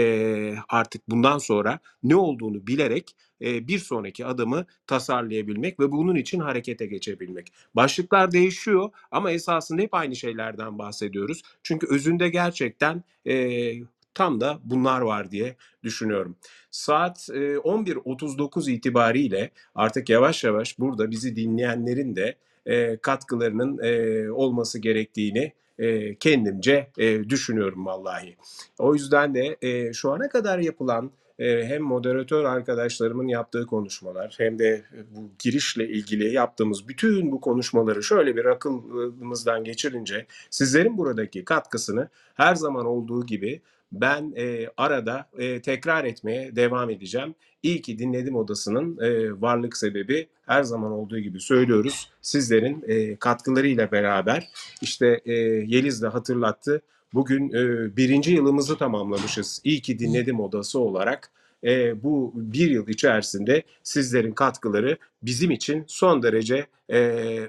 artık 0.70 1.10
bundan 1.10 1.38
sonra 1.38 1.80
ne 2.04 2.16
olduğunu 2.16 2.68
bilerek 2.68 3.16
e, 3.42 3.68
bir 3.68 3.80
sonraki 3.80 4.26
adımı 4.26 4.66
tasarlayabilmek 4.88 5.80
ve 5.80 5.92
bunun 5.92 6.16
için 6.16 6.40
harekete 6.40 6.86
geçebilmek. 6.86 7.54
Başlıklar 7.76 8.32
değişiyor 8.32 8.90
ama 9.12 9.32
esasında 9.32 9.82
hep 9.82 9.94
aynı 9.94 10.16
şeylerden 10.16 10.80
bahsediyoruz. 10.80 11.42
Çünkü 11.64 11.88
özünde 11.88 12.30
gerçekten 12.30 13.04
e, 13.28 13.74
tam 14.14 14.42
da 14.42 14.60
bunlar 14.64 15.02
var 15.02 15.32
diye 15.32 15.56
düşünüyorum. 15.84 16.36
Saat 16.72 17.30
e, 17.34 17.58
11.39 17.58 18.72
itibariyle 18.72 19.52
artık 19.76 20.10
yavaş 20.10 20.44
yavaş 20.44 20.80
burada 20.80 21.12
bizi 21.12 21.36
dinleyenlerin 21.36 22.16
de 22.16 22.36
e, 22.68 22.98
katkılarının 22.98 23.80
e, 23.84 24.32
olması 24.32 24.80
gerektiğini 24.80 25.54
e, 25.80 26.16
kendimce 26.16 26.88
düşünüyorum 27.30 27.86
vallahi. 27.86 28.36
O 28.80 28.94
yüzden 28.94 29.36
de 29.36 29.58
şu 29.94 30.12
ana 30.12 30.30
kadar 30.30 30.60
yapılan 30.60 31.12
hem 31.40 31.82
moderatör 31.82 32.44
arkadaşlarımın 32.44 33.28
yaptığı 33.28 33.66
konuşmalar 33.66 34.36
hem 34.38 34.60
de 34.60 34.84
bu 35.16 35.30
girişle 35.40 35.90
ilgili 35.90 36.34
yaptığımız 36.34 36.88
bütün 36.88 37.32
bu 37.32 37.42
konuşmaları 37.42 38.04
şöyle 38.04 38.36
bir 38.36 38.46
akılımızdan 38.46 39.64
geçirince 39.64 40.26
sizlerin 40.50 40.98
buradaki 40.98 41.46
katkısını 41.46 42.10
her 42.36 42.56
zaman 42.56 42.86
olduğu 42.86 43.26
gibi 43.26 43.62
ben 43.92 44.34
e, 44.38 44.70
arada 44.78 45.30
e, 45.38 45.62
tekrar 45.62 46.06
etmeye 46.06 46.56
devam 46.56 46.90
edeceğim. 46.90 47.36
İyi 47.64 47.82
ki 47.82 48.00
dinledim 48.00 48.36
odasının 48.36 48.98
e, 49.02 49.42
varlık 49.42 49.78
sebebi 49.78 50.28
her 50.46 50.64
zaman 50.64 50.92
olduğu 50.92 51.20
gibi 51.20 51.40
söylüyoruz. 51.40 52.10
Sizlerin 52.22 52.84
e, 52.88 53.16
katkılarıyla 53.16 53.92
beraber 53.92 54.48
işte 54.82 55.22
e, 55.26 55.34
Yeliz 55.34 56.02
de 56.02 56.08
hatırlattı. 56.08 56.82
Bugün 57.18 57.50
e, 57.50 57.96
birinci 57.98 58.32
yılımızı 58.32 58.78
tamamlamışız. 58.78 59.62
İyi 59.64 59.82
ki 59.82 60.00
dinledim 60.00 60.40
odası 60.40 60.80
olarak. 60.80 61.32
E, 61.64 62.04
bu 62.04 62.32
bir 62.36 62.72
yıl 62.72 62.88
içerisinde 62.88 63.64
sizlerin 63.84 64.32
katkıları 64.32 64.98
bizim 65.22 65.52
için 65.52 65.84
son 65.88 66.24
derece 66.24 66.68
e, 66.90 67.00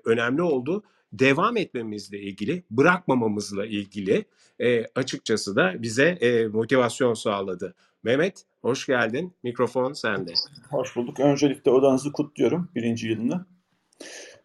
önemli 0.05 0.43
oldu. 0.43 0.83
Devam 1.13 1.57
etmemizle 1.57 2.21
ilgili, 2.21 2.63
bırakmamamızla 2.71 3.67
ilgili 3.67 4.25
e, 4.61 4.85
açıkçası 4.95 5.57
da 5.57 5.83
bize 5.83 6.09
e, 6.09 6.47
motivasyon 6.47 7.15
sağladı. 7.15 7.75
Mehmet 8.03 8.45
hoş 8.63 8.87
geldin. 8.87 9.33
Mikrofon 9.43 9.93
sende. 9.93 10.33
Hoş 10.71 10.97
bulduk. 10.97 11.21
Öncelikle 11.21 11.71
odanızı 11.71 12.13
kutluyorum 12.13 12.69
birinci 12.75 13.09
yılını. 13.09 13.47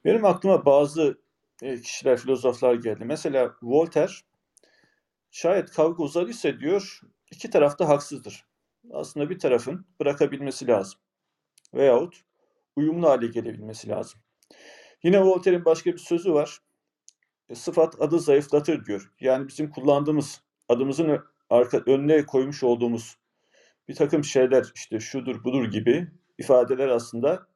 Benim 0.05 0.26
aklıma 0.26 0.65
bazı 0.65 1.17
e, 1.61 1.82
kişiler, 1.82 2.17
filozoflar 2.17 2.76
geldi. 2.76 3.05
Mesela 3.05 3.53
Voltaire, 3.61 4.13
şayet 5.34 5.72
kavga 5.72 6.04
uzadıysa 6.04 6.60
diyor, 6.60 7.02
iki 7.32 7.50
taraf 7.50 7.80
da 7.80 7.90
haksızdır. 7.90 8.46
Aslında 8.92 9.30
bir 9.30 9.40
tarafın 9.40 9.86
bırakabilmesi 10.00 10.68
lazım. 10.68 11.00
Veyahut 11.74 12.22
uyumlu 12.76 13.10
hale 13.10 13.28
gelebilmesi 13.28 13.90
lazım. 13.90 14.22
Yine 15.04 15.22
Voltaire'in 15.22 15.66
başka 15.66 15.94
bir 15.94 15.98
sözü 15.98 16.34
var. 16.34 16.60
E, 17.50 17.56
Sıfat 17.56 18.02
adı 18.02 18.20
zayıflatır 18.20 18.86
diyor. 18.86 19.12
Yani 19.20 19.48
bizim 19.48 19.70
kullandığımız, 19.70 20.42
adımızın 20.70 21.20
arka, 21.50 21.78
önüne 21.78 22.26
koymuş 22.26 22.64
olduğumuz 22.64 23.18
bir 23.88 23.96
takım 23.96 24.24
şeyler 24.24 24.72
işte 24.76 25.00
şudur 25.00 25.44
budur 25.44 25.66
gibi 25.72 26.12
ifadeler 26.38 26.88
aslında 26.88 27.48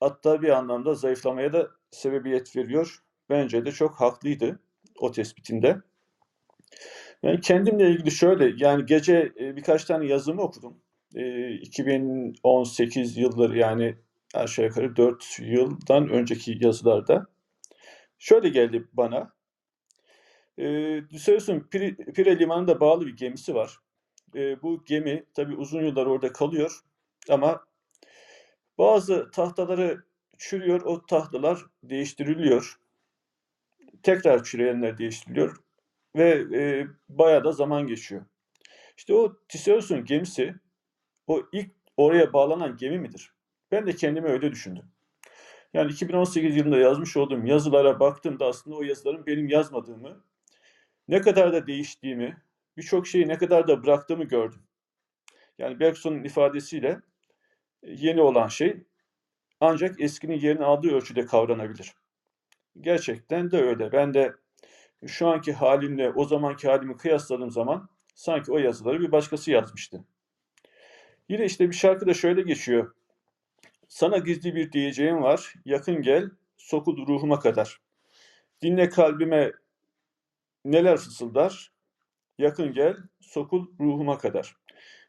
hatta 0.00 0.42
bir 0.42 0.48
anlamda 0.48 0.94
zayıflamaya 0.94 1.52
da 1.52 1.68
sebebiyet 1.90 2.56
veriyor. 2.56 3.02
Bence 3.30 3.64
de 3.64 3.72
çok 3.72 3.94
haklıydı 3.94 4.60
o 4.98 5.12
tespitinde. 5.12 5.82
Yani 7.22 7.40
kendimle 7.40 7.90
ilgili 7.90 8.10
şöyle 8.10 8.64
yani 8.64 8.86
gece 8.86 9.32
e, 9.40 9.56
birkaç 9.56 9.84
tane 9.84 10.06
yazımı 10.06 10.42
okudum. 10.42 10.82
E, 11.14 11.50
2018 11.50 13.16
yılları 13.16 13.58
yani 13.58 13.96
aşağı 14.34 14.66
yukarı 14.66 14.96
4 14.96 15.38
yıldan 15.40 16.08
önceki 16.08 16.58
yazılarda. 16.60 17.26
Şöyle 18.18 18.48
geldi 18.48 18.88
bana. 18.92 19.32
E, 20.58 20.64
Düsseldorf'un 21.10 21.60
Pire, 21.70 21.96
Pire 21.96 22.38
Limanı'nda 22.38 22.80
bağlı 22.80 23.06
bir 23.06 23.16
gemisi 23.16 23.54
var. 23.54 23.78
E, 24.34 24.62
bu 24.62 24.84
gemi 24.84 25.24
tabii 25.34 25.56
uzun 25.56 25.84
yıllar 25.84 26.06
orada 26.06 26.32
kalıyor 26.32 26.80
ama 27.28 27.64
bazı 28.78 29.30
tahtaları 29.30 30.04
çürüyor, 30.38 30.80
o 30.80 31.06
tahtalar 31.06 31.58
değiştiriliyor. 31.82 32.80
Tekrar 34.02 34.44
çürüyenler 34.44 34.98
değiştiriliyor 34.98 35.56
ve 36.16 36.46
e, 36.54 36.86
bayağı 37.08 37.44
da 37.44 37.52
zaman 37.52 37.86
geçiyor. 37.86 38.24
İşte 38.96 39.14
o 39.14 39.36
Theseus'un 39.48 40.04
gemisi 40.04 40.54
o 41.26 41.42
ilk 41.52 41.70
oraya 41.96 42.32
bağlanan 42.32 42.76
gemi 42.76 42.98
midir? 42.98 43.32
Ben 43.70 43.86
de 43.86 43.96
kendime 43.96 44.28
öyle 44.28 44.52
düşündüm. 44.52 44.84
Yani 45.74 45.92
2018 45.92 46.56
yılında 46.56 46.78
yazmış 46.78 47.16
olduğum 47.16 47.46
yazılara 47.46 48.00
baktığımda 48.00 48.46
aslında 48.46 48.76
o 48.76 48.82
yazıların 48.82 49.26
benim 49.26 49.48
yazmadığımı, 49.48 50.24
ne 51.08 51.20
kadar 51.20 51.52
da 51.52 51.66
değiştiğimi, 51.66 52.42
birçok 52.76 53.06
şeyi 53.06 53.28
ne 53.28 53.38
kadar 53.38 53.68
da 53.68 53.82
bıraktığımı 53.82 54.24
gördüm. 54.24 54.62
Yani 55.58 55.80
Bergson'un 55.80 56.24
ifadesiyle 56.24 57.00
e, 57.82 57.90
yeni 57.90 58.20
olan 58.20 58.48
şey 58.48 58.84
ancak 59.60 60.00
eskinin 60.00 60.40
yerini 60.40 60.64
aldığı 60.64 60.94
ölçüde 60.96 61.26
kavranabilir. 61.26 61.94
Gerçekten 62.80 63.50
de 63.50 63.62
öyle. 63.62 63.92
Ben 63.92 64.14
de 64.14 64.34
şu 65.06 65.28
anki 65.28 65.52
halimle 65.52 66.10
o 66.10 66.24
zamanki 66.24 66.68
halimi 66.68 66.96
kıyasladığım 66.96 67.50
zaman 67.50 67.88
sanki 68.14 68.52
o 68.52 68.58
yazıları 68.58 69.00
bir 69.00 69.12
başkası 69.12 69.50
yazmıştı. 69.50 70.04
Yine 71.28 71.44
işte 71.44 71.70
bir 71.70 71.74
şarkı 71.74 72.06
da 72.06 72.14
şöyle 72.14 72.42
geçiyor. 72.42 72.94
Sana 73.88 74.18
gizli 74.18 74.54
bir 74.54 74.72
diyeceğim 74.72 75.22
var. 75.22 75.54
Yakın 75.64 76.02
gel, 76.02 76.30
sokul 76.56 77.06
ruhuma 77.06 77.38
kadar. 77.38 77.80
Dinle 78.62 78.88
kalbime 78.88 79.52
neler 80.64 80.96
fısıldar. 80.96 81.72
Yakın 82.38 82.72
gel, 82.72 82.96
sokul 83.20 83.66
ruhuma 83.80 84.18
kadar. 84.18 84.56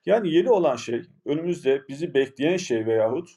Yani 0.05 0.33
yeni 0.33 0.49
olan 0.49 0.75
şey, 0.75 1.01
önümüzde 1.25 1.87
bizi 1.87 2.13
bekleyen 2.13 2.57
şey 2.57 2.85
veyahut 2.85 3.29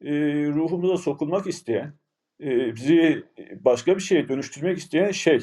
e, 0.00 0.12
ruhumuza 0.46 0.96
sokulmak 0.96 1.46
isteyen, 1.46 1.94
e, 2.40 2.74
bizi 2.74 3.24
başka 3.60 3.96
bir 3.96 4.00
şeye 4.00 4.28
dönüştürmek 4.28 4.78
isteyen 4.78 5.10
şey. 5.10 5.40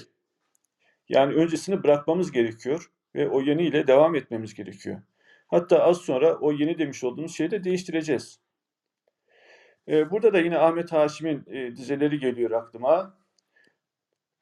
Yani 1.12 1.34
öncesini 1.34 1.84
bırakmamız 1.84 2.32
gerekiyor. 2.32 2.92
ve 3.16 3.30
o 3.30 3.42
yeni 3.42 3.64
ile 3.64 3.88
devam 3.88 4.16
etmemiz 4.16 4.54
gerekiyor. 4.54 5.02
Hatta 5.48 5.84
az 5.84 5.98
sonra 5.98 6.36
o 6.36 6.52
yeni 6.52 6.78
demiş 6.78 7.04
olduğumuz 7.04 7.36
şeyi 7.36 7.52
de 7.52 7.64
değiştireceğiz. 7.64 8.40
Ee, 9.88 10.12
burada 10.12 10.34
da 10.34 10.40
yine 10.40 10.58
Ahmet 10.58 10.92
Haşim'in 10.92 11.44
e, 11.48 11.76
dizeleri 11.76 12.20
geliyor 12.20 12.52
aklıma. 12.52 13.18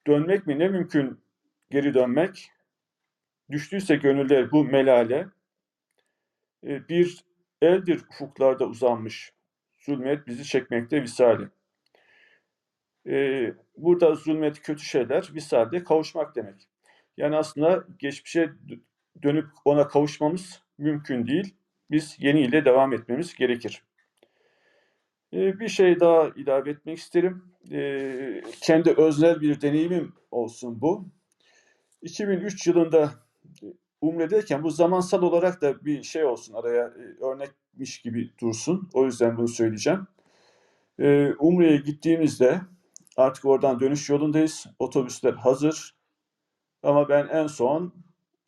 Dönmek 0.07 0.47
mi 0.47 0.59
ne 0.59 0.67
mümkün 0.67 1.19
geri 1.71 1.93
dönmek? 1.93 2.51
Düştüyse 3.51 3.95
gönüller 3.95 4.51
bu 4.51 4.63
melale. 4.63 5.27
Ee, 6.63 6.89
bir 6.89 7.23
eldir 7.61 8.01
ufuklarda 8.09 8.65
uzanmış. 8.65 9.33
Zulmet 9.77 10.27
bizi 10.27 10.43
çekmekte 10.43 11.03
visali. 11.03 11.47
Ee, 13.09 13.53
burada 13.77 14.15
zulmet 14.15 14.61
kötü 14.61 14.83
şeyler, 14.83 15.29
visalde 15.33 15.83
kavuşmak 15.83 16.35
demek. 16.35 16.67
Yani 17.17 17.35
aslında 17.35 17.83
geçmişe 17.99 18.49
dönüp 19.23 19.47
ona 19.65 19.87
kavuşmamız 19.87 20.63
mümkün 20.77 21.27
değil. 21.27 21.55
Biz 21.91 22.15
yeni 22.19 22.41
ile 22.41 22.65
devam 22.65 22.93
etmemiz 22.93 23.35
gerekir. 23.35 23.83
Ee, 25.33 25.59
bir 25.59 25.67
şey 25.67 25.99
daha 25.99 26.29
ilave 26.35 26.69
etmek 26.69 26.97
isterim. 26.97 27.43
Ee, 27.71 28.41
kendi 28.61 28.91
öznel 28.91 29.41
bir 29.41 29.61
deneyimim 29.61 30.13
olsun 30.31 30.81
bu. 30.81 31.09
2003 32.01 32.67
yılında 32.67 33.11
Umre'deyken 34.01 34.63
bu 34.63 34.69
zamansal 34.69 35.21
olarak 35.21 35.61
da 35.61 35.85
bir 35.85 36.03
şey 36.03 36.25
olsun 36.25 36.53
araya 36.53 36.85
e, 36.85 37.23
örnekmiş 37.23 38.01
gibi 38.01 38.31
dursun. 38.41 38.89
O 38.93 39.05
yüzden 39.05 39.37
bunu 39.37 39.47
söyleyeceğim. 39.47 40.07
Umre'ye 41.39 41.77
gittiğimizde 41.77 42.61
artık 43.19 43.45
oradan 43.45 43.79
dönüş 43.79 44.09
yolundayız. 44.09 44.65
Otobüsler 44.79 45.33
hazır. 45.33 45.95
Ama 46.83 47.09
ben 47.09 47.27
en 47.27 47.47
son 47.47 47.93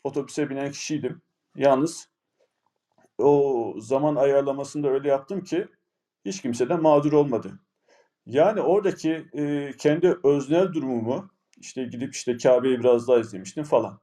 otobüse 0.03 0.49
binen 0.49 0.71
kişiydim. 0.71 1.21
Yalnız 1.55 2.09
o 3.17 3.73
zaman 3.77 4.15
ayarlamasını 4.15 4.83
da 4.83 4.89
öyle 4.89 5.09
yaptım 5.09 5.43
ki 5.43 5.67
hiç 6.25 6.41
kimse 6.41 6.69
de 6.69 6.75
mağdur 6.75 7.13
olmadı. 7.13 7.59
Yani 8.25 8.61
oradaki 8.61 9.25
e, 9.33 9.71
kendi 9.77 10.17
öznel 10.23 10.73
durumumu 10.73 11.29
işte 11.57 11.83
gidip 11.83 12.13
işte 12.13 12.37
Kabe'yi 12.37 12.79
biraz 12.79 13.07
daha 13.07 13.19
izlemiştim 13.19 13.63
falan. 13.63 13.99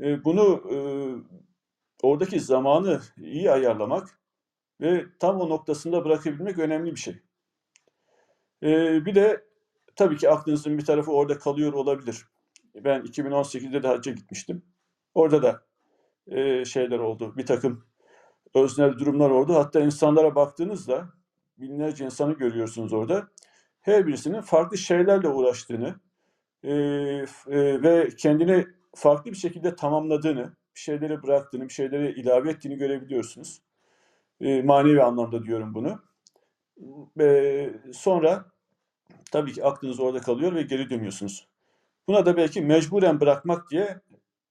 E, 0.00 0.24
bunu 0.24 0.62
e, 0.72 0.76
oradaki 2.02 2.40
zamanı 2.40 3.00
iyi 3.16 3.50
ayarlamak 3.50 4.20
ve 4.80 5.04
tam 5.18 5.40
o 5.40 5.48
noktasında 5.48 6.04
bırakabilmek 6.04 6.58
önemli 6.58 6.90
bir 6.90 7.00
şey. 7.00 7.14
E, 8.62 9.04
bir 9.06 9.14
de 9.14 9.49
tabii 10.00 10.16
ki 10.16 10.30
aklınızın 10.30 10.78
bir 10.78 10.84
tarafı 10.84 11.12
orada 11.12 11.38
kalıyor 11.38 11.72
olabilir. 11.72 12.26
Ben 12.74 13.00
2018'de 13.00 13.82
de 13.82 13.88
hacca 13.88 14.12
gitmiştim. 14.12 14.62
Orada 15.14 15.42
da 15.42 15.62
e, 16.26 16.64
şeyler 16.64 16.98
oldu. 16.98 17.34
Bir 17.36 17.46
takım 17.46 17.84
öznel 18.54 18.98
durumlar 18.98 19.30
oldu. 19.30 19.54
Hatta 19.54 19.80
insanlara 19.80 20.34
baktığınızda 20.34 21.08
binlerce 21.58 22.04
insanı 22.04 22.32
görüyorsunuz 22.32 22.92
orada. 22.92 23.28
Her 23.80 24.06
birisinin 24.06 24.40
farklı 24.40 24.78
şeylerle 24.78 25.28
uğraştığını 25.28 26.00
e, 26.62 26.72
e, 26.72 27.82
ve 27.82 28.08
kendini 28.18 28.66
farklı 28.94 29.30
bir 29.30 29.36
şekilde 29.36 29.76
tamamladığını, 29.76 30.56
bir 30.74 30.80
şeyleri 30.80 31.22
bıraktığını, 31.22 31.68
bir 31.68 31.72
şeyleri 31.72 32.20
ilave 32.20 32.50
ettiğini 32.50 32.76
görebiliyorsunuz. 32.76 33.62
E, 34.40 34.62
manevi 34.62 35.02
anlamda 35.02 35.44
diyorum 35.44 35.74
bunu. 35.74 36.02
E, 37.20 37.70
sonra 37.92 38.44
tabii 39.32 39.52
ki 39.52 39.64
aklınız 39.64 40.00
orada 40.00 40.20
kalıyor 40.20 40.54
ve 40.54 40.62
geri 40.62 40.90
dönüyorsunuz. 40.90 41.48
Buna 42.08 42.26
da 42.26 42.36
belki 42.36 42.60
mecburen 42.60 43.20
bırakmak 43.20 43.70
diye 43.70 44.00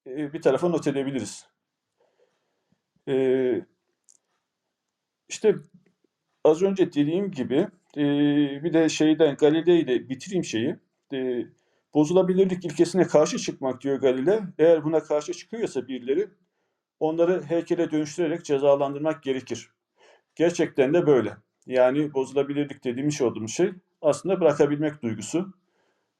e, 0.07 0.33
bir 0.33 0.41
tarafa 0.41 0.69
not 0.69 0.87
edebiliriz. 0.87 1.47
E, 3.07 3.15
işte 5.29 5.55
az 6.43 6.61
önce 6.61 6.93
dediğim 6.93 7.31
gibi 7.31 7.67
e, 7.97 8.03
bir 8.63 8.73
de 8.73 8.89
şeyden 8.89 9.35
Galilei 9.35 9.79
ile 9.79 10.09
bitireyim 10.09 10.43
şeyi. 10.43 10.75
E, 11.13 11.45
bozulabilirlik 11.93 12.65
ilkesine 12.65 13.07
karşı 13.07 13.37
çıkmak 13.37 13.81
diyor 13.81 14.01
Galile. 14.01 14.41
Eğer 14.59 14.83
buna 14.83 15.03
karşı 15.03 15.33
çıkıyorsa 15.33 15.87
birileri 15.87 16.27
onları 16.99 17.43
heykele 17.43 17.91
dönüştürerek 17.91 18.45
cezalandırmak 18.45 19.23
gerekir. 19.23 19.69
Gerçekten 20.35 20.93
de 20.93 21.07
böyle. 21.07 21.37
Yani 21.65 22.13
bozulabilirlik 22.13 22.83
dediğimiz 22.83 23.21
olduğumuz 23.21 23.53
şey 23.53 23.71
aslında 24.01 24.41
bırakabilmek 24.41 25.01
duygusu. 25.01 25.53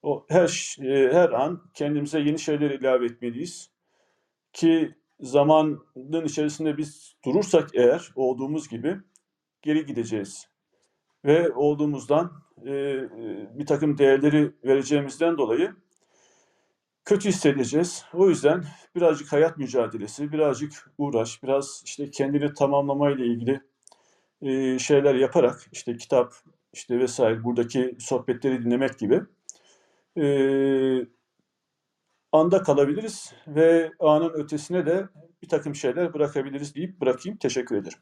O 0.04 0.26
her 0.30 0.78
her 1.12 1.30
an 1.30 1.62
kendimize 1.74 2.20
yeni 2.20 2.40
şeyler 2.40 2.70
ilave 2.72 3.06
etmeliyiz. 3.06 3.70
Ki 4.54 4.96
zamanın 5.20 5.84
içerisinde 6.26 6.78
biz 6.78 7.16
durursak 7.26 7.70
eğer 7.74 8.12
olduğumuz 8.16 8.70
gibi 8.70 8.98
geri 9.62 9.86
gideceğiz. 9.86 10.48
Ve 11.26 11.52
olduğumuzdan 11.54 12.32
e, 12.66 12.74
bir 13.60 13.66
takım 13.66 13.98
değerleri 13.98 14.52
vereceğimizden 14.64 15.38
dolayı 15.38 15.76
kötü 17.06 17.30
hissedeceğiz. 17.30 18.06
O 18.14 18.30
yüzden 18.30 18.64
birazcık 18.96 19.34
hayat 19.34 19.58
mücadelesi, 19.58 20.32
birazcık 20.32 20.92
uğraş, 20.98 21.44
biraz 21.44 21.84
işte 21.86 22.12
kendini 22.12 22.54
tamamlamayla 22.54 23.26
ilgili 23.26 23.62
e, 24.42 24.80
şeyler 24.80 25.16
yaparak 25.16 25.68
işte 25.72 25.98
kitap 25.98 26.34
işte 26.74 27.00
vesaire 27.00 27.44
buradaki 27.44 27.96
sohbetleri 28.00 28.66
dinlemek 28.66 29.00
gibi 29.00 29.22
e, 30.18 30.26
anda 32.32 32.64
kalabiliriz 32.64 33.34
ve 33.48 33.92
anın 34.00 34.30
ötesine 34.30 34.86
de 34.86 35.08
bir 35.42 35.50
takım 35.50 35.76
şeyler 35.76 36.14
bırakabiliriz 36.14 36.76
deyip 36.76 37.02
bırakayım. 37.02 37.38
Teşekkür 37.38 37.76
ederim. 37.76 37.98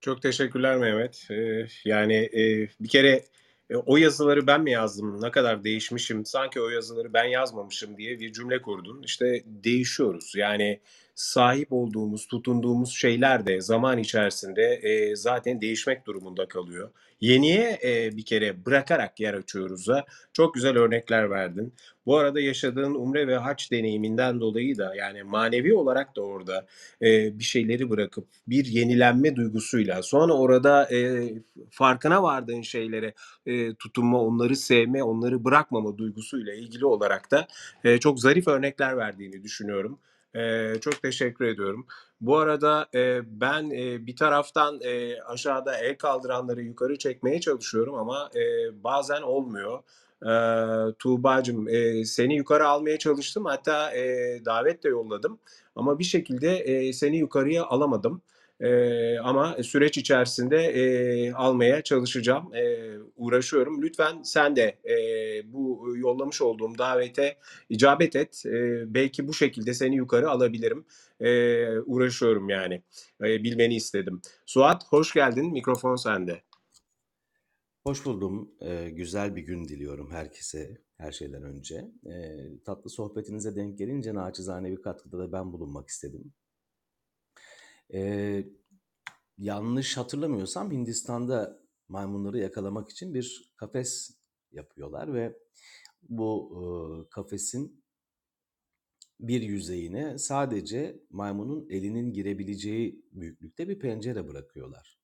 Çok 0.00 0.22
teşekkürler 0.22 0.76
Mehmet. 0.76 1.26
Ee, 1.30 1.66
yani 1.84 2.14
e, 2.14 2.68
bir 2.80 2.88
kere 2.88 3.24
e, 3.70 3.76
o 3.76 3.96
yazıları 3.96 4.46
ben 4.46 4.60
mi 4.60 4.70
yazdım, 4.70 5.22
ne 5.22 5.30
kadar 5.30 5.64
değişmişim, 5.64 6.24
sanki 6.26 6.60
o 6.60 6.68
yazıları 6.68 7.12
ben 7.12 7.24
yazmamışım 7.24 7.96
diye 7.96 8.20
bir 8.20 8.32
cümle 8.32 8.62
kurdun. 8.62 9.02
İşte 9.02 9.42
değişiyoruz. 9.46 10.32
Yani 10.36 10.80
sahip 11.14 11.72
olduğumuz, 11.72 12.26
tutunduğumuz 12.26 12.92
şeyler 12.92 13.46
de 13.46 13.60
zaman 13.60 13.98
içerisinde 13.98 14.62
e, 14.62 15.16
zaten 15.16 15.60
değişmek 15.60 16.06
durumunda 16.06 16.48
kalıyor. 16.48 16.90
Yeniye 17.20 17.78
e, 17.84 18.16
bir 18.16 18.24
kere 18.24 18.66
bırakarak 18.66 19.20
yer 19.20 19.34
açıyoruz 19.34 19.88
da 19.88 20.04
çok 20.32 20.54
güzel 20.54 20.76
örnekler 20.78 21.30
verdin. 21.30 21.74
Bu 22.06 22.16
arada 22.16 22.40
yaşadığın 22.40 22.94
umre 22.94 23.28
ve 23.28 23.36
haç 23.36 23.72
deneyiminden 23.72 24.40
dolayı 24.40 24.78
da 24.78 24.94
yani 24.94 25.22
manevi 25.22 25.74
olarak 25.74 26.16
da 26.16 26.22
orada 26.22 26.66
e, 27.02 27.38
bir 27.38 27.44
şeyleri 27.44 27.90
bırakıp 27.90 28.28
bir 28.46 28.64
yenilenme 28.64 29.36
duygusuyla 29.36 30.02
sonra 30.02 30.32
orada 30.32 30.94
e, 30.94 31.30
farkına 31.70 32.22
vardığın 32.22 32.62
şeylere 32.62 33.14
e, 33.46 33.74
tutunma, 33.74 34.22
onları 34.22 34.56
sevme, 34.56 35.02
onları 35.02 35.44
bırakmama 35.44 35.98
duygusuyla 35.98 36.54
ilgili 36.54 36.86
olarak 36.86 37.30
da 37.30 37.46
e, 37.84 37.98
çok 37.98 38.20
zarif 38.20 38.48
örnekler 38.48 38.96
verdiğini 38.96 39.42
düşünüyorum. 39.42 39.98
E, 40.34 40.74
çok 40.80 41.02
teşekkür 41.02 41.44
ediyorum. 41.44 41.86
Bu 42.20 42.38
arada 42.38 42.88
e, 42.94 43.20
ben 43.40 43.70
e, 43.70 44.06
bir 44.06 44.16
taraftan 44.16 44.80
e, 44.82 45.22
aşağıda 45.22 45.76
el 45.76 45.96
kaldıranları 45.96 46.62
yukarı 46.62 46.98
çekmeye 46.98 47.40
çalışıyorum 47.40 47.94
ama 47.94 48.30
e, 48.34 48.40
bazen 48.84 49.22
olmuyor. 49.22 49.82
E, 50.22 50.32
Tuğba'cığım 50.98 51.68
e, 51.68 52.04
seni 52.04 52.36
yukarı 52.36 52.68
almaya 52.68 52.98
çalıştım 52.98 53.44
hatta 53.44 53.96
e, 53.96 54.04
davet 54.44 54.84
de 54.84 54.88
yolladım 54.88 55.38
ama 55.76 55.98
bir 55.98 56.04
şekilde 56.04 56.56
e, 56.58 56.92
seni 56.92 57.16
yukarıya 57.16 57.64
alamadım. 57.64 58.22
E, 58.60 59.18
ama 59.18 59.56
süreç 59.62 59.98
içerisinde 59.98 60.56
e, 60.56 61.32
almaya 61.32 61.82
çalışacağım, 61.82 62.54
e, 62.54 62.94
uğraşıyorum. 63.16 63.82
Lütfen 63.82 64.22
sen 64.22 64.56
de 64.56 64.78
e, 64.84 64.94
bu 65.52 65.94
yollamış 65.96 66.42
olduğum 66.42 66.78
davete 66.78 67.36
icabet 67.68 68.16
et. 68.16 68.46
E, 68.46 68.82
belki 68.94 69.28
bu 69.28 69.34
şekilde 69.34 69.74
seni 69.74 69.96
yukarı 69.96 70.30
alabilirim. 70.30 70.86
E, 71.20 71.68
uğraşıyorum 71.78 72.48
yani. 72.48 72.82
E, 73.22 73.42
bilmeni 73.42 73.74
istedim. 73.76 74.20
Suat 74.46 74.84
hoş 74.92 75.14
geldin. 75.14 75.52
Mikrofon 75.52 75.96
sende. 75.96 76.42
Hoş 77.88 78.06
buldum. 78.06 78.50
Ee, 78.60 78.90
güzel 78.90 79.36
bir 79.36 79.42
gün 79.42 79.64
diliyorum 79.68 80.10
herkese 80.10 80.78
her 80.96 81.12
şeyden 81.12 81.42
önce. 81.42 81.90
Ee, 82.06 82.62
tatlı 82.64 82.90
sohbetinize 82.90 83.56
denk 83.56 83.78
gelince 83.78 84.14
naçizane 84.14 84.70
bir 84.70 84.82
katkıda 84.82 85.18
da 85.18 85.32
ben 85.32 85.52
bulunmak 85.52 85.88
istedim. 85.88 86.32
Ee, 87.94 88.46
yanlış 89.38 89.96
hatırlamıyorsam 89.96 90.72
Hindistan'da 90.72 91.60
maymunları 91.88 92.38
yakalamak 92.38 92.90
için 92.90 93.14
bir 93.14 93.52
kafes 93.56 94.18
yapıyorlar 94.52 95.14
ve 95.14 95.38
bu 96.02 96.52
e, 96.54 96.64
kafesin 97.10 97.84
bir 99.20 99.42
yüzeyine 99.42 100.18
sadece 100.18 101.00
maymunun 101.10 101.66
elinin 101.70 102.12
girebileceği 102.12 103.04
büyüklükte 103.12 103.68
bir 103.68 103.78
pencere 103.78 104.28
bırakıyorlar. 104.28 104.98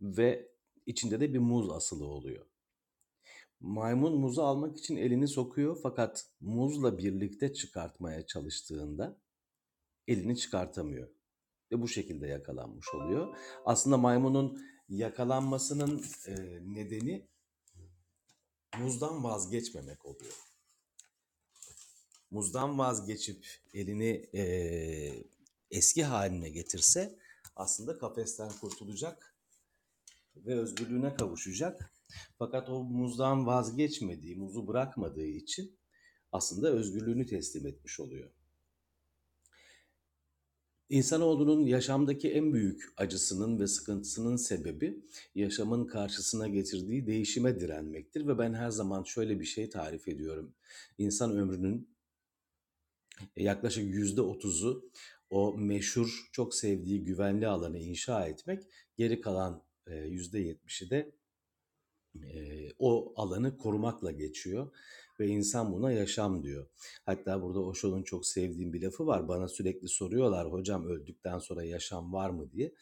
Ve 0.00 0.48
içinde 0.86 1.20
de 1.20 1.34
bir 1.34 1.38
muz 1.38 1.70
asılı 1.70 2.06
oluyor. 2.06 2.46
Maymun 3.60 4.18
muzu 4.20 4.42
almak 4.42 4.78
için 4.78 4.96
elini 4.96 5.28
sokuyor 5.28 5.78
fakat 5.82 6.26
muzla 6.40 6.98
birlikte 6.98 7.52
çıkartmaya 7.52 8.26
çalıştığında 8.26 9.20
elini 10.08 10.36
çıkartamıyor 10.36 11.15
ve 11.72 11.82
bu 11.82 11.88
şekilde 11.88 12.26
yakalanmış 12.26 12.86
oluyor. 12.94 13.36
Aslında 13.64 13.96
maymunun 13.96 14.62
yakalanmasının 14.88 16.04
e, 16.26 16.34
nedeni 16.74 17.28
muzdan 18.78 19.24
vazgeçmemek 19.24 20.06
oluyor. 20.06 20.34
Muzdan 22.30 22.78
vazgeçip 22.78 23.46
elini 23.74 24.30
e, 24.34 24.44
eski 25.70 26.04
haline 26.04 26.48
getirse 26.48 27.18
aslında 27.56 27.98
kafesten 27.98 28.48
kurtulacak 28.60 29.36
ve 30.36 30.54
özgürlüğüne 30.54 31.14
kavuşacak. 31.14 31.92
Fakat 32.38 32.68
o 32.70 32.84
muzdan 32.84 33.46
vazgeçmediği, 33.46 34.36
muzu 34.36 34.66
bırakmadığı 34.66 35.26
için 35.26 35.78
aslında 36.32 36.68
özgürlüğünü 36.68 37.26
teslim 37.26 37.66
etmiş 37.66 38.00
oluyor. 38.00 38.35
İnsanoğlunun 40.88 41.66
yaşamdaki 41.66 42.30
en 42.30 42.52
büyük 42.52 42.92
acısının 42.96 43.60
ve 43.60 43.66
sıkıntısının 43.66 44.36
sebebi 44.36 45.04
yaşamın 45.34 45.86
karşısına 45.86 46.48
getirdiği 46.48 47.06
değişime 47.06 47.60
direnmektir 47.60 48.26
ve 48.26 48.38
ben 48.38 48.54
her 48.54 48.70
zaman 48.70 49.02
şöyle 49.02 49.40
bir 49.40 49.44
şey 49.44 49.70
tarif 49.70 50.08
ediyorum. 50.08 50.54
İnsan 50.98 51.36
ömrünün 51.36 51.88
yaklaşık 53.36 53.94
yüzde 53.94 54.20
otuzu 54.20 54.90
o 55.30 55.54
meşhur 55.58 56.28
çok 56.32 56.54
sevdiği 56.54 57.04
güvenli 57.04 57.46
alanı 57.46 57.78
inşa 57.78 58.26
etmek, 58.26 58.62
geri 58.96 59.20
kalan 59.20 59.62
e, 59.86 59.96
yüzde 59.96 60.38
yetmişi 60.38 60.90
de 60.90 61.12
e, 62.22 62.68
o 62.78 63.12
alanı 63.16 63.56
korumakla 63.56 64.12
geçiyor 64.12 64.70
ve 65.20 65.26
insan 65.26 65.72
buna 65.72 65.92
yaşam 65.92 66.42
diyor. 66.42 66.66
Hatta 67.06 67.42
burada 67.42 67.60
Osho'nun 67.60 68.02
çok 68.02 68.26
sevdiğim 68.26 68.72
bir 68.72 68.82
lafı 68.82 69.06
var. 69.06 69.28
Bana 69.28 69.48
sürekli 69.48 69.88
soruyorlar 69.88 70.52
hocam 70.52 70.86
öldükten 70.86 71.38
sonra 71.38 71.64
yaşam 71.64 72.12
var 72.12 72.30
mı 72.30 72.52
diye. 72.52 72.74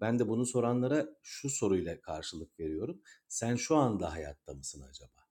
Ben 0.00 0.18
de 0.18 0.28
bunu 0.28 0.46
soranlara 0.46 1.08
şu 1.22 1.50
soruyla 1.50 2.00
karşılık 2.00 2.60
veriyorum. 2.60 3.02
Sen 3.28 3.56
şu 3.56 3.76
anda 3.76 4.12
hayatta 4.12 4.54
mısın 4.54 4.82
acaba? 4.90 5.22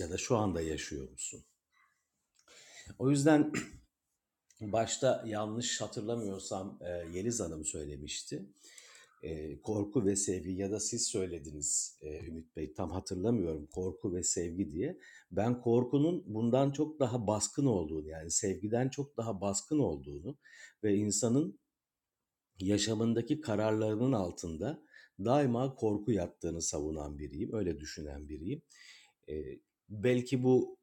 Ya 0.00 0.10
da 0.10 0.16
şu 0.16 0.36
anda 0.36 0.60
yaşıyor 0.60 1.10
musun? 1.10 1.44
O 2.98 3.10
yüzden 3.10 3.52
başta 4.60 5.24
yanlış 5.26 5.80
hatırlamıyorsam 5.80 6.78
Yeliz 7.12 7.40
Hanım 7.40 7.64
söylemişti. 7.64 8.46
E, 9.22 9.60
korku 9.62 10.06
ve 10.06 10.16
sevgi 10.16 10.52
ya 10.52 10.70
da 10.70 10.80
siz 10.80 11.06
söylediniz 11.06 11.98
e, 12.02 12.26
Ümit 12.26 12.56
Bey 12.56 12.72
tam 12.72 12.90
hatırlamıyorum 12.90 13.66
korku 13.66 14.14
ve 14.14 14.22
sevgi 14.22 14.72
diye. 14.72 14.98
Ben 15.30 15.60
korkunun 15.60 16.24
bundan 16.26 16.70
çok 16.72 17.00
daha 17.00 17.26
baskın 17.26 17.66
olduğunu 17.66 18.08
yani 18.08 18.30
sevgiden 18.30 18.88
çok 18.88 19.16
daha 19.16 19.40
baskın 19.40 19.78
olduğunu 19.78 20.38
ve 20.84 20.94
insanın 20.94 21.60
yaşamındaki 22.60 23.40
kararlarının 23.40 24.12
altında 24.12 24.82
daima 25.24 25.74
korku 25.74 26.12
yattığını 26.12 26.62
savunan 26.62 27.18
biriyim. 27.18 27.54
Öyle 27.54 27.80
düşünen 27.80 28.28
biriyim. 28.28 28.62
E, 29.28 29.60
belki 29.88 30.42
bu 30.42 30.78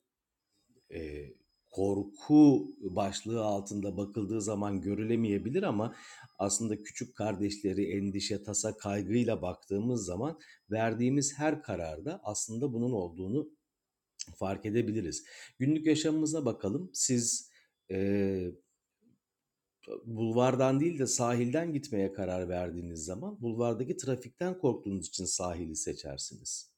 e, 0.94 1.30
korku 1.76 2.68
başlığı 2.80 3.44
altında 3.44 3.98
bakıldığı 3.98 4.42
zaman 4.42 4.82
görülemeyebilir 4.82 5.64
ama 5.64 5.96
aslında 6.40 6.84
küçük 6.84 7.16
kardeşleri 7.16 7.98
endişe, 7.98 8.44
tasa, 8.44 8.78
kaygıyla 8.78 9.42
baktığımız 9.42 10.06
zaman 10.06 10.40
verdiğimiz 10.72 11.38
her 11.38 11.62
kararda 11.62 12.22
aslında 12.24 12.74
bunun 12.74 12.92
olduğunu 12.92 13.50
fark 14.36 14.66
edebiliriz. 14.66 15.26
Günlük 15.60 15.86
yaşamımıza 15.86 16.46
bakalım. 16.46 16.90
Siz 16.94 17.50
e, 17.92 18.52
bulvardan 20.06 20.80
değil 20.80 21.00
de 21.00 21.08
sahilden 21.08 21.74
gitmeye 21.74 22.14
karar 22.14 22.50
verdiğiniz 22.50 23.06
zaman 23.06 23.42
bulvardaki 23.42 23.98
trafikten 23.98 24.58
korktuğunuz 24.60 25.08
için 25.08 25.26
sahili 25.26 25.76
seçersiniz. 25.76 26.72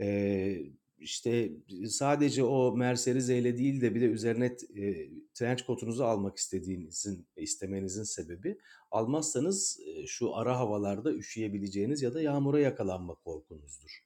E, 0.00 0.58
işte 0.98 1.52
sadece 1.88 2.44
o 2.44 2.76
Mercedes 2.76 3.28
ile 3.28 3.58
değil 3.58 3.80
de 3.80 3.94
bir 3.94 4.00
de 4.00 4.04
üzerine 4.04 4.56
e, 4.76 5.10
trench 5.34 5.62
kotunuzu 5.62 6.04
almak 6.04 6.36
istediğinizin 6.36 7.28
istemenizin 7.36 8.02
sebebi 8.02 8.58
almazsanız 8.90 9.80
e, 9.86 10.06
şu 10.06 10.34
ara 10.34 10.58
havalarda 10.58 11.14
üşüyebileceğiniz 11.14 12.02
ya 12.02 12.14
da 12.14 12.22
yağmura 12.22 12.60
yakalanma 12.60 13.14
korkunuzdur. 13.14 14.04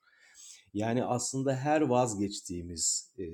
Yani 0.74 1.04
aslında 1.04 1.56
her 1.56 1.80
vazgeçtiğimiz 1.80 3.14
e, 3.18 3.24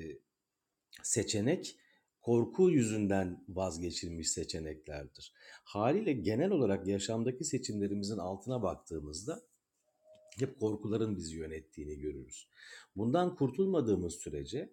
seçenek 1.03 1.77
korku 2.21 2.71
yüzünden 2.71 3.45
vazgeçilmiş 3.49 4.31
seçeneklerdir. 4.31 5.33
Haliyle 5.65 6.13
genel 6.13 6.51
olarak 6.51 6.87
yaşamdaki 6.87 7.45
seçimlerimizin 7.45 8.19
altına 8.19 8.63
baktığımızda 8.63 9.43
hep 10.39 10.61
korkuların 10.61 11.17
bizi 11.17 11.37
yönettiğini 11.37 11.99
görürüz. 11.99 12.49
Bundan 12.97 13.37
kurtulmadığımız 13.37 14.15
sürece 14.15 14.73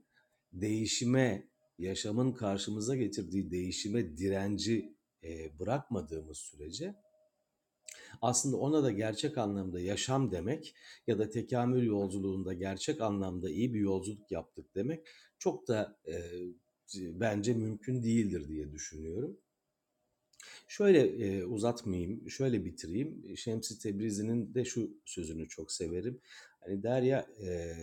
değişime, 0.53 1.49
yaşamın 1.77 2.33
karşımıza 2.33 2.95
getirdiği 2.95 3.51
değişime 3.51 4.17
direnci 4.17 4.97
e, 5.23 5.59
bırakmadığımız 5.59 6.37
sürece 6.37 6.95
aslında 8.21 8.57
ona 8.57 8.83
da 8.83 8.91
gerçek 8.91 9.37
anlamda 9.37 9.79
yaşam 9.79 10.31
demek 10.31 10.75
ya 11.07 11.19
da 11.19 11.29
tekamül 11.29 11.85
yolculuğunda 11.85 12.53
gerçek 12.53 13.01
anlamda 13.01 13.49
iyi 13.49 13.73
bir 13.73 13.79
yolculuk 13.79 14.31
yaptık 14.31 14.75
demek 14.75 15.07
çok 15.39 15.67
da 15.67 15.99
e, 16.07 16.15
bence 16.95 17.53
mümkün 17.53 18.03
değildir 18.03 18.47
diye 18.47 18.71
düşünüyorum. 18.71 19.37
Şöyle 20.67 20.99
e, 20.99 21.43
uzatmayayım, 21.45 22.29
şöyle 22.29 22.65
bitireyim. 22.65 23.37
Şemsi 23.37 23.79
Tebrizi'nin 23.79 24.53
de 24.55 24.65
şu 24.65 24.91
sözünü 25.05 25.47
çok 25.47 25.71
severim. 25.71 26.21
Hani 26.59 26.83
der 26.83 27.01
ya 27.01 27.27
e, 27.41 27.75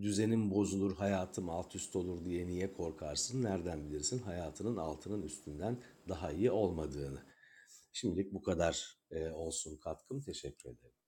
düzenim 0.00 0.50
bozulur, 0.50 0.96
hayatım 0.96 1.50
alt 1.50 1.74
üst 1.74 1.96
olur 1.96 2.24
diye 2.24 2.46
niye 2.46 2.72
korkarsın? 2.72 3.42
Nereden 3.42 3.88
bilirsin 3.90 4.18
hayatının 4.18 4.76
altının 4.76 5.22
üstünden 5.22 5.82
daha 6.08 6.32
iyi 6.32 6.50
olmadığını. 6.50 7.22
Şimdilik 7.92 8.32
bu 8.32 8.42
kadar 8.42 8.98
e, 9.10 9.30
olsun 9.30 9.76
katkım. 9.76 10.20
Teşekkür 10.20 10.70
ederim. 10.70 11.03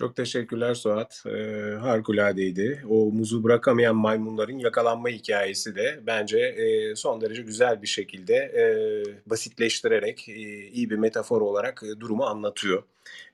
Çok 0.00 0.16
teşekkürler 0.16 0.74
Suat. 0.74 1.22
Ee, 1.26 1.30
harikuladeydi. 1.80 2.82
O 2.88 2.94
muzu 2.94 3.44
bırakamayan 3.44 3.96
maymunların 3.96 4.58
yakalanma 4.58 5.08
hikayesi 5.08 5.74
de 5.74 6.00
bence 6.06 6.38
e, 6.38 6.96
son 6.96 7.20
derece 7.20 7.42
güzel 7.42 7.82
bir 7.82 7.86
şekilde 7.86 8.34
e, 8.34 8.64
basitleştirerek 9.30 10.28
e, 10.28 10.32
iyi 10.68 10.90
bir 10.90 10.96
metafor 10.96 11.40
olarak 11.40 11.82
e, 11.82 12.00
durumu 12.00 12.24
anlatıyor. 12.24 12.82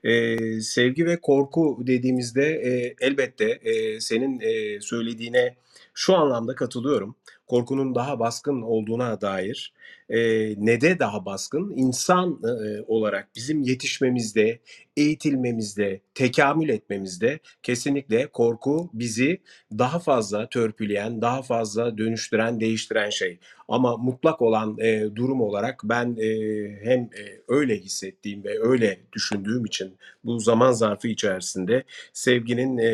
E, 0.03 0.37
sevgi 0.61 1.05
ve 1.05 1.21
korku 1.21 1.77
dediğimizde 1.87 2.45
e, 2.45 2.95
elbette 3.01 3.45
e, 3.45 3.99
senin 3.99 4.39
e, 4.39 4.81
söylediğine 4.81 5.55
şu 5.93 6.15
anlamda 6.15 6.55
katılıyorum. 6.55 7.15
Korkunun 7.47 7.95
daha 7.95 8.19
baskın 8.19 8.61
olduğuna 8.61 9.21
dair 9.21 9.73
e, 10.09 10.19
ne 10.57 10.99
daha 10.99 11.25
baskın 11.25 11.73
insan 11.75 12.41
e, 12.43 12.81
olarak 12.87 13.29
bizim 13.35 13.61
yetişmemizde, 13.61 14.59
eğitilmemizde, 14.97 16.01
tekamül 16.13 16.69
etmemizde 16.69 17.39
kesinlikle 17.63 18.27
korku 18.27 18.89
bizi 18.93 19.41
daha 19.71 19.99
fazla 19.99 20.49
törpüleyen, 20.49 21.21
daha 21.21 21.41
fazla 21.41 21.97
dönüştüren, 21.97 22.59
değiştiren 22.59 23.09
şey. 23.09 23.39
Ama 23.67 23.97
mutlak 23.97 24.41
olan 24.41 24.77
e, 24.79 25.15
durum 25.15 25.41
olarak 25.41 25.81
ben 25.83 26.17
e, 26.19 26.29
hem 26.83 26.99
e, 26.99 27.41
öyle 27.47 27.77
hissettiğim 27.79 28.43
ve 28.43 28.59
öyle 28.59 28.99
düşündüğüm 29.13 29.65
için 29.65 29.97
bu 30.23 30.39
zaman 30.39 30.71
zarfı 30.71 31.07
içerisinde 31.07 31.83
sevginin 32.13 32.77
e, 32.77 32.87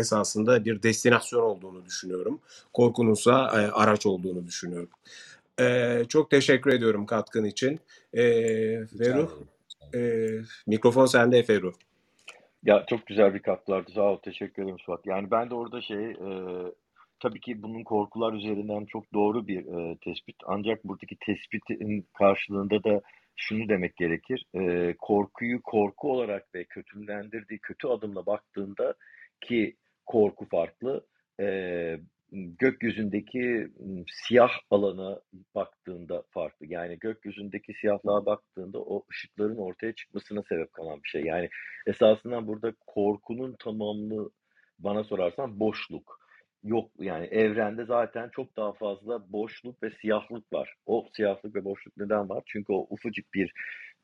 esasında 0.00 0.64
bir 0.64 0.82
destinasyon 0.82 1.42
olduğunu 1.42 1.84
düşünüyorum. 1.84 2.40
Korkununsa 2.72 3.32
e, 3.32 3.70
araç 3.70 4.06
olduğunu 4.06 4.46
düşünüyorum. 4.46 4.90
E, 5.60 6.04
çok 6.08 6.30
teşekkür 6.30 6.72
ediyorum 6.72 7.06
katkın 7.06 7.44
için. 7.44 7.80
E, 8.14 8.22
Ferruh, 8.86 9.30
e, 9.94 10.00
mikrofon 10.66 11.06
sende 11.06 11.42
Ferruh. 11.42 11.74
Ya 12.64 12.84
çok 12.86 13.06
güzel 13.06 13.34
bir 13.34 13.42
katkılardı. 13.42 13.92
Sağ 13.92 14.02
ol. 14.02 14.16
Teşekkür 14.16 14.62
ederim 14.62 14.78
Suat. 14.78 15.06
Yani 15.06 15.30
ben 15.30 15.50
de 15.50 15.54
orada 15.54 15.80
şey 15.80 16.10
e, 16.10 16.28
tabii 17.20 17.40
ki 17.40 17.62
bunun 17.62 17.84
korkular 17.84 18.32
üzerinden 18.32 18.84
çok 18.84 19.14
doğru 19.14 19.46
bir 19.46 19.66
e, 19.66 19.96
tespit. 20.04 20.36
Ancak 20.46 20.84
buradaki 20.84 21.16
tespitin 21.16 22.06
karşılığında 22.18 22.84
da 22.84 23.00
şunu 23.36 23.68
demek 23.68 23.96
gerekir. 23.96 24.46
E, 24.54 24.94
korkuyu 24.98 25.62
korku 25.62 26.12
olarak 26.12 26.54
ve 26.54 26.64
kötülendirdiği 26.64 27.58
kötü 27.58 27.88
adımla 27.88 28.26
baktığında 28.26 28.94
ki 29.40 29.76
korku 30.06 30.48
farklı. 30.48 31.06
E, 31.40 31.46
gökyüzündeki 32.32 33.68
siyah 34.08 34.50
alana 34.70 35.20
baktığında 35.54 36.22
farklı. 36.30 36.66
Yani 36.66 36.98
gökyüzündeki 36.98 37.74
siyahlığa 37.74 38.26
baktığında 38.26 38.78
o 38.78 39.06
ışıkların 39.10 39.56
ortaya 39.56 39.92
çıkmasına 39.92 40.42
sebep 40.48 40.72
kalan 40.72 41.02
bir 41.02 41.08
şey. 41.08 41.22
Yani 41.24 41.48
esasında 41.86 42.46
burada 42.46 42.74
korkunun 42.86 43.56
tamamını 43.58 44.30
bana 44.78 45.04
sorarsan 45.04 45.60
boşluk. 45.60 46.20
Yok 46.62 46.90
yani 46.98 47.26
evrende 47.26 47.84
zaten 47.84 48.28
çok 48.32 48.56
daha 48.56 48.72
fazla 48.72 49.32
boşluk 49.32 49.82
ve 49.82 49.90
siyahlık 49.90 50.52
var. 50.52 50.74
O 50.86 51.08
siyahlık 51.12 51.54
ve 51.54 51.64
boşluk 51.64 51.96
neden 51.96 52.28
var? 52.28 52.42
Çünkü 52.46 52.72
o 52.72 52.86
ufacık 52.90 53.34
bir 53.34 53.52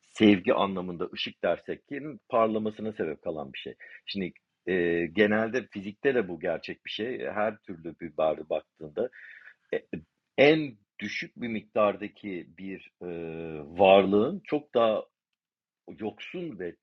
sevgi 0.01 0.55
anlamında 0.55 1.09
ışık 1.15 1.43
dersek 1.43 1.89
ki 1.89 2.03
parlamasına 2.29 2.93
sebep 2.93 3.23
kalan 3.23 3.53
bir 3.53 3.59
şey. 3.59 3.75
Şimdi 4.07 4.33
e, 4.67 5.07
genelde 5.07 5.67
fizikte 5.67 6.15
de 6.15 6.29
bu 6.29 6.41
gerçek 6.41 6.85
bir 6.85 6.91
şey. 6.91 7.19
Her 7.19 7.57
türlü 7.57 8.01
bir 8.01 8.17
bari 8.17 8.49
baktığında 8.51 9.11
e, 9.75 9.83
en 10.39 10.77
düşük 10.99 11.37
bir 11.37 11.49
miktardaki 11.49 12.47
bir 12.59 12.93
e, 13.03 13.09
varlığın 13.79 14.41
çok 14.45 14.75
daha 14.75 15.05
yoksun 15.99 16.59
ve 16.59 16.77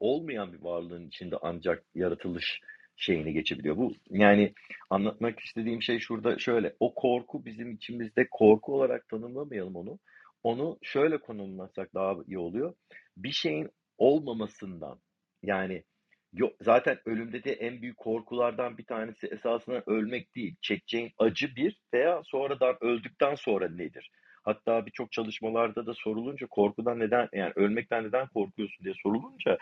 olmayan 0.00 0.52
bir 0.52 0.62
varlığın 0.62 1.08
içinde 1.08 1.36
ancak 1.42 1.84
yaratılış 1.94 2.60
şeyini 2.96 3.32
geçebiliyor. 3.32 3.76
Bu 3.76 3.94
yani 4.10 4.54
anlatmak 4.90 5.40
istediğim 5.40 5.82
şey 5.82 5.98
şurada 5.98 6.38
şöyle. 6.38 6.76
O 6.80 6.94
korku 6.94 7.44
bizim 7.44 7.72
içimizde 7.72 8.28
korku 8.30 8.74
olarak 8.74 9.08
tanımlamayalım 9.08 9.76
onu. 9.76 9.98
Onu 10.42 10.78
şöyle 10.82 11.18
konumlasak 11.18 11.94
daha 11.94 12.16
iyi 12.26 12.38
oluyor. 12.38 12.74
Bir 13.16 13.32
şeyin 13.32 13.70
olmamasından 13.98 15.00
yani 15.42 15.84
yok 16.32 16.52
zaten 16.60 16.98
ölümde 17.06 17.44
de 17.44 17.52
en 17.52 17.82
büyük 17.82 17.96
korkulardan 17.96 18.78
bir 18.78 18.84
tanesi 18.84 19.26
esasında 19.26 19.82
ölmek 19.86 20.36
değil. 20.36 20.56
Çekeceğin 20.60 21.12
acı 21.18 21.56
bir 21.56 21.80
veya 21.94 22.22
sonradan 22.24 22.76
öldükten 22.80 23.34
sonra 23.34 23.68
nedir? 23.68 24.10
Hatta 24.42 24.86
birçok 24.86 25.12
çalışmalarda 25.12 25.86
da 25.86 25.94
sorulunca 25.94 26.46
korkudan 26.46 26.98
neden 26.98 27.28
yani 27.32 27.52
ölmekten 27.56 28.04
neden 28.04 28.26
korkuyorsun 28.26 28.84
diye 28.84 28.94
sorulunca 29.02 29.58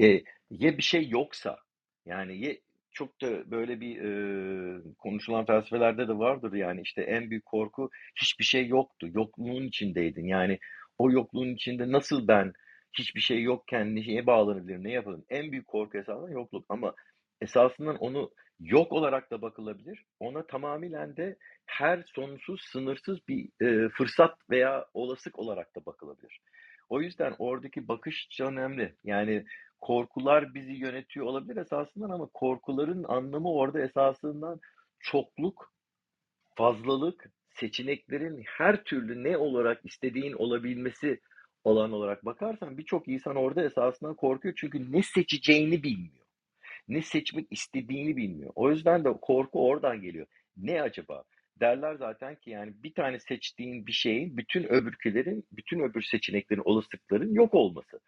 e, 0.00 0.06
ya 0.50 0.78
bir 0.78 0.82
şey 0.82 1.08
yoksa 1.08 1.58
yani 2.06 2.38
ye, 2.38 2.60
çok 2.92 3.22
da 3.22 3.50
böyle 3.50 3.80
bir 3.80 4.00
e, 4.00 4.80
konuşulan 4.98 5.44
felsefelerde 5.44 6.08
de 6.08 6.18
vardır 6.18 6.52
yani 6.52 6.80
işte 6.80 7.02
en 7.02 7.30
büyük 7.30 7.46
korku 7.46 7.90
hiçbir 8.20 8.44
şey 8.44 8.66
yoktu. 8.66 9.08
Yokluğun 9.14 9.66
içindeydin. 9.66 10.26
Yani 10.26 10.58
o 10.98 11.10
yokluğun 11.10 11.54
içinde 11.54 11.92
nasıl 11.92 12.28
ben 12.28 12.52
hiçbir 12.98 13.20
şey 13.20 13.42
yokken 13.42 13.96
neye 13.96 14.26
bağlanabilirim, 14.26 14.84
ne 14.84 14.92
yapabilirim? 14.92 15.24
En 15.30 15.52
büyük 15.52 15.66
korku 15.66 15.98
esasında 15.98 16.30
yokluk 16.30 16.66
ama 16.68 16.94
esasından 17.40 17.96
onu 17.96 18.30
yok 18.60 18.92
olarak 18.92 19.30
da 19.30 19.42
bakılabilir. 19.42 20.04
Ona 20.20 20.46
tamamıyla 20.46 21.16
de 21.16 21.36
her 21.66 22.02
sonsuz, 22.14 22.60
sınırsız 22.60 23.18
bir 23.28 23.48
e, 23.60 23.88
fırsat 23.88 24.38
veya 24.50 24.86
olasılık 24.94 25.38
olarak 25.38 25.76
da 25.76 25.86
bakılabilir. 25.86 26.40
O 26.88 27.00
yüzden 27.00 27.34
oradaki 27.38 27.88
bakış 27.88 28.40
önemli. 28.40 28.94
Yani 29.04 29.44
korkular 29.80 30.54
bizi 30.54 30.72
yönetiyor 30.72 31.26
olabilir 31.26 31.56
esasından 31.56 32.10
ama 32.10 32.26
korkuların 32.26 33.04
anlamı 33.04 33.52
orada 33.52 33.80
esasından 33.80 34.60
çokluk, 35.00 35.72
fazlalık, 36.54 37.30
seçeneklerin 37.50 38.42
her 38.46 38.84
türlü 38.84 39.24
ne 39.24 39.36
olarak 39.36 39.80
istediğin 39.84 40.32
olabilmesi 40.32 41.20
olan 41.66 41.92
olarak 41.92 42.24
bakarsan 42.24 42.78
birçok 42.78 43.08
insan 43.08 43.36
orada 43.36 43.64
esasından 43.64 44.14
korkuyor 44.14 44.54
çünkü 44.56 44.92
ne 44.92 45.02
seçeceğini 45.02 45.82
bilmiyor. 45.82 46.26
Ne 46.88 47.02
seçmek 47.02 47.46
istediğini 47.50 48.16
bilmiyor. 48.16 48.52
O 48.54 48.70
yüzden 48.70 49.04
de 49.04 49.12
korku 49.22 49.68
oradan 49.68 50.00
geliyor. 50.00 50.26
Ne 50.56 50.82
acaba? 50.82 51.24
Derler 51.60 51.94
zaten 51.94 52.34
ki 52.34 52.50
yani 52.50 52.72
bir 52.82 52.94
tane 52.94 53.18
seçtiğin 53.18 53.86
bir 53.86 53.92
şeyin 53.92 54.36
bütün 54.36 54.64
öbürkülerin, 54.64 55.44
bütün 55.52 55.80
öbür 55.80 56.02
seçeneklerin, 56.02 56.62
olasılıkların 56.64 57.34
yok 57.34 57.54
olması. 57.54 58.00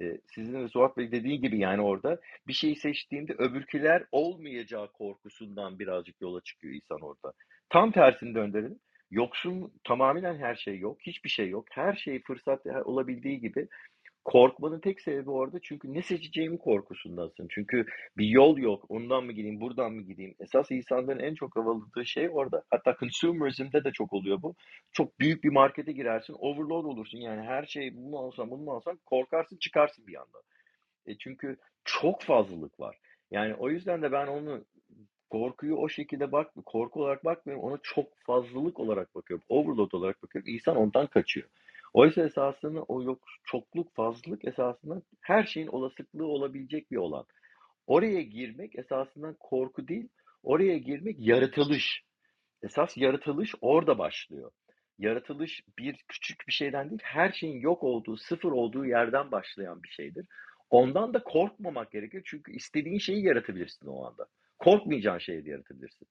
Ee, 0.00 0.18
sizin 0.34 0.54
de 0.54 0.68
Suat 0.68 0.96
Bey 0.96 1.12
dediği 1.12 1.40
gibi 1.40 1.58
yani 1.58 1.82
orada 1.82 2.20
bir 2.46 2.52
şeyi 2.52 2.76
seçtiğinde 2.76 3.32
öbürküler 3.32 4.04
olmayacağı 4.12 4.92
korkusundan 4.92 5.78
birazcık 5.78 6.20
yola 6.20 6.40
çıkıyor 6.40 6.74
insan 6.74 7.00
orada. 7.00 7.32
Tam 7.68 7.92
tersini 7.92 8.34
döndürelim. 8.34 8.78
Yoksun 9.12 9.72
tamamen 9.84 10.38
her 10.38 10.54
şey 10.54 10.78
yok. 10.78 10.98
Hiçbir 11.00 11.30
şey 11.30 11.48
yok. 11.48 11.64
Her 11.70 11.94
şey 11.94 12.22
fırsat 12.22 12.66
olabildiği 12.84 13.40
gibi 13.40 13.68
korkmanın 14.24 14.80
tek 14.80 15.00
sebebi 15.00 15.30
orada 15.30 15.58
çünkü 15.62 15.94
ne 15.94 16.02
seçeceğimi 16.02 16.58
korkusundasın. 16.58 17.46
Çünkü 17.50 17.86
bir 18.18 18.26
yol 18.26 18.58
yok. 18.58 18.84
Ondan 18.88 19.24
mı 19.24 19.32
gideyim, 19.32 19.60
buradan 19.60 19.92
mı 19.92 20.02
gideyim? 20.02 20.34
Esas 20.40 20.70
insanların 20.70 21.18
en 21.18 21.34
çok 21.34 21.56
havalıdığı 21.56 22.06
şey 22.06 22.28
orada. 22.32 22.62
Hatta 22.70 22.96
consumerism'de 23.00 23.84
de 23.84 23.92
çok 23.92 24.12
oluyor 24.12 24.42
bu. 24.42 24.54
Çok 24.92 25.20
büyük 25.20 25.44
bir 25.44 25.50
markete 25.50 25.92
girersin, 25.92 26.36
overload 26.38 26.84
olursun. 26.84 27.18
Yani 27.18 27.42
her 27.42 27.66
şey 27.66 27.96
bunu 27.96 28.18
alsam, 28.18 28.50
bunu 28.50 28.70
alsam 28.70 28.98
korkarsın, 29.06 29.56
çıkarsın 29.56 30.06
bir 30.06 30.20
anda. 30.20 30.38
E 31.06 31.18
çünkü 31.18 31.56
çok 31.84 32.22
fazlalık 32.22 32.80
var. 32.80 32.96
Yani 33.30 33.54
o 33.54 33.70
yüzden 33.70 34.02
de 34.02 34.12
ben 34.12 34.26
onu 34.26 34.64
korkuyu 35.32 35.76
o 35.76 35.88
şekilde 35.88 36.32
bak, 36.32 36.50
korku 36.66 37.00
olarak 37.00 37.24
bakmıyorum. 37.24 37.64
Ona 37.64 37.78
çok 37.82 38.18
fazlalık 38.18 38.80
olarak 38.80 39.14
bakıyorum. 39.14 39.44
Overload 39.48 39.92
olarak 39.92 40.22
bakıyorum. 40.22 40.54
İnsan 40.54 40.76
ondan 40.76 41.06
kaçıyor. 41.06 41.48
Oysa 41.92 42.22
esasında 42.22 42.82
o 42.82 43.02
yok 43.02 43.18
çokluk, 43.44 43.94
fazlalık 43.94 44.44
esasında 44.44 45.02
her 45.20 45.44
şeyin 45.44 45.66
olasılıklığı 45.66 46.26
olabilecek 46.26 46.90
bir 46.90 46.96
olan. 46.96 47.24
Oraya 47.86 48.22
girmek 48.22 48.78
esasında 48.78 49.34
korku 49.40 49.88
değil, 49.88 50.08
oraya 50.42 50.78
girmek 50.78 51.16
yaratılış. 51.18 52.02
Esas 52.62 52.96
yaratılış 52.96 53.54
orada 53.60 53.98
başlıyor. 53.98 54.50
Yaratılış 54.98 55.62
bir 55.78 56.04
küçük 56.08 56.48
bir 56.48 56.52
şeyden 56.52 56.90
değil, 56.90 57.00
her 57.04 57.32
şeyin 57.32 57.60
yok 57.60 57.82
olduğu, 57.82 58.16
sıfır 58.16 58.52
olduğu 58.52 58.86
yerden 58.86 59.30
başlayan 59.30 59.82
bir 59.82 59.88
şeydir. 59.88 60.26
Ondan 60.70 61.14
da 61.14 61.22
korkmamak 61.22 61.90
gerekiyor 61.90 62.22
çünkü 62.26 62.52
istediğin 62.52 62.98
şeyi 62.98 63.24
yaratabilirsin 63.24 63.86
o 63.86 64.06
anda. 64.06 64.26
Korkmayacağın 64.64 65.18
şeyi 65.18 65.44
de 65.44 65.50
yaratabilirsin. 65.50 66.08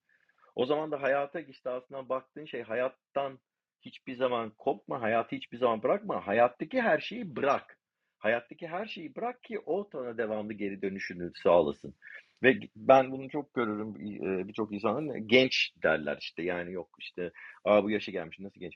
O 0.55 0.65
zaman 0.65 0.91
da 0.91 1.01
hayata 1.01 1.39
işte 1.39 1.69
aslında 1.69 2.09
baktığın 2.09 2.45
şey 2.45 2.61
hayattan 2.61 3.39
hiçbir 3.81 4.15
zaman 4.15 4.51
kopma, 4.57 5.01
hayatı 5.01 5.35
hiçbir 5.35 5.57
zaman 5.57 5.83
bırakma. 5.83 6.27
Hayattaki 6.27 6.81
her 6.81 6.99
şeyi 6.99 7.35
bırak. 7.35 7.77
Hayattaki 8.17 8.67
her 8.67 8.85
şeyi 8.85 9.15
bırak 9.15 9.43
ki 9.43 9.59
o 9.65 9.89
sana 9.91 10.17
devamlı 10.17 10.53
geri 10.53 10.81
dönüşünü 10.81 11.31
sağlasın. 11.43 11.95
Ve 12.43 12.59
ben 12.75 13.11
bunu 13.11 13.29
çok 13.29 13.53
görürüm 13.53 13.95
e, 13.95 14.47
birçok 14.47 14.73
insanın 14.73 15.27
genç 15.27 15.73
derler 15.83 16.17
işte 16.21 16.43
yani 16.43 16.71
yok 16.71 16.89
işte 16.99 17.31
Aa, 17.63 17.83
bu 17.83 17.89
yaşa 17.89 18.11
gelmiş 18.11 18.39
nasıl 18.39 18.59
genç. 18.59 18.75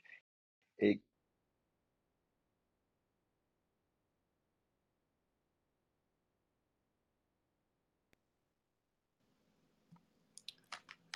E, 0.82 0.86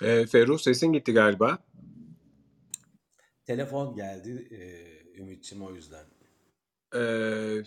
E, 0.01 0.25
Ferruh 0.25 0.59
sesin 0.59 0.93
gitti 0.93 1.13
galiba. 1.13 1.57
Telefon 3.45 3.95
geldi 3.95 4.47
e, 4.51 4.59
Ümit'ciğim 5.21 5.65
o 5.65 5.71
yüzden. 5.71 6.05
Ee, 6.95 7.63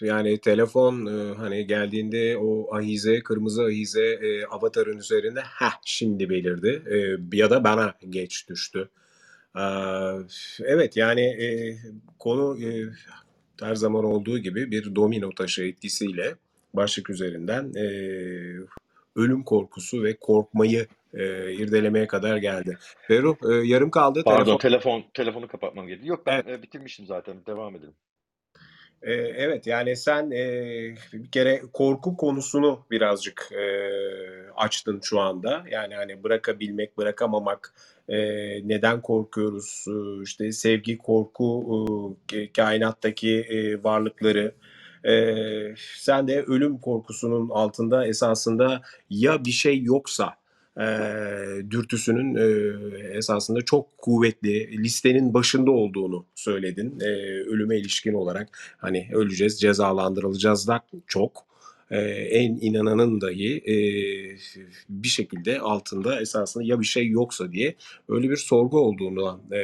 yani 0.00 0.40
telefon 0.40 1.06
e, 1.06 1.34
hani 1.34 1.66
geldiğinde 1.66 2.36
o 2.36 2.74
ahize, 2.74 3.22
kırmızı 3.22 3.62
ahize 3.62 4.04
e, 4.04 4.44
avatarın 4.46 4.98
üzerinde 4.98 5.40
ha 5.40 5.68
şimdi 5.84 6.30
belirdi 6.30 6.82
E, 6.90 7.36
ya 7.36 7.50
da 7.50 7.64
bana 7.64 7.94
geç 8.08 8.48
düştü. 8.48 8.88
Ee, 9.56 9.60
evet 10.64 10.96
yani 10.96 11.20
e, 11.20 11.78
konu 12.18 12.64
e, 12.64 12.88
her 13.60 13.74
zaman 13.74 14.04
olduğu 14.04 14.38
gibi 14.38 14.70
bir 14.70 14.94
domino 14.94 15.30
taşı 15.30 15.62
etkisiyle 15.62 16.34
başlık 16.74 17.10
üzerinden 17.10 17.72
e, 17.74 17.86
ölüm 19.16 19.42
korkusu 19.42 20.02
ve 20.02 20.16
korkmayı 20.16 20.86
e, 21.14 21.52
irdelemeye 21.52 22.06
kadar 22.06 22.36
geldi. 22.36 22.78
Ferruh 23.08 23.36
e, 23.50 23.66
yarım 23.66 23.90
kaldı. 23.90 24.22
pardon 24.24 24.58
Telefon 24.58 24.58
telefon 24.58 25.04
telefonu 25.14 25.48
kapatmam 25.48 25.86
gerekiyor. 25.86 26.16
Yok 26.16 26.26
ben 26.26 26.42
Evet. 26.46 26.58
e, 26.58 26.62
bitirmiştim 26.62 27.06
zaten. 27.06 27.46
Devam 27.46 27.76
edelim. 27.76 27.94
Ee, 29.02 29.12
Evet 29.14 29.66
yani 29.66 29.96
sen 29.96 30.30
e, 30.30 30.44
bir 31.12 31.30
kere 31.30 31.62
korku 31.72 32.16
konusunu 32.16 32.86
birazcık 32.90 33.48
e, 33.52 33.62
açtın 34.56 35.00
şu 35.02 35.20
anda. 35.20 35.64
Yani 35.70 35.94
hani 35.94 36.22
bırakabilmek, 36.24 36.98
bırakamamak, 36.98 37.74
e, 38.08 38.18
neden 38.68 39.02
korkuyoruz, 39.02 39.84
e, 39.88 40.22
işte 40.22 40.52
sevgi, 40.52 40.98
korku, 40.98 41.44
e, 42.32 42.36
ka- 42.36 42.52
kainattaki 42.52 43.40
e, 43.40 43.82
varlıkları. 43.84 44.54
E, 45.04 45.14
sen 45.98 46.28
de 46.28 46.42
ölüm 46.42 46.78
korkusunun 46.78 47.48
altında 47.50 48.06
esasında 48.06 48.82
ya 49.10 49.44
bir 49.44 49.50
şey 49.50 49.82
yoksa 49.82 50.41
e, 50.80 50.84
dürtüsünün 51.70 52.34
e, 52.34 52.46
esasında 53.16 53.62
çok 53.62 53.98
kuvvetli 53.98 54.82
listenin 54.82 55.34
başında 55.34 55.70
olduğunu 55.70 56.26
söyledin. 56.34 57.00
E, 57.00 57.06
ölüme 57.48 57.78
ilişkin 57.78 58.14
olarak 58.14 58.58
hani 58.78 59.08
öleceğiz 59.12 59.60
cezalandırılacağız 59.60 60.68
da 60.68 60.82
çok. 61.06 61.52
E, 61.90 62.00
en 62.10 62.58
inananın 62.60 63.20
dahi 63.20 63.56
e, 63.56 63.76
bir 64.88 65.08
şekilde 65.08 65.60
altında 65.60 66.20
esasında 66.20 66.64
ya 66.64 66.80
bir 66.80 66.84
şey 66.86 67.08
yoksa 67.08 67.52
diye 67.52 67.74
öyle 68.08 68.30
bir 68.30 68.36
sorgu 68.36 68.78
olduğunu 68.80 69.40
e, 69.52 69.58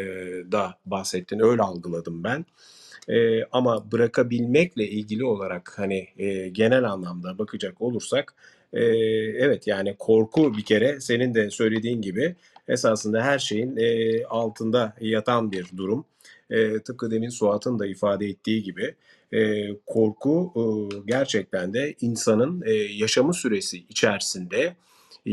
da 0.53 0.75
bahsettin. 0.87 1.41
Öyle 1.41 1.63
algıladım 1.63 2.25
ben. 2.25 2.45
E, 3.09 3.45
ama 3.45 3.93
bırakabilmekle 3.93 4.89
ilgili 4.89 5.25
olarak 5.25 5.79
hani 5.79 6.09
e, 6.19 6.49
genel 6.49 6.85
anlamda 6.85 7.39
bakacak 7.39 7.81
olursak 7.83 8.35
e, 8.73 8.85
evet 9.39 9.67
yani 9.67 9.97
korku 9.99 10.57
bir 10.57 10.65
kere 10.65 11.01
senin 11.01 11.35
de 11.35 11.51
söylediğin 11.51 12.03
gibi 12.03 12.37
esasında 12.69 13.23
her 13.23 13.39
şeyin 13.39 13.77
e, 13.77 14.25
altında 14.25 14.95
yatan 15.01 15.53
bir 15.53 15.67
durum. 15.77 16.05
E, 16.51 16.79
tıpkı 16.79 17.11
demin 17.11 17.29
Suat'ın 17.29 17.79
da 17.79 17.87
ifade 17.87 18.27
ettiği 18.27 18.63
gibi 18.63 18.95
e, 19.33 19.69
korku 19.87 20.53
e, 20.57 20.63
gerçekten 21.07 21.75
de 21.75 21.95
insanın 22.01 22.63
e, 22.67 22.73
yaşamı 22.73 23.35
süresi 23.35 23.79
içerisinde 23.89 24.77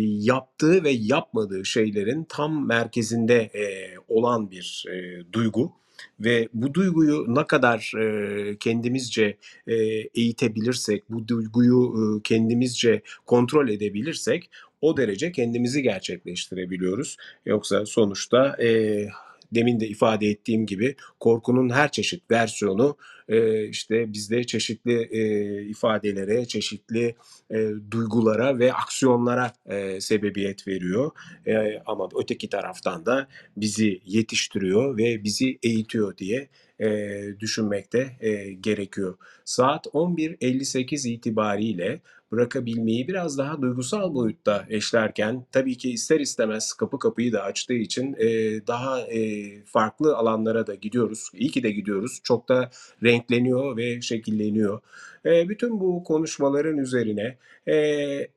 yaptığı 0.01 0.83
ve 0.83 0.89
yapmadığı 0.89 1.65
şeylerin 1.65 2.23
tam 2.29 2.67
merkezinde 2.67 3.35
e, 3.35 3.95
olan 4.07 4.51
bir 4.51 4.85
e, 4.91 5.23
duygu 5.33 5.73
ve 6.19 6.49
bu 6.53 6.73
duyguyu 6.73 7.25
ne 7.27 7.47
kadar 7.47 7.91
e, 7.99 8.57
kendimizce 8.57 9.37
e, 9.67 9.75
eğitebilirsek, 10.15 11.03
bu 11.09 11.27
duyguyu 11.27 11.93
e, 11.97 12.21
kendimizce 12.23 13.01
kontrol 13.25 13.69
edebilirsek 13.69 14.49
o 14.81 14.97
derece 14.97 15.31
kendimizi 15.31 15.81
gerçekleştirebiliyoruz. 15.81 17.17
Yoksa 17.45 17.85
sonuçta 17.85 18.63
e, 18.63 19.07
demin 19.51 19.79
de 19.79 19.87
ifade 19.87 20.27
ettiğim 20.27 20.65
gibi 20.65 20.95
korkunun 21.19 21.69
her 21.69 21.91
çeşit 21.91 22.31
versiyonu 22.31 22.97
e, 23.29 23.67
işte 23.67 24.13
bizde 24.13 24.43
çeşitli 24.43 25.09
e, 25.11 25.61
ifadelere, 25.63 26.45
çeşitli 26.45 27.15
e, 27.51 27.69
duygulara 27.91 28.59
ve 28.59 28.73
aksiyonlara 28.73 29.53
e, 29.65 30.01
sebebiyet 30.01 30.67
veriyor. 30.67 31.11
E, 31.47 31.81
ama 31.85 32.09
öteki 32.21 32.49
taraftan 32.49 33.05
da 33.05 33.27
bizi 33.57 34.01
yetiştiriyor 34.05 34.97
ve 34.97 35.23
bizi 35.23 35.59
eğitiyor 35.63 36.17
diye 36.17 36.49
e, 36.79 37.19
düşünmekte 37.39 38.17
e, 38.19 38.53
gerekiyor. 38.53 39.17
Saat 39.45 39.85
11.58 39.85 41.09
itibariyle 41.09 42.01
bırakabilmeyi 42.35 43.07
biraz 43.07 43.37
daha 43.37 43.61
duygusal 43.61 44.13
boyutta 44.13 44.65
eşlerken 44.69 45.45
tabii 45.51 45.77
ki 45.77 45.91
ister 45.91 46.19
istemez 46.19 46.73
kapı 46.73 46.99
kapıyı 46.99 47.33
da 47.33 47.43
açtığı 47.43 47.73
için 47.73 48.13
e, 48.13 48.27
daha 48.67 49.01
e, 49.01 49.45
farklı 49.65 50.15
alanlara 50.15 50.67
da 50.67 50.75
gidiyoruz. 50.75 51.29
İyi 51.33 51.51
ki 51.51 51.63
de 51.63 51.71
gidiyoruz. 51.71 52.19
Çok 52.23 52.49
da 52.49 52.69
renkleniyor 53.03 53.77
ve 53.77 54.01
şekilleniyor. 54.01 54.81
Bütün 55.25 55.79
bu 55.79 56.03
konuşmaların 56.03 56.77
üzerine 56.77 57.37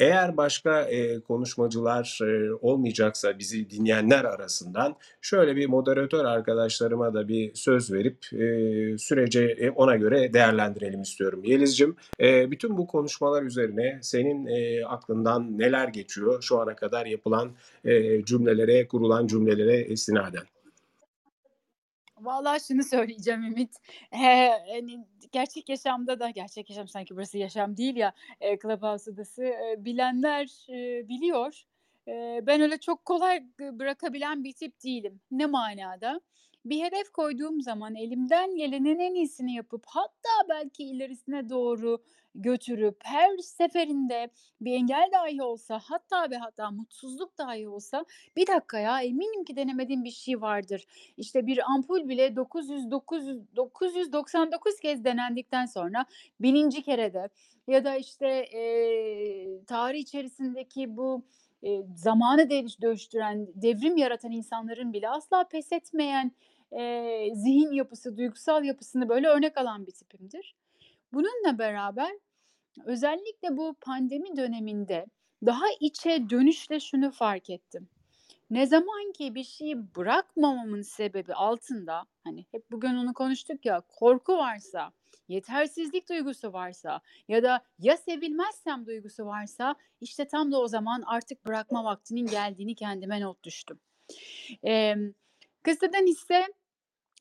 eğer 0.00 0.36
başka 0.36 0.88
konuşmacılar 1.28 2.18
olmayacaksa 2.60 3.38
bizi 3.38 3.70
dinleyenler 3.70 4.24
arasından 4.24 4.96
şöyle 5.20 5.56
bir 5.56 5.66
moderatör 5.66 6.24
arkadaşlarıma 6.24 7.14
da 7.14 7.28
bir 7.28 7.54
söz 7.54 7.92
verip 7.92 8.24
sürece 9.00 9.72
ona 9.76 9.96
göre 9.96 10.32
değerlendirelim 10.32 11.02
istiyorum. 11.02 11.40
Yeliz'cim 11.44 11.96
bütün 12.20 12.78
bu 12.78 12.86
konuşmalar 12.86 13.42
üzerine 13.42 13.98
senin 14.02 14.48
aklından 14.84 15.58
neler 15.58 15.88
geçiyor 15.88 16.42
şu 16.42 16.60
ana 16.60 16.76
kadar 16.76 17.06
yapılan 17.06 17.50
cümlelere, 18.24 18.88
kurulan 18.88 19.26
cümlelere 19.26 19.84
istinaden? 19.84 20.42
Vallahi 22.20 22.60
şunu 22.68 22.84
söyleyeceğim 22.84 23.42
Ümit. 23.44 23.70
Eee, 24.12 24.52
hani, 24.74 25.06
gerçek 25.32 25.68
yaşamda 25.68 26.20
da 26.20 26.30
gerçek 26.30 26.70
yaşam 26.70 26.88
sanki 26.88 27.16
burası 27.16 27.38
yaşam 27.38 27.76
değil 27.76 27.96
ya, 27.96 28.12
eee, 28.40 28.58
Clubhouse 28.62 29.10
odası, 29.10 29.42
eee, 29.44 29.74
bilenler, 29.78 30.50
eee, 30.68 31.08
biliyor. 31.08 31.62
Eee, 32.06 32.40
ben 32.46 32.60
öyle 32.60 32.78
çok 32.78 33.04
kolay 33.04 33.44
bırakabilen 33.60 34.44
bir 34.44 34.52
tip 34.52 34.84
değilim. 34.84 35.20
Ne 35.30 35.46
manada? 35.46 36.20
Bir 36.68 36.84
hedef 36.84 37.10
koyduğum 37.12 37.60
zaman 37.60 37.94
elimden 37.94 38.56
gelenin 38.56 38.98
en 38.98 39.14
iyisini 39.14 39.54
yapıp 39.54 39.82
hatta 39.86 40.30
belki 40.48 40.84
ilerisine 40.84 41.48
doğru 41.48 41.98
götürüp 42.34 42.96
her 43.04 43.38
seferinde 43.38 44.30
bir 44.60 44.72
engel 44.74 45.10
dahi 45.12 45.42
olsa 45.42 45.80
hatta 45.84 46.30
ve 46.30 46.36
hatta 46.36 46.70
mutsuzluk 46.70 47.38
dahi 47.38 47.68
olsa 47.68 48.04
"Bir 48.36 48.46
dakika 48.46 48.78
ya, 48.78 49.02
eminim 49.02 49.44
ki 49.44 49.56
denemediğim 49.56 50.04
bir 50.04 50.10
şey 50.10 50.40
vardır." 50.40 50.84
İşte 51.16 51.46
bir 51.46 51.70
ampul 51.72 52.08
bile 52.08 52.36
900 52.36 52.90
900 52.90 53.56
999 53.56 54.80
kez 54.80 55.04
denendikten 55.04 55.66
sonra 55.66 56.04
1000'inci 56.40 56.82
kerede 56.82 57.28
ya 57.68 57.84
da, 57.84 57.96
işte, 57.96 58.46
eee, 58.52 59.64
tarih 59.66 60.00
içerisindeki 60.00 60.96
bu, 60.96 61.22
eee, 61.62 61.82
zamanı 61.96 62.50
değiş 62.50 62.80
dönüştüren, 62.82 63.46
devrim 63.54 63.96
yaratan 63.96 64.30
insanların 64.32 64.92
bile 64.92 65.08
asla 65.08 65.44
pes 65.48 65.72
etmeyen, 65.72 66.32
eee, 66.72 67.30
zihin 67.34 67.72
yapısı, 67.72 68.16
duygusal 68.16 68.64
yapısını 68.64 69.08
böyle 69.08 69.28
örnek 69.28 69.58
alan 69.58 69.86
bir 69.86 69.92
tipimdir. 69.92 70.54
Bununla 71.14 71.58
beraber 71.58 72.12
özellikle 72.86 73.56
bu 73.56 73.76
pandemi 73.82 74.36
döneminde 74.36 75.06
daha 75.46 75.66
içe 75.80 76.30
dönüşle 76.30 76.80
şunu 76.80 77.10
fark 77.12 77.50
ettim. 77.50 77.88
Ne 78.50 78.66
zaman 78.66 79.12
ki 79.12 79.34
bir 79.34 79.44
şeyi 79.44 79.96
bırakmamamın 79.96 80.82
sebebi 80.82 81.34
altında, 81.34 82.04
hani, 82.24 82.46
hep 82.52 82.70
bugün 82.70 82.96
onu 82.96 83.14
konuştuk 83.14 83.66
ya, 83.66 83.82
korku 83.88 84.38
varsa, 84.38 84.92
yetersizlik 85.28 86.08
duygusu 86.10 86.52
varsa 86.52 87.00
ya 87.28 87.42
da 87.42 87.62
"Ya 87.78 87.96
sevilmezsem?" 87.96 88.86
duygusu 88.86 89.26
varsa, 89.26 89.74
işte, 90.00 90.26
tam 90.28 90.52
da 90.52 90.60
o 90.60 90.68
zaman 90.68 91.02
artık 91.06 91.46
bırakma 91.46 91.84
vaktinin 91.84 92.26
geldiğini 92.26 92.74
kendime 92.74 93.20
not 93.20 93.44
düştüm. 93.44 93.80
Emm, 94.62 95.14
kıssadan 95.62 96.06
hisse 96.06 96.46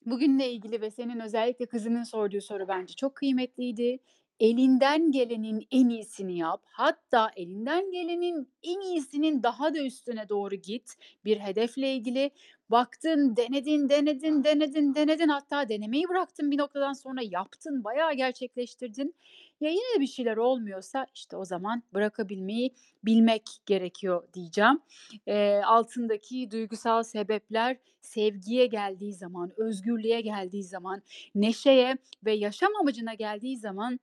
bugünle 0.06 0.52
ilgili 0.52 0.82
ve 0.82 0.92
senin 0.92 1.20
özellikle 1.20 1.66
kızının 1.66 2.04
sorduğu 2.04 2.42
soru 2.42 2.68
bence 2.68 2.94
çok 2.94 3.16
kıymetliydi. 3.16 4.00
Elinden 4.40 5.12
gelenin 5.12 5.68
en 5.72 5.90
iyisini 5.90 6.38
yap. 6.38 6.64
Hatta 6.68 7.32
elinden 7.36 7.92
gelenin 7.92 8.54
en 8.64 8.80
iyisinin 8.82 9.44
daha 9.44 9.74
da 9.76 9.80
üstüne 9.86 10.30
doğru 10.30 10.56
git 10.56 10.96
bir 11.26 11.40
hedefle 11.40 11.94
ilgili. 11.94 12.32
Baktın, 12.72 13.36
denedin, 13.36 13.90
denedin, 13.90 14.44
denedin, 14.44 14.96
denedin 14.96 15.28
hatta 15.30 15.70
denemeyi 15.70 16.10
bıraktın 16.10 16.52
bir 16.52 16.58
noktadan 16.58 16.94
sonra 16.94 17.22
yaptın, 17.24 17.84
bayağı 17.84 18.14
gerçekleştirdin. 18.14 19.16
Ya 19.62 19.70
yine 19.70 19.96
de 19.96 20.00
bir 20.00 20.08
şeyler 20.08 20.38
olmuyorsa, 20.38 21.06
işte, 21.16 21.38
o 21.38 21.46
zaman 21.46 21.84
bırakabilmeyi 21.94 22.74
bilmek 23.06 23.44
gerekiyor 23.66 24.28
diyeceğim. 24.34 24.80
Eee, 25.28 25.62
altındaki 25.66 26.52
duygusal 26.52 27.04
sebepler 27.04 27.78
sevgiye 28.02 28.66
geldiği 28.66 29.14
zaman, 29.14 29.52
özgürlüğe 29.58 30.22
geldiği 30.22 30.64
zaman, 30.64 31.02
neşeye 31.36 31.98
ve 32.26 32.34
yaşam 32.34 32.72
amacına 32.82 33.14
geldiği 33.14 33.58
zaman 33.58 34.00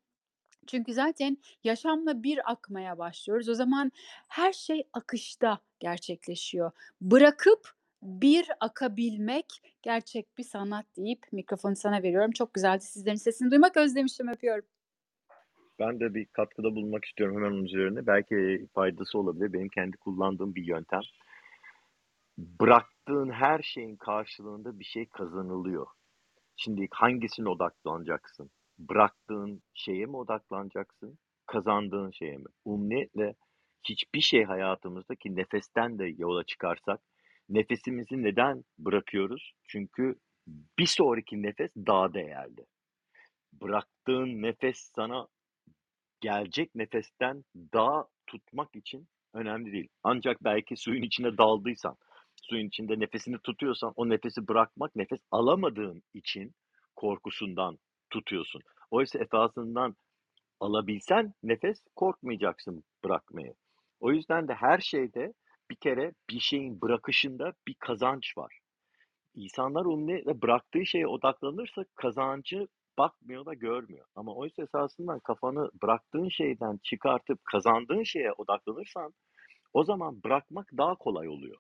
çünkü 0.67 0.93
zaten 0.95 1.39
yaşamla 1.65 2.23
bir 2.23 2.53
akmaya 2.53 2.99
başlıyoruz. 2.99 3.49
O 3.49 3.55
zaman 3.55 3.93
her 4.29 4.53
şey 4.53 4.83
akışta 4.93 5.59
gerçekleşiyor. 5.81 6.71
Bırakıp 7.01 7.73
bir 8.05 8.48
akabilmek 8.61 9.46
gerçek 9.82 10.38
bir 10.38 10.44
sanat 10.44 10.86
deyip 10.96 11.32
mikrofonu 11.32 11.76
sana 11.76 12.02
veriyorum. 12.02 12.30
Çok 12.30 12.55
güzeldi 12.55 12.84
sizlerin 12.84 13.16
sesini 13.16 13.50
duymak. 13.50 13.76
Özlemişim, 13.76 14.28
öpüyorum. 14.28 14.64
Ben 15.78 16.00
de 16.00 16.14
bir 16.14 16.26
katkıda 16.26 16.74
bulunmak 16.74 17.05
istiyorum 17.05 17.36
hemen 17.36 17.50
onun 17.50 17.64
üzerine. 17.64 18.07
Belki 18.07 18.66
faydası 18.74 19.18
olabilir. 19.18 19.52
Benim 19.52 19.68
kendi 19.68 19.96
kullandığım 19.96 20.55
bir 20.55 20.64
yöntem. 20.64 21.00
Bıraktığın 22.38 23.30
her 23.30 23.62
şeyin 23.62 23.96
karşılığında 23.96 24.78
bir 24.78 24.84
şey 24.84 25.07
kazanılıyor. 25.07 25.86
Şimdi 26.57 26.88
hangisine 26.90 27.48
odaklanacaksın? 27.48 28.50
Bıraktığın 28.78 29.62
şeye 29.74 30.07
mi 30.07 30.16
odaklanacaksın? 30.16 31.18
Kazandığın 31.46 32.11
şeye 32.11 32.36
mi? 32.36 32.46
Umniyetle 32.64 33.34
hiçbir 33.82 34.20
şey 34.20 34.44
hayatımızda 34.44 35.14
ki 35.14 35.36
nefesten 35.36 35.98
de 35.98 36.05
yola 36.05 36.44
çıkarsak 36.44 37.00
nefesimizi 37.49 38.22
neden 38.22 38.64
bırakıyoruz? 38.78 39.53
Çünkü 39.68 40.14
bir 40.78 40.86
sonraki 40.86 41.42
nefes 41.42 41.70
daha 41.76 42.14
değerli. 42.14 42.66
Bıraktığın 43.53 44.42
nefes 44.42 44.92
sana 44.97 45.26
gelecek 46.20 46.74
nefesten 46.74 47.45
daha 47.72 48.07
tutmak 48.26 48.76
için 48.76 49.09
önemli 49.34 49.72
değil. 49.72 49.88
Ancak 50.03 50.45
belki 50.45 50.76
suyun 50.76 51.03
içine 51.03 51.38
daldıysan, 51.38 51.97
suyun 52.42 52.66
içinde 52.68 53.01
nefesini 53.01 53.38
tutuyorsan 53.38 53.92
o 53.97 54.09
nefesi 54.09 54.49
bırakmak 54.49 54.97
nefes 54.97 55.20
alamadığın 55.30 56.03
için 56.14 56.55
korkusundan 56.97 57.78
tutuyorsun. 58.11 58.62
Oysa 58.90 59.18
esasından 59.18 59.97
alabilsen 60.61 61.34
nefes 61.42 61.84
korkmayacaksın 61.97 62.84
bırakmaya. 63.05 63.53
O 64.01 64.12
yüzden 64.12 64.49
de 64.49 64.55
her 64.55 64.78
şeyde 64.78 65.32
bir 65.71 65.77
kere 65.77 66.12
bir 66.31 66.41
şeyin 66.41 66.81
bırakışında 66.81 67.53
bir 67.69 67.75
kazanç 67.75 68.39
var. 68.39 68.59
İnsanlar 69.35 69.85
umniyetle 69.85 70.43
bıraktığı 70.43 70.87
şeye 70.87 71.07
odaklanırsa 71.07 71.85
kazancı 71.95 72.69
bakmıyor 72.99 73.47
da 73.47 73.55
görmüyor. 73.55 74.07
Ama 74.15 74.35
oysa 74.35 74.62
esasından 74.62 75.21
kafanı 75.21 75.71
bıraktığın 75.83 76.29
şeyden 76.29 76.81
çıkartıp 76.83 77.45
kazandığın 77.45 78.03
şeye 78.03 78.33
odaklanırsan 78.33 79.15
o 79.73 79.85
zaman 79.85 80.23
bırakmak 80.23 80.71
daha 80.77 80.95
kolay 80.95 81.29
oluyor. 81.29 81.57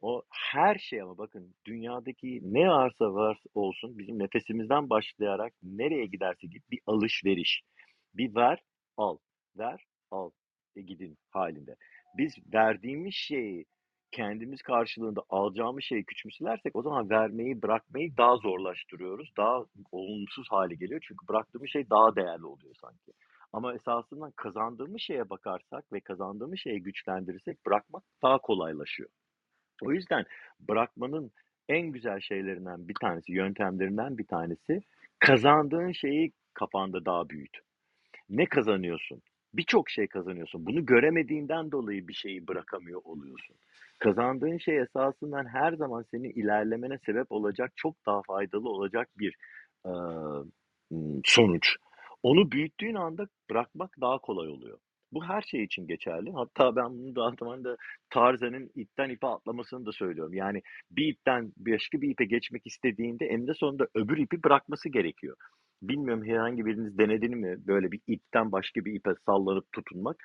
O 0.00 0.22
her 0.30 0.78
şey 0.78 1.02
ama 1.02 1.18
bakın 1.18 1.54
dünyadaki 1.66 2.40
ne 2.42 2.68
varsa 2.68 3.14
var 3.14 3.38
olsun 3.54 3.98
bizim 3.98 4.18
nefesimizden 4.18 4.90
başlayarak 4.90 5.52
nereye 5.62 6.06
giderse 6.06 6.46
git 6.46 6.70
bir 6.70 6.80
alışveriş. 6.86 7.62
Bir 8.14 8.34
ver, 8.34 8.62
al, 8.96 9.18
ver, 9.58 9.84
al, 10.10 10.30
e 10.76 10.82
gidin 10.82 11.18
halinde. 11.30 11.76
Biz 12.18 12.54
verdiğimiz 12.54 13.14
şeyi 13.14 13.64
kendimiz 14.12 14.62
karşılığında 14.62 15.22
alacağımız 15.28 15.84
şeyi 15.84 16.04
küçümsersek 16.04 16.76
o 16.76 16.82
zaman 16.82 17.10
vermeyi 17.10 17.62
bırakmayı 17.62 18.16
daha 18.16 18.36
zorlaştırıyoruz. 18.36 19.32
Daha 19.36 19.64
olumsuz 19.92 20.46
hale 20.50 20.74
geliyor. 20.74 21.00
Çünkü 21.08 21.28
bıraktığımız 21.28 21.70
şey 21.70 21.90
daha 21.90 22.16
değerli 22.16 22.46
oluyor 22.46 22.74
sanki. 22.80 23.12
Ama 23.52 23.74
esasında 23.74 24.32
kazandığımız 24.36 25.00
şeye 25.00 25.30
bakarsak 25.30 25.92
ve 25.92 26.00
kazandığımız 26.00 26.58
şeyi 26.58 26.82
güçlendirirsek 26.82 27.66
bırakmak 27.66 28.02
daha 28.22 28.38
kolaylaşıyor. 28.38 29.10
O 29.82 29.92
yüzden 29.92 30.24
bırakmanın 30.60 31.32
en 31.68 31.86
güzel 31.86 32.20
şeylerinden 32.20 32.88
bir 32.88 32.94
tanesi, 33.00 33.32
yöntemlerinden 33.32 34.18
bir 34.18 34.26
tanesi 34.26 34.80
kazandığın 35.18 35.92
şeyi 35.92 36.32
kafanda 36.54 37.04
daha 37.04 37.28
büyüt. 37.28 37.56
Ne 38.28 38.46
kazanıyorsun? 38.46 39.22
Birçok 39.54 39.90
şey 39.90 40.06
kazanıyorsun. 40.06 40.66
Bunu 40.66 40.86
göremediğinden 40.86 41.72
dolayı 41.72 42.08
bir 42.08 42.12
şeyi 42.14 42.48
bırakamıyor 42.48 43.00
oluyorsun. 43.04 43.56
Kazandığın 43.98 44.58
şey 44.58 44.78
esasından 44.78 45.46
her 45.46 45.72
zaman 45.72 46.04
senin 46.10 46.30
ilerlemene 46.30 46.98
sebep 46.98 47.32
olacak, 47.32 47.72
çok 47.76 48.06
daha 48.06 48.22
faydalı 48.22 48.68
olacak 48.68 49.08
bir 49.18 49.34
e, 49.86 49.92
sonuç. 51.24 51.76
Onu 52.22 52.52
büyüttüğün 52.52 52.94
anda 52.94 53.26
bırakmak 53.50 54.00
daha 54.00 54.18
kolay 54.18 54.48
oluyor. 54.48 54.78
Bu 55.12 55.24
her 55.24 55.42
şey 55.42 55.64
için 55.64 55.86
geçerli. 55.86 56.32
Hatta 56.32 56.76
ben 56.76 56.98
bunu 56.98 57.16
daha 57.16 57.30
zamanda 57.40 57.76
Tarzan'ın 58.10 58.70
ipten 58.74 59.10
ipe 59.10 59.26
atlamasını 59.26 59.86
da 59.86 59.92
söylüyorum. 59.92 60.34
Yani 60.34 60.62
bir 60.90 61.06
ipten 61.06 61.52
başka 61.56 62.00
bir 62.00 62.10
ipe 62.10 62.24
geçmek 62.24 62.66
istediğinde 62.66 63.26
eninde 63.26 63.54
sonunda 63.54 63.86
öbür 63.94 64.18
ipi 64.18 64.42
bırakması 64.42 64.88
gerekiyor. 64.88 65.36
Bilmiyorum 65.88 66.24
herhangi 66.24 66.66
biriniz 66.66 66.98
denedini 66.98 67.36
mi 67.36 67.56
böyle 67.66 67.92
bir 67.92 68.00
ipten 68.06 68.52
başka 68.52 68.84
bir 68.84 68.94
ipe 68.94 69.10
sallanıp 69.26 69.72
tutunmak. 69.72 70.16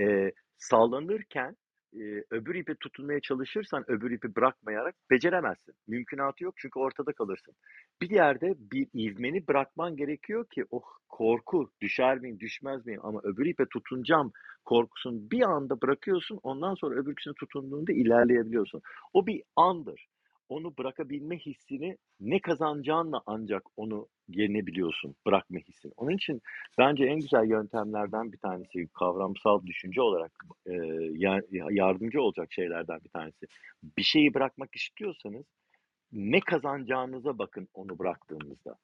Ee, 0.00 0.32
sallanırken 0.56 1.56
e, 1.94 2.24
öbür 2.30 2.54
ipe 2.54 2.74
tutunmaya 2.74 3.20
çalışırsan 3.20 3.84
öbür 3.90 4.10
ipi 4.10 4.36
bırakmayarak 4.36 4.94
beceremezsin. 5.10 5.74
Mümkünatı 5.88 6.44
yok 6.44 6.54
çünkü 6.56 6.78
ortada 6.78 7.12
kalırsın. 7.12 7.54
Bir 8.02 8.10
yerde 8.10 8.54
bir 8.58 8.88
ivmeni 8.94 9.46
bırakman 9.46 9.96
gerekiyor 9.96 10.46
ki 10.50 10.64
oh 10.70 10.84
korku 11.08 11.70
düşer 11.80 12.18
miyim 12.18 12.40
düşmez 12.40 12.86
miyim 12.86 13.00
ama 13.02 13.20
öbür 13.22 13.46
ipe 13.46 13.64
tutunacağım 13.72 14.32
korkusunu 14.64 15.30
bir 15.30 15.42
anda 15.42 15.80
bırakıyorsun 15.80 16.40
ondan 16.42 16.74
sonra 16.74 16.94
öbürküsüne 16.94 17.34
tutunduğunda 17.34 17.92
ilerleyebiliyorsun. 17.92 18.82
O 19.12 19.26
bir 19.26 19.42
andır. 19.56 20.08
Onu 20.52 20.76
bırakabilme 20.78 21.38
hissini 21.38 21.96
ne 22.20 22.40
kazanacağınla 22.40 23.22
ancak 23.26 23.62
onu 23.76 24.08
yenebiliyorsun 24.28 25.14
bırakma 25.26 25.58
hissini. 25.58 25.92
Onun 25.96 26.10
için 26.10 26.42
bence 26.78 27.04
en 27.04 27.20
güzel 27.20 27.50
yöntemlerden 27.50 28.32
bir 28.32 28.38
tanesi 28.38 28.88
kavramsal 28.88 29.66
düşünce 29.66 30.02
olarak 30.02 30.32
e, 30.66 30.72
yardımcı 31.70 32.22
olacak 32.22 32.52
şeylerden 32.52 33.00
bir 33.04 33.08
tanesi. 33.08 33.46
Bir 33.96 34.02
şeyi 34.02 34.34
bırakmak 34.34 34.76
istiyorsanız 34.76 35.46
ne 36.12 36.40
kazanacağınıza 36.40 37.38
bakın 37.38 37.68
onu 37.74 37.98
bıraktığınızda. 37.98 38.76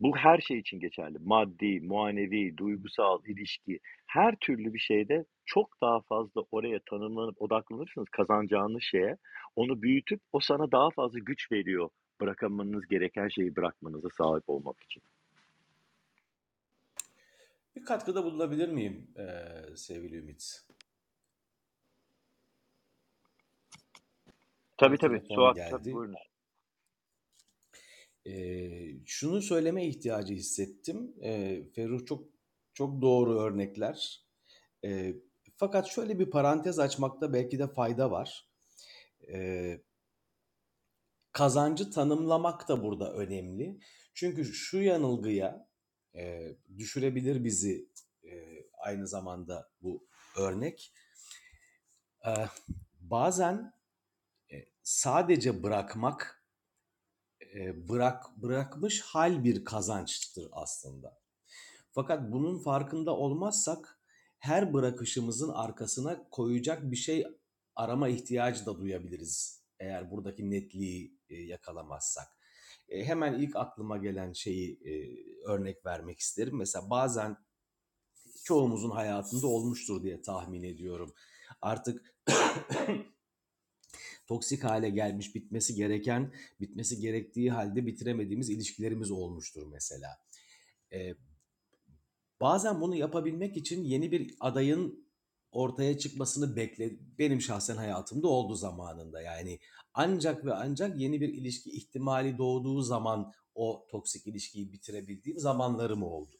Bu 0.00 0.16
her 0.16 0.38
şey 0.38 0.58
için 0.58 0.80
geçerli. 0.80 1.18
Maddi, 1.18 1.80
muanevi, 1.80 2.56
duygusal, 2.56 3.24
ilişki 3.26 3.80
her 4.06 4.36
türlü 4.36 4.74
bir 4.74 4.78
şeyde 4.78 5.24
çok 5.44 5.80
daha 5.80 6.00
fazla 6.00 6.44
oraya 6.52 6.80
tanımlanıp 6.90 7.42
odaklanırsınız 7.42 8.08
kazanacağınız 8.08 8.82
şeye. 8.82 9.16
Onu 9.56 9.82
büyütüp 9.82 10.20
o 10.32 10.40
sana 10.40 10.72
daha 10.72 10.90
fazla 10.90 11.18
güç 11.18 11.52
veriyor 11.52 11.88
bırakamanız 12.20 12.86
gereken 12.86 13.28
şeyi 13.28 13.56
bırakmanıza 13.56 14.08
sahip 14.18 14.48
olmak 14.48 14.82
için. 14.82 15.02
Bir 17.76 17.84
katkıda 17.84 18.24
bulunabilir 18.24 18.68
miyim 18.68 19.06
ee, 19.18 19.76
sevgili 19.76 20.16
Ümit? 20.16 20.64
Tabii 24.76 24.98
tabii. 24.98 25.22
Suat 25.34 25.56
tabii 25.70 25.92
buyurunuz. 25.92 26.29
Ee, 28.26 29.04
şunu 29.06 29.42
söyleme 29.42 29.86
ihtiyacı 29.86 30.34
hissettim. 30.34 31.14
Ee, 31.22 31.62
Ferruh 31.74 32.06
çok 32.06 32.28
çok 32.74 33.02
doğru 33.02 33.40
örnekler. 33.40 34.24
Ee, 34.84 35.14
fakat 35.56 35.86
şöyle 35.86 36.18
bir 36.18 36.30
parantez 36.30 36.78
açmakta 36.78 37.32
belki 37.32 37.58
de 37.58 37.66
fayda 37.66 38.10
var. 38.10 38.48
Ee, 39.32 39.80
kazancı 41.32 41.90
tanımlamak 41.90 42.68
da 42.68 42.82
burada 42.82 43.12
önemli. 43.12 43.80
Çünkü 44.14 44.44
şu 44.44 44.78
yanılgıya 44.78 45.68
e, 46.14 46.56
düşürebilir 46.78 47.44
bizi 47.44 47.88
e, 48.24 48.30
aynı 48.78 49.08
zamanda 49.08 49.70
bu 49.82 50.06
örnek. 50.38 50.92
E, 52.26 52.30
bazen 53.00 53.72
e, 54.52 54.56
sadece 54.82 55.62
bırakmak 55.62 56.39
bırak 57.88 58.36
bırakmış 58.36 59.00
hal 59.00 59.44
bir 59.44 59.64
kazançtır 59.64 60.48
aslında. 60.52 61.20
Fakat 61.92 62.32
bunun 62.32 62.58
farkında 62.58 63.16
olmazsak 63.16 64.00
her 64.38 64.74
bırakışımızın 64.74 65.48
arkasına 65.48 66.28
koyacak 66.30 66.90
bir 66.90 66.96
şey 66.96 67.26
arama 67.76 68.08
ihtiyacı 68.08 68.66
da 68.66 68.78
duyabiliriz. 68.78 69.62
Eğer 69.78 70.10
buradaki 70.10 70.50
netliği 70.50 71.18
yakalamazsak. 71.28 72.26
hemen 72.90 73.34
ilk 73.34 73.56
aklıma 73.56 73.98
gelen 73.98 74.32
şeyi 74.32 74.80
örnek 75.46 75.86
vermek 75.86 76.18
isterim. 76.18 76.56
Mesela 76.56 76.90
bazen 76.90 77.36
çoğumuzun 78.44 78.90
hayatında 78.90 79.46
olmuştur 79.46 80.02
diye 80.02 80.22
tahmin 80.22 80.62
ediyorum. 80.62 81.14
Artık 81.60 82.14
toksik 84.30 84.64
hale 84.64 84.90
gelmiş, 84.90 85.34
bitmesi 85.34 85.74
gereken, 85.74 86.32
bitmesi 86.60 87.00
gerektiği 87.00 87.50
halde 87.50 87.86
bitiremediğimiz 87.86 88.50
ilişkilerimiz 88.50 89.10
olmuştur 89.10 89.66
mesela. 89.72 90.18
Ee, 90.92 91.14
bazen 92.40 92.80
bunu 92.80 92.96
yapabilmek 92.96 93.56
için 93.56 93.84
yeni 93.84 94.12
bir 94.12 94.34
adayın 94.40 95.06
ortaya 95.52 95.98
çıkmasını 95.98 96.56
bekle 96.56 96.90
benim 97.18 97.40
şahsen 97.40 97.76
hayatımda 97.76 98.28
oldu 98.28 98.54
zamanında. 98.54 99.20
Yani 99.20 99.58
ancak 99.94 100.44
ve 100.44 100.54
ancak 100.54 101.00
yeni 101.00 101.20
bir 101.20 101.28
ilişki 101.28 101.70
ihtimali 101.70 102.38
doğduğu 102.38 102.82
zaman 102.82 103.32
o 103.54 103.86
toksik 103.90 104.26
ilişkiyi 104.26 104.72
bitirebildiğim 104.72 105.38
zamanlarım 105.38 106.02
oldu. 106.02 106.36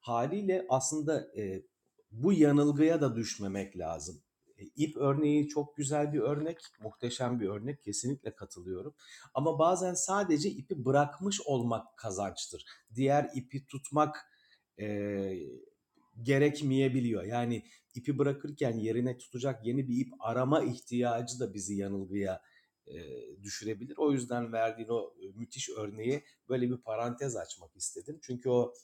Haliyle 0.00 0.66
aslında 0.68 1.36
e, 1.36 1.62
bu 2.10 2.32
yanılgıya 2.32 3.00
da 3.00 3.16
düşmemek 3.16 3.78
lazım. 3.78 4.22
E, 4.62 4.66
ip 4.76 4.96
örneği 4.96 5.48
çok 5.48 5.76
güzel 5.76 6.12
bir 6.12 6.20
örnek, 6.20 6.58
muhteşem 6.80 7.40
bir 7.40 7.48
örnek. 7.48 7.82
Kesinlikle 7.82 8.34
katılıyorum. 8.34 8.94
Ama 9.34 9.58
bazen 9.58 9.94
sadece 9.94 10.50
ipi 10.50 10.84
bırakmış 10.84 11.40
olmak 11.40 11.96
kazançtır. 11.96 12.64
Diğer 12.94 13.30
ipi 13.34 13.66
tutmak 13.66 14.16
e, 14.80 14.86
gerekmeyebiliyor. 16.22 17.22
Yani 17.22 17.62
ipi 17.94 18.18
bırakırken 18.18 18.78
yerine 18.78 19.18
tutacak 19.18 19.66
yeni 19.66 19.88
bir 19.88 20.06
ip 20.06 20.12
arama 20.20 20.62
ihtiyacı 20.62 21.40
da 21.40 21.54
bizi 21.54 21.74
yanılgıya 21.74 22.42
e, 22.86 22.96
düşürebilir. 23.42 23.96
O 23.96 24.12
yüzden 24.12 24.52
verdiğin 24.52 24.88
o 24.88 25.14
müthiş 25.34 25.70
örneği 25.70 26.24
böyle 26.48 26.70
bir 26.70 26.76
parantez 26.76 27.36
açmak 27.36 27.76
istedim. 27.76 28.18
Çünkü 28.22 28.48
o 28.48 28.74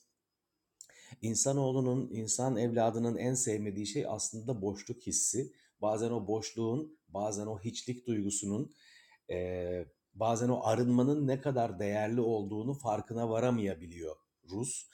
insanoğlunun, 1.23 2.11
insan 2.11 2.57
evladının 2.57 3.17
en 3.17 3.35
sevmediği 3.35 3.87
şey 3.87 4.07
aslında 4.09 4.63
boşluk 4.63 5.07
hissi 5.07 5.53
bazen 5.83 6.11
o 6.11 6.27
boşluğun, 6.27 6.99
bazen 7.09 7.47
o 7.47 7.59
hiçlik 7.59 8.07
duygusunun, 8.07 8.75
e, 9.31 9.85
bazen 10.15 10.49
o 10.49 10.61
arınmanın 10.65 11.27
ne 11.27 11.41
kadar 11.41 11.79
değerli 11.79 12.21
olduğunu 12.21 12.75
farkına 12.75 13.31
varamayabiliyor 13.31 14.17
Rus. 14.51 14.89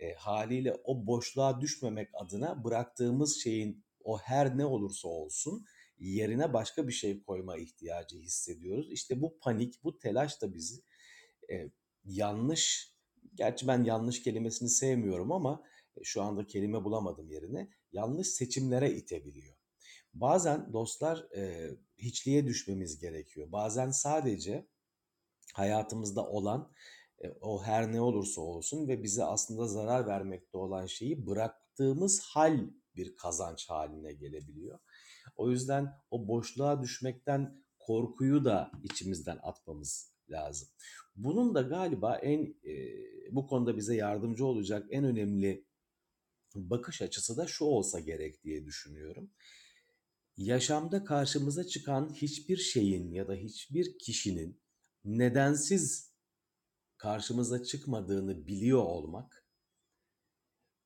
E, 0.00 0.14
haliyle 0.14 0.74
o 0.84 1.06
boşluğa 1.06 1.60
düşmemek 1.60 2.08
adına 2.14 2.64
bıraktığımız 2.64 3.42
şeyin 3.42 3.84
o 4.04 4.18
her 4.18 4.58
ne 4.58 4.64
olursa 4.64 5.08
olsun 5.08 5.64
yerine 5.98 6.52
başka 6.52 6.88
bir 6.88 6.92
şey 6.92 7.22
koyma 7.22 7.56
ihtiyacı 7.56 8.16
hissediyoruz. 8.16 8.92
İşte 8.92 9.20
bu 9.20 9.38
panik, 9.38 9.84
bu 9.84 9.98
telaş 9.98 10.42
da 10.42 10.54
bizi 10.54 10.82
e, 11.50 11.70
yanlış, 12.04 12.94
gerçi 13.34 13.68
ben 13.68 13.84
yanlış 13.84 14.22
kelimesini 14.22 14.68
sevmiyorum 14.68 15.32
ama 15.32 15.62
şu 16.02 16.22
anda 16.22 16.46
kelime 16.46 16.84
bulamadım 16.84 17.30
yerine, 17.30 17.68
yanlış 17.92 18.28
seçimlere 18.28 18.90
itebiliyor. 18.90 19.57
Bazen 20.20 20.72
dostlar 20.72 21.26
e, 21.36 21.70
hiçliğe 21.98 22.46
düşmemiz 22.46 22.98
gerekiyor. 22.98 23.52
Bazen 23.52 23.90
sadece 23.90 24.68
hayatımızda 25.54 26.26
olan 26.26 26.72
e, 27.24 27.30
o 27.40 27.62
her 27.62 27.92
ne 27.92 28.00
olursa 28.00 28.40
olsun 28.40 28.88
ve 28.88 29.02
bize 29.02 29.24
aslında 29.24 29.66
zarar 29.66 30.06
vermekte 30.06 30.58
olan 30.58 30.86
şeyi 30.86 31.26
bıraktığımız 31.26 32.20
hal 32.20 32.70
bir 32.96 33.16
kazanç 33.16 33.70
haline 33.70 34.12
gelebiliyor. 34.12 34.78
O 35.36 35.50
yüzden 35.50 35.94
o 36.10 36.28
boşluğa 36.28 36.82
düşmekten 36.82 37.64
korkuyu 37.78 38.44
da 38.44 38.70
içimizden 38.84 39.38
atmamız 39.42 40.12
lazım. 40.30 40.68
Bunun 41.16 41.54
da 41.54 41.62
galiba 41.62 42.16
en 42.16 42.56
e, 42.64 42.74
bu 43.30 43.46
konuda 43.46 43.76
bize 43.76 43.96
yardımcı 43.96 44.46
olacak 44.46 44.86
en 44.90 45.04
önemli 45.04 45.64
bakış 46.54 47.02
açısı 47.02 47.36
da 47.36 47.46
şu 47.46 47.64
olsa 47.64 48.00
gerek 48.00 48.44
diye 48.44 48.64
düşünüyorum. 48.64 49.30
Yaşamda 50.38 51.04
karşımıza 51.04 51.64
çıkan 51.66 52.12
hiçbir 52.14 52.56
şeyin 52.56 53.10
ya 53.10 53.28
da 53.28 53.34
hiçbir 53.34 53.98
kişinin 53.98 54.60
nedensiz 55.04 56.12
karşımıza 56.98 57.64
çıkmadığını 57.64 58.46
biliyor 58.46 58.82
olmak 58.82 59.44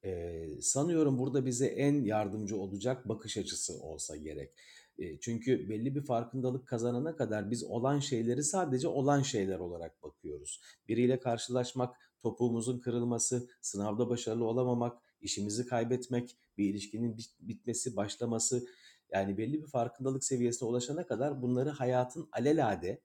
Eee, 0.04 0.58
sanıyorum 0.62 1.18
burada 1.18 1.46
bize 1.46 1.66
en 1.66 2.04
yardımcı 2.04 2.56
olacak 2.56 3.08
bakış 3.08 3.36
açısı 3.36 3.74
olsa 3.82 4.16
gerek. 4.16 4.52
Eee, 4.98 5.18
çünkü 5.20 5.68
belli 5.68 5.94
bir 5.94 6.04
farkındalık 6.04 6.68
kazanana 6.68 7.16
kadar 7.16 7.50
biz 7.50 7.64
olan 7.64 7.98
şeyleri 7.98 8.44
sadece 8.44 8.88
olan 8.88 9.22
şeyler 9.22 9.58
olarak 9.58 10.02
bakıyoruz. 10.02 10.60
Biriyle 10.88 11.20
karşılaşmak, 11.20 11.96
topuğumuzun 12.22 12.78
kırılması, 12.80 13.48
sınavda 13.60 14.08
başarılı 14.08 14.44
olamamak, 14.44 15.02
işimizi 15.20 15.66
kaybetmek, 15.66 16.36
bir 16.58 16.70
ilişkinin 16.70 17.16
bit- 17.18 17.40
bitmesi, 17.40 17.96
başlaması 17.96 18.66
yani 19.12 19.38
belli 19.38 19.62
bir 19.62 19.66
farkındalık 19.66 20.24
seviyesine 20.24 20.68
ulaşana 20.68 21.06
kadar 21.06 21.42
bunları 21.42 21.70
hayatın 21.70 22.28
alelade 22.32 23.02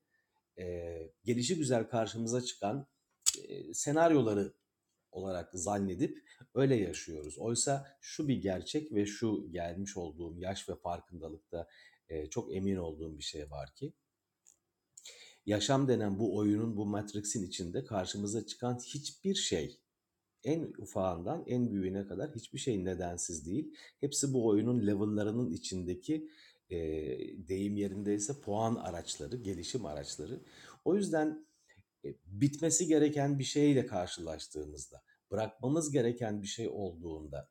eee 0.58 1.14
gelişi 1.24 1.58
güzel 1.58 1.84
karşımıza 1.90 2.42
çıkan 2.42 2.88
eee, 3.38 3.74
senaryoları 3.74 4.54
olarak 5.12 5.50
zannedip 5.54 6.24
öyle 6.56 6.76
yaşıyoruz. 6.76 7.38
Oysa 7.40 7.88
şu 8.02 8.28
bir 8.28 8.42
gerçek 8.42 8.92
ve 8.94 9.06
şu 9.06 9.52
gelmiş 9.52 9.98
olduğum 9.98 10.38
yaş 10.40 10.70
ve 10.70 10.76
farkındalıkta 10.76 11.68
e, 12.10 12.30
çok 12.30 12.56
emin 12.56 12.76
olduğum 12.76 13.18
bir 13.18 13.24
şey 13.24 13.52
var 13.52 13.76
ki 13.76 13.94
yaşam 15.46 15.88
denen 15.88 16.20
bu 16.20 16.38
oyunun, 16.38 16.78
bu 16.78 16.86
Matrix'in 16.86 17.48
içinde 17.48 17.86
karşımıza 17.86 18.46
çıkan 18.46 18.80
hiçbir 18.80 19.36
şey 19.36 19.80
en 20.48 20.74
ufağından 20.78 21.44
en 21.48 21.72
büyüğüne 21.72 22.08
kadar 22.08 22.36
hiçbir 22.36 22.60
şey 22.60 22.86
nedensiz 22.86 23.46
değil. 23.46 23.74
Hepsi 24.00 24.34
bu 24.34 24.48
oyunun 24.48 24.88
level'larının 24.88 25.52
içindeki 25.52 26.30
e, 26.70 26.78
deyim 27.48 27.78
yerindeyse 27.78 28.42
puan 28.42 28.76
araçları, 28.76 29.36
gelişim 29.36 29.86
araçları. 29.86 30.44
O 30.86 30.96
yüzden 30.96 31.48
e, 32.06 32.16
bitmesi 32.26 32.88
gereken 32.88 33.40
bir 33.40 33.44
şeyle 33.44 33.86
karşılaştığımızda, 33.86 35.04
bırakmamız 35.32 35.92
gereken 35.92 36.42
bir 36.42 36.48
şey 36.48 36.70
olduğunda, 36.70 37.50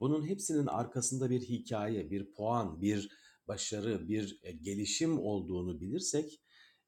bunun 0.00 0.26
hepsinin 0.26 0.66
arkasında 0.66 1.30
bir 1.30 1.40
hikaye, 1.40 2.10
bir 2.10 2.32
puan, 2.32 2.80
bir 2.80 3.10
başarı, 3.48 4.08
bir 4.08 4.40
e, 4.42 4.52
gelişim 4.52 5.18
olduğunu 5.18 5.80
bilirsek, 5.80 6.40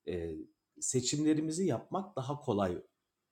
e, 0.08 0.36
seçimlerimizi 0.80 1.66
yapmak 1.66 2.16
daha 2.16 2.40
kolay 2.40 2.82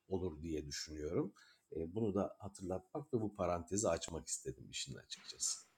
olur 0.08 0.42
diye 0.42 0.66
düşünüyorum. 0.66 1.32
E, 1.76 1.94
bunu 1.94 2.14
da 2.14 2.36
hatırlatmak 2.38 3.14
ve 3.14 3.20
bu 3.20 3.34
parantezi 3.34 3.88
açmak 3.88 4.26
istedim 4.26 4.64
işin 4.70 4.94
açıkçası. 4.94 5.68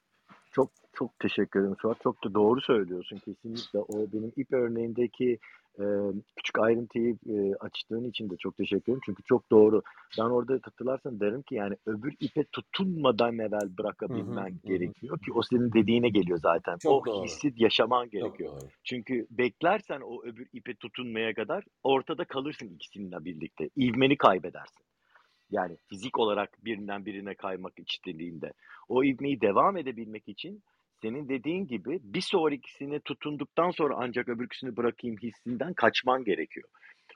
Çok 0.51 0.71
çok 0.93 1.19
teşekkür 1.19 1.59
ederim 1.59 1.75
Suat. 1.81 2.01
Çok 2.01 2.23
da 2.23 2.33
doğru 2.33 2.61
söylüyorsun 2.61 3.17
kesinlikle. 3.17 3.79
O 3.79 4.11
benim 4.13 4.33
ip 4.35 4.53
örneğindeki 4.53 5.39
e, 5.79 5.83
küçük 6.35 6.59
ayrıntıyı 6.59 7.17
e, 7.29 7.55
açtığın 7.55 8.09
için 8.09 8.29
de 8.29 8.37
çok 8.37 8.57
teşekkür 8.57 8.83
ederim. 8.83 9.01
Çünkü 9.05 9.23
çok 9.23 9.51
doğru. 9.51 9.81
Ben 10.19 10.23
orada 10.23 10.59
hatırlarsan 10.61 11.19
derim 11.19 11.41
ki 11.41 11.55
yani 11.55 11.75
öbür 11.85 12.15
ipe 12.19 12.43
tutunmadan 12.43 13.39
evvel 13.39 13.61
Hı 13.61 13.65
hı, 13.65 13.77
bırakabilmen 13.77 14.49
hı 14.49 14.53
hı. 14.53 14.67
gerekiyor 14.67 15.19
ki 15.19 15.33
o 15.33 15.41
senin 15.41 15.73
dediğine 15.73 16.09
geliyor 16.09 16.39
zaten. 16.39 16.77
Çok 16.77 17.07
o 17.07 17.11
doğru. 17.11 17.23
hissi 17.23 17.53
yaşaman 17.57 18.03
Çok 18.03 18.11
gerekiyor. 18.11 18.51
doğru. 18.51 18.69
Çünkü 18.83 19.27
beklersen 19.31 20.01
o 20.01 20.23
öbür 20.23 20.47
ipe 20.53 20.75
tutunmaya 20.75 21.33
kadar 21.33 21.63
ortada 21.83 22.25
kalırsın 22.25 22.69
ikisininle 22.75 23.25
birlikte. 23.25 23.69
İvmeni 23.75 24.17
kaybedersin. 24.17 24.85
Yani 25.51 25.77
fizik 25.89 26.19
olarak 26.19 26.65
birinden 26.65 27.05
birine 27.05 27.35
kaymak 27.35 27.73
istediğinde. 27.77 28.53
O 28.89 29.03
ivmeyi 29.03 29.41
devam 29.41 29.77
edebilmek 29.77 30.27
için 30.27 30.63
senin 31.01 31.29
dediğin 31.29 31.67
gibi 31.67 31.99
bir 32.03 32.21
sonrakisine 32.21 32.99
tutunduktan 32.99 33.71
sonra 33.71 33.93
ancak 33.97 34.29
öbürküsünü 34.29 34.77
bırakayım 34.77 35.17
hissinden 35.17 35.73
kaçman 35.73 36.23
gerekiyor. 36.23 36.69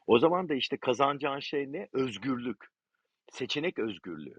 O 0.07 0.19
zaman 0.19 0.49
da 0.49 0.55
işte 0.55 0.77
kazanacağın 0.77 1.39
şey 1.39 1.71
ne? 1.71 1.88
Özgürlük. 1.93 2.65
Seçenek 3.31 3.79
özgürlüğü. 3.79 4.36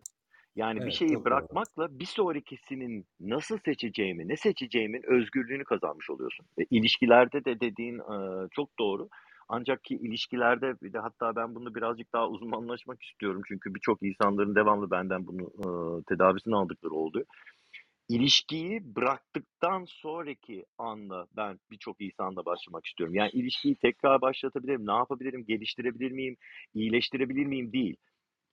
Yani 0.56 0.76
bir 0.78 0.82
Evet, 0.82 0.92
şeyi 0.92 1.12
çok 1.12 1.24
doğru. 1.24 1.24
bırakmakla 1.24 1.98
bir 1.98 2.04
sonrakisinin 2.04 3.06
nasıl 3.20 3.58
seçeceğimi, 3.64 4.28
ne 4.28 4.36
seçeceğimin 4.36 5.02
özgürlüğünü 5.06 5.64
kazanmış 5.64 6.10
oluyorsun. 6.10 6.46
Ve 6.58 6.66
ilişkilerde 6.70 7.44
de 7.44 7.60
dediğin 7.60 7.98
e, 7.98 8.48
çok 8.50 8.78
doğru. 8.78 9.08
Ancak 9.48 9.84
ki 9.84 9.94
ilişkilerde 9.94 10.74
bir 10.82 10.92
de 10.92 10.98
hatta 10.98 11.36
ben 11.36 11.54
bunu 11.54 11.74
birazcık 11.74 12.12
daha 12.12 12.28
uzmanlaşmak 12.28 13.02
istiyorum. 13.02 13.42
Çünkü 13.48 13.74
birçok 13.74 14.02
insanların 14.02 14.54
devamlı 14.54 14.90
benden 14.90 15.26
bunu 15.26 15.42
e, 15.42 15.68
tedavisini 16.04 16.56
aldıkları 16.56 16.94
oldu. 16.94 17.24
İlişkiyi 18.08 18.96
bıraktıktan 18.96 19.84
sonraki 19.88 20.66
anda 20.78 21.26
ben 21.36 21.60
birçok 21.70 22.00
insanla 22.00 22.44
başlamak 22.44 22.86
istiyorum. 22.86 23.14
Yani 23.14 23.30
ilişkiyi 23.30 23.76
tekrar 23.76 24.20
başlatabilirim, 24.20 24.86
ne 24.86 24.92
yapabilirim, 24.92 25.44
geliştirebilir 25.46 26.10
miyim, 26.10 26.36
iyileştirebilir 26.74 27.46
miyim 27.46 27.72
değil 27.72 27.96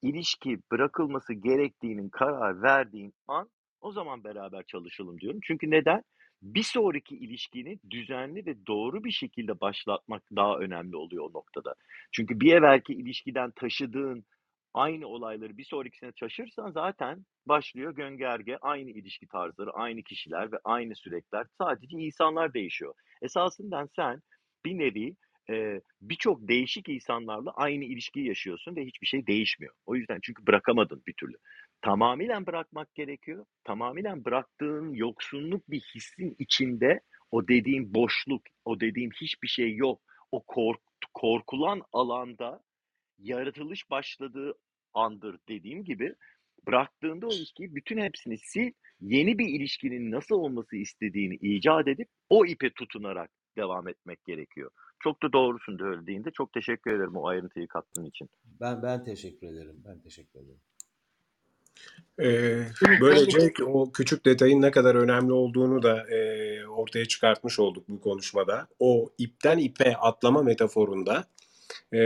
ilişki 0.04 0.60
bırakılması 0.72 1.34
gerektiğinin 1.34 2.10
karar 2.10 2.62
verdiğin 2.62 3.14
an 3.28 3.49
o 3.82 3.91
zaman 3.91 4.24
beraber 4.24 4.64
çalışalım 4.64 5.20
diyorum. 5.20 5.39
Çünkü 5.43 5.72
neden? 5.72 6.04
Bir 6.41 6.64
sonraki 6.64 7.18
ilişkini 7.18 7.80
düzenli 7.89 8.45
ve 8.45 8.68
doğru 8.68 9.04
bir 9.04 9.12
şekilde 9.12 9.60
başlatmak 9.60 10.24
daha 10.36 10.58
önemli 10.58 10.95
oluyor 10.95 11.30
o 11.30 11.34
noktada. 11.38 11.76
Çünkü 12.12 12.39
bir 12.39 12.54
evvelki 12.54 12.93
ilişkiden 12.93 13.51
taşıdığın 13.51 14.26
aynı 14.74 15.08
olayları 15.08 15.58
bir 15.58 15.64
sonrakisine 15.64 16.12
taşırsan 16.20 16.72
zaten 16.72 17.26
başlıyor 17.46 17.96
göngerge, 17.96 18.58
aynı 18.62 18.90
ilişki 18.90 19.28
tarzları, 19.28 19.72
aynı 19.72 20.04
kişiler 20.04 20.52
ve 20.52 20.58
aynı 20.64 20.96
sürekler. 20.96 21.48
Sadece 21.58 21.98
insanlar 21.98 22.54
değişiyor. 22.54 22.94
Esasında 23.22 23.88
sen 23.96 24.22
bir 24.66 24.78
nevi 24.78 25.16
e, 25.50 25.82
birçok 26.02 26.48
değişik 26.48 26.90
insanlarla 26.90 27.52
aynı 27.52 27.84
ilişkiyi 27.84 28.28
yaşıyorsun 28.28 28.76
ve 28.76 28.86
hiçbir 28.86 29.08
şey 29.08 29.28
değişmiyor. 29.28 29.74
O 29.86 29.96
yüzden 29.96 30.20
çünkü 30.24 30.48
bırakamadın 30.48 31.04
bir 31.08 31.14
türlü. 31.14 31.36
Tamamen 31.82 32.46
bırakmak 32.46 32.96
gerekiyor. 32.96 33.46
Tamamen 33.64 34.26
bıraktığın 34.26 34.94
yoksunluk 34.94 35.70
bir 35.70 35.80
hissin 35.96 36.36
içinde 36.40 37.00
o 37.32 37.48
dediğim 37.48 37.94
boşluk, 37.94 38.42
o 38.66 38.80
dediğim 38.80 39.12
hiçbir 39.12 39.48
şey 39.48 39.76
yok. 39.76 40.02
O 40.32 40.44
kork 40.48 40.80
korkulan 41.14 41.82
alanda 41.94 42.64
yaratılış 43.24 43.90
başladığı 43.90 44.54
andır 44.94 45.38
dediğim 45.50 45.84
gibi 45.84 46.16
bıraktığında 46.68 47.28
o 47.28 47.34
ilişkiyi 47.34 47.76
bütün 47.76 47.98
hepsini 47.98 48.38
sil, 48.50 48.70
yeni 49.02 49.38
bir 49.40 49.48
ilişkinin 49.48 50.12
nasıl 50.12 50.36
olması 50.36 50.76
istediğini 50.76 51.36
icat 51.36 51.88
edip 51.88 52.08
o 52.30 52.46
ipe 52.46 52.70
tutunarak 52.70 53.32
devam 53.58 53.88
etmek 53.88 54.26
gerekiyor. 54.26 54.72
Çok 55.00 55.24
da 55.24 55.34
doğrusun 55.34 55.78
söylediğinde. 55.78 56.32
Çok 56.32 56.54
teşekkür 56.54 56.92
ederim 56.92 57.16
o 57.16 57.28
ayrıntıyı 57.28 57.68
kattığın 57.68 58.06
için. 58.06 58.30
Ben 58.46 58.84
ben 58.84 59.04
teşekkür 59.04 59.48
ederim. 59.48 59.84
Ben 59.86 60.00
teşekkür 60.00 60.40
ederim. 60.40 60.62
Ee, 62.20 62.66
böylece 63.02 63.64
o 63.66 63.92
küçük 63.92 64.26
detayın 64.26 64.62
ne 64.62 64.72
kadar 64.72 64.95
önemli 64.95 65.34
olduğunu 65.34 65.84
da 65.84 66.10
e, 66.10 66.68
ortaya 66.68 67.06
çıkartmış 67.06 67.60
olduk 67.60 67.90
bu 67.90 68.02
konuşmada. 68.02 68.68
O 68.80 69.10
ipten 69.18 69.58
ipe 69.58 69.95
atlama 69.95 70.44
metaforunda 70.44 71.26
e, 71.94 71.99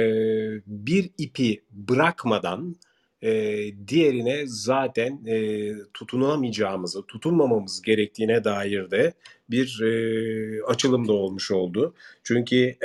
bir 0.67 1.09
ipi 1.17 1.63
bırakmadan 1.71 2.75
e, 3.21 3.57
diğerine 3.87 4.43
zaten 4.45 5.25
e, 5.25 5.71
tutunamayacağımızı, 5.93 7.05
tutunmamamız 7.05 7.81
gerektiğine 7.81 8.43
dair 8.43 8.91
de 8.91 9.13
bir 9.49 9.81
e, 9.81 10.63
açılım 10.63 11.07
da 11.07 11.13
olmuş 11.13 11.51
oldu. 11.51 11.93
Çünkü 12.23 12.75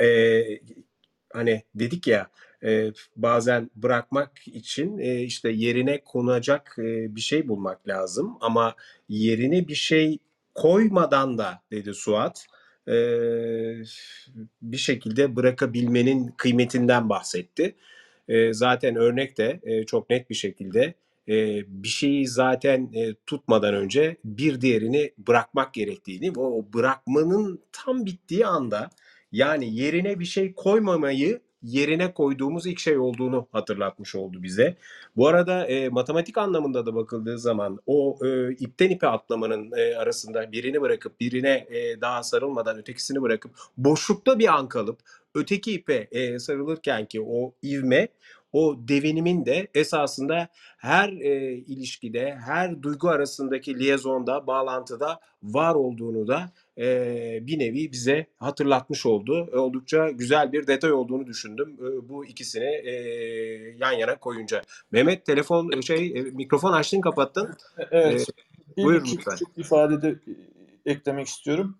hani 1.33 1.63
dedik 1.75 2.07
ya 2.07 2.29
bazen 3.15 3.69
bırakmak 3.75 4.47
için 4.47 4.97
işte 4.97 5.49
yerine 5.49 6.01
konacak 6.03 6.75
bir 6.77 7.21
şey 7.21 7.47
bulmak 7.47 7.87
lazım 7.87 8.37
ama 8.41 8.75
yerine 9.09 9.67
bir 9.67 9.75
şey 9.75 10.17
koymadan 10.55 11.37
da 11.37 11.61
dedi 11.71 11.93
Suat 11.93 12.45
e, 12.87 12.95
bir 14.61 14.77
şekilde 14.77 15.35
bırakabilmenin 15.35 16.33
kıymetinden 16.37 17.09
bahsetti. 17.09 17.75
E, 18.27 18.53
zaten 18.53 18.95
örnek 18.95 19.37
de 19.37 19.59
e, 19.63 19.85
çok 19.85 20.09
net 20.09 20.29
bir 20.29 20.35
şekilde 20.35 20.93
e, 21.27 21.63
bir 21.67 21.87
şeyi 21.87 22.27
zaten 22.27 22.91
e, 22.93 23.13
tutmadan 23.27 23.73
önce 23.73 24.17
bir 24.25 24.61
diğerini 24.61 25.13
bırakmak 25.17 25.73
gerektiğini 25.73 26.29
ve 26.35 26.39
o 26.39 26.65
bırakmanın 26.73 27.59
tam 27.71 28.05
bittiği 28.05 28.45
anda 28.45 28.89
yani 29.31 29.75
yerine 29.75 30.19
bir 30.19 30.25
şey 30.25 30.53
koymamayı 30.53 31.41
yerine 31.63 32.13
koyduğumuz 32.13 32.67
ilk 32.67 32.79
şey 32.79 32.97
olduğunu 32.97 33.47
hatırlatmış 33.51 34.15
oldu 34.15 34.43
bize. 34.43 34.75
Bu 35.15 35.27
arada 35.27 35.65
e, 35.65 35.89
matematik 35.89 36.37
anlamında 36.37 36.85
da 36.85 36.95
bakıldığı 36.95 37.39
zaman 37.39 37.79
o 37.85 38.17
e, 38.25 38.51
ipten 38.51 38.89
ipe 38.89 39.07
atlamanın 39.07 39.71
e, 39.77 39.95
arasında 39.95 40.51
birini 40.51 40.81
bırakıp 40.81 41.19
birine 41.19 41.67
e, 41.69 42.01
daha 42.01 42.23
sarılmadan 42.23 42.77
ötekisini 42.77 43.21
bırakıp 43.21 43.51
boşlukta 43.77 44.39
bir 44.39 44.53
an 44.53 44.69
kalıp 44.69 44.99
öteki 45.35 45.73
ipe 45.73 46.07
e, 46.11 46.39
sarılırken 46.39 47.05
ki 47.05 47.21
o 47.21 47.53
ivme 47.63 48.07
o 48.53 48.75
devinimin 48.77 49.45
de 49.45 49.67
esasında 49.75 50.47
her 50.77 51.09
e, 51.09 51.53
ilişkide, 51.53 52.35
her 52.45 52.83
duygu 52.83 53.09
arasındaki 53.09 53.79
liyezonda, 53.79 54.47
bağlantıda 54.47 55.19
var 55.43 55.75
olduğunu 55.75 56.27
da 56.27 56.51
e, 56.77 57.47
bir 57.47 57.59
nevi 57.59 57.91
bize 57.91 58.25
hatırlatmış 58.37 59.05
oldu. 59.05 59.49
Oldukça 59.53 60.09
güzel 60.09 60.51
bir 60.51 60.67
detay 60.67 60.93
olduğunu 60.93 61.27
düşündüm 61.27 61.77
e, 61.79 62.09
bu 62.09 62.25
ikisini 62.25 62.81
e, 62.83 62.91
yan 63.79 63.91
yana 63.91 64.19
koyunca. 64.19 64.61
Mehmet 64.91 65.25
telefon 65.25 65.81
şey 65.81 66.13
e, 66.15 66.21
mikrofon 66.21 66.73
açtın 66.73 67.01
kapattın. 67.01 67.53
Evet. 67.91 68.27
Bir 68.77 68.83
buyur 68.83 69.01
iki 69.01 69.17
lütfen. 69.17 69.31
küçük 69.31 69.57
ifade 69.57 70.01
de 70.01 70.09
e, 70.85 70.91
eklemek 70.91 71.27
istiyorum. 71.27 71.77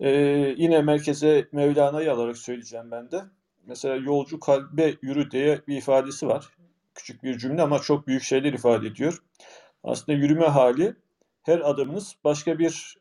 Ee, 0.00 0.08
yine 0.56 0.82
merkeze 0.82 1.48
Mevlana'yı 1.52 2.12
alarak 2.12 2.38
söyleyeceğim 2.38 2.90
ben 2.90 3.10
de. 3.10 3.22
Mesela 3.66 3.96
yolcu 3.96 4.40
kalbe 4.40 4.94
yürü 5.02 5.30
diye 5.30 5.60
bir 5.68 5.76
ifadesi 5.76 6.28
var. 6.28 6.48
Küçük 6.94 7.22
bir 7.22 7.38
cümle 7.38 7.62
ama 7.62 7.78
çok 7.78 8.06
büyük 8.06 8.22
şeyler 8.22 8.52
ifade 8.52 8.86
ediyor. 8.86 9.22
Aslında 9.84 10.18
yürüme 10.18 10.46
hali 10.46 10.94
her 11.42 11.70
adımınız 11.70 12.16
başka 12.24 12.58
bir 12.58 12.96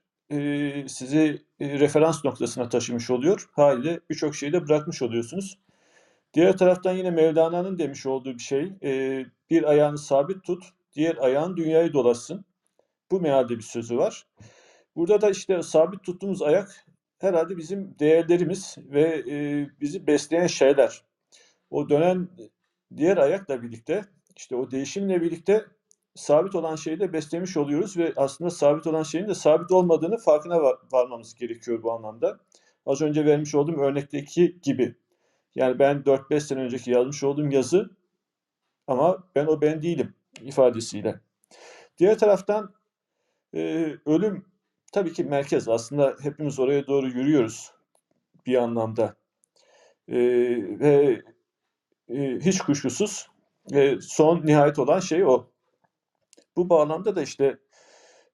sizi 0.87 1.41
referans 1.61 2.25
noktasına 2.25 2.69
taşımış 2.69 3.09
oluyor. 3.09 3.49
Haliyle 3.51 3.99
birçok 4.09 4.35
şeyi 4.35 4.53
de 4.53 4.67
bırakmış 4.67 5.01
oluyorsunuz. 5.01 5.59
Diğer 6.33 6.57
taraftan 6.57 6.93
yine 6.93 7.11
Mevlana'nın 7.11 7.79
demiş 7.79 8.05
olduğu 8.05 8.33
bir 8.33 8.43
şey. 8.43 8.71
bir 9.49 9.63
ayağını 9.63 9.97
sabit 9.97 10.43
tut, 10.43 10.63
diğer 10.93 11.17
ayağın 11.17 11.57
dünyayı 11.57 11.93
dolaşsın. 11.93 12.45
Bu 13.11 13.21
mealde 13.21 13.57
bir 13.57 13.63
sözü 13.63 13.97
var. 13.97 14.27
Burada 14.95 15.21
da 15.21 15.29
işte 15.29 15.61
sabit 15.61 16.03
tuttuğumuz 16.03 16.41
ayak 16.41 16.85
herhalde 17.19 17.57
bizim 17.57 17.99
değerlerimiz 17.99 18.75
ve 18.77 19.23
bizi 19.81 20.07
besleyen 20.07 20.47
şeyler. 20.47 21.03
O 21.69 21.89
dönen 21.89 22.29
diğer 22.97 23.17
ayakla 23.17 23.61
birlikte 23.63 24.05
işte 24.37 24.55
o 24.55 24.71
değişimle 24.71 25.21
birlikte 25.21 25.65
sabit 26.15 26.55
olan 26.55 26.75
şeyi 26.75 26.99
de 26.99 27.13
beslemiş 27.13 27.57
oluyoruz 27.57 27.97
ve 27.97 28.13
aslında 28.15 28.49
sabit 28.49 28.87
olan 28.87 29.03
şeyin 29.03 29.27
de 29.27 29.35
sabit 29.35 29.71
olmadığını 29.71 30.17
farkına 30.17 30.61
var- 30.61 30.77
varmamız 30.93 31.35
gerekiyor 31.35 31.83
bu 31.83 31.91
anlamda. 31.91 32.39
Az 32.85 33.01
önce 33.01 33.25
vermiş 33.25 33.55
olduğum 33.55 33.81
örnekteki 33.81 34.59
gibi. 34.61 34.95
Yani 35.55 35.79
ben 35.79 36.05
4-5 36.05 36.39
sene 36.39 36.59
önceki 36.59 36.91
yazmış 36.91 37.23
olduğum 37.23 37.47
yazı 37.51 37.89
ama 38.87 39.23
ben 39.35 39.45
o 39.45 39.61
ben 39.61 39.81
değilim 39.81 40.15
ifadesiyle. 40.41 41.19
Diğer 41.97 42.17
taraftan 42.19 42.73
e, 43.55 43.93
ölüm 44.05 44.45
tabii 44.93 45.13
ki 45.13 45.23
merkez. 45.23 45.69
Aslında 45.69 46.15
hepimiz 46.21 46.59
oraya 46.59 46.87
doğru 46.87 47.07
yürüyoruz 47.07 47.71
bir 48.45 48.55
anlamda. 48.55 49.15
E, 50.07 50.17
ve 50.79 51.21
e, 52.09 52.39
hiç 52.39 52.61
kuşkusuz 52.61 53.27
e, 53.73 54.01
son 54.01 54.45
nihayet 54.45 54.79
olan 54.79 54.99
şey 54.99 55.25
o. 55.25 55.52
Bu 56.55 56.69
bağlamda 56.69 57.15
da 57.15 57.21
işte 57.21 57.57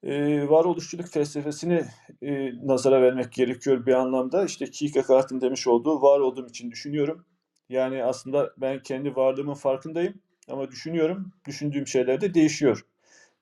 e, 0.03 0.49
varoluşçuluk 0.49 1.07
felsefesini 1.07 1.85
e, 2.21 2.51
nazara 2.67 3.01
vermek 3.01 3.31
gerekiyor 3.31 3.85
bir 3.85 3.93
anlamda. 3.93 4.45
İşte 4.45 4.65
Kierkegaard'ın 4.71 5.41
demiş 5.41 5.67
olduğu 5.67 6.01
var 6.01 6.19
olduğum 6.19 6.47
için 6.47 6.71
düşünüyorum. 6.71 7.25
Yani 7.69 8.03
aslında 8.03 8.53
ben 8.57 8.83
kendi 8.83 9.15
varlığımın 9.15 9.53
farkındayım 9.53 10.21
ama 10.49 10.71
düşünüyorum. 10.71 11.31
Düşündüğüm 11.47 11.87
şeyler 11.87 12.21
de 12.21 12.33
değişiyor. 12.33 12.85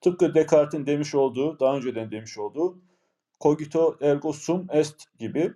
Tıpkı 0.01 0.35
Descartes'in 0.35 0.85
demiş 0.85 1.15
olduğu, 1.15 1.59
daha 1.59 1.77
önceden 1.77 2.11
demiş 2.11 2.37
olduğu 2.37 2.81
cogito 3.41 3.97
ergo 4.01 4.33
sum 4.33 4.67
est 4.71 4.95
gibi 5.19 5.53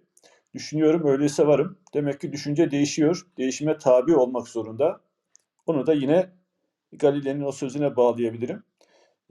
düşünüyorum 0.53 1.07
öyleyse 1.07 1.47
varım. 1.47 1.77
Demek 1.93 2.21
ki 2.21 2.33
düşünce 2.33 2.71
değişiyor. 2.71 3.27
Değişime 3.37 3.77
tabi 3.77 4.15
olmak 4.15 4.47
zorunda. 4.47 5.01
Onu 5.65 5.87
da 5.87 5.93
yine 5.93 6.29
Galile'nin 6.93 7.41
o 7.41 7.51
sözüne 7.51 7.95
bağlayabilirim. 7.95 8.63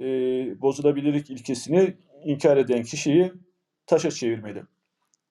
Ee, 0.01 0.61
bozulabilirlik 0.61 1.31
ilkesini 1.31 1.97
inkar 2.25 2.57
eden 2.57 2.83
kişiyi 2.83 3.33
taşa 3.87 4.11
çevirmeli. 4.11 4.63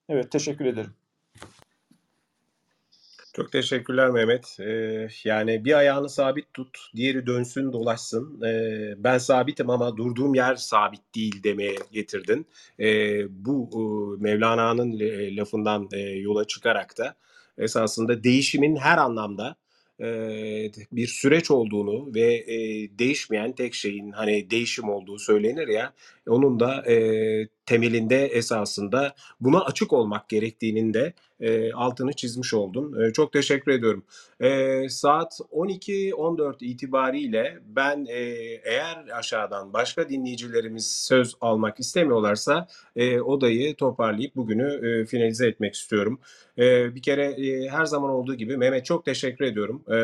Evet, 0.10 0.32
teşekkür 0.32 0.66
ederim. 0.66 0.94
Çok 3.34 3.52
teşekkürler 3.52 4.10
Mehmet. 4.10 4.60
Ee, 4.60 5.08
yani 5.24 5.66
bir 5.66 5.74
ayağını 5.74 6.10
sabit 6.10 6.54
tut, 6.54 6.78
diğeri 6.96 7.28
dönsün 7.28 7.74
dolaşsın. 7.74 8.42
Ee, 8.42 8.94
ben 8.98 9.18
sabitim 9.18 9.70
ama 9.70 9.98
durduğum 9.98 10.36
yer 10.36 10.56
sabit 10.56 11.16
değil 11.16 11.44
demeye 11.44 11.76
getirdin. 11.92 12.48
Ee, 12.80 13.46
bu 13.46 13.70
e, 13.74 13.82
Mevlana'nın 14.24 15.00
e, 15.00 15.36
lafından 15.36 15.90
e, 15.92 16.00
yola 16.00 16.48
çıkarak 16.48 16.98
da 16.98 17.16
esasında 17.58 18.24
değişimin 18.24 18.76
her 18.76 18.98
anlamda 18.98 19.50
e, 19.50 19.59
bir 20.92 21.08
süreç 21.08 21.52
olduğunu 21.52 22.16
ve 22.16 22.46
değişmeyen 23.00 23.52
tek 23.52 23.74
şeyin 23.74 24.12
hani 24.12 24.52
değişim 24.52 24.90
olduğu 24.90 25.20
söylenir 25.20 25.68
ya 25.68 25.94
onun 26.28 26.60
da 26.60 26.84
temelinde 27.70 28.26
esasında 28.26 29.14
buna 29.42 29.62
açık 29.62 29.94
olmak 29.94 30.30
gerektiğinin 30.30 30.94
de 30.94 31.14
e, 31.40 31.74
altını 31.74 32.14
çizmiş 32.14 32.54
oldun. 32.54 33.02
E, 33.02 33.14
çok 33.14 33.34
teşekkür 33.34 33.72
ediyorum. 33.72 34.04
E, 34.40 34.90
saat 34.90 35.40
12.14 35.52 36.66
itibariyle 36.66 37.58
ben 37.66 38.06
e, 38.10 38.20
eğer 38.64 39.06
aşağıdan 39.14 39.74
başka 39.74 40.10
dinleyicilerimiz 40.10 40.92
söz 40.92 41.36
almak 41.42 41.80
istemiyorlarsa 41.80 42.68
e, 42.96 43.22
odayı 43.22 43.76
toparlayıp 43.76 44.36
bugünü 44.36 44.88
e, 44.88 45.06
finalize 45.06 45.48
etmek 45.48 45.74
istiyorum. 45.74 46.20
E, 46.58 46.96
bir 46.96 47.02
kere 47.02 47.26
e, 47.26 47.70
her 47.70 47.86
zaman 47.86 48.10
olduğu 48.10 48.36
gibi 48.36 48.58
Mehmet 48.58 48.86
çok 48.86 49.06
teşekkür 49.06 49.46
ediyorum. 49.46 49.84
E, 49.88 49.98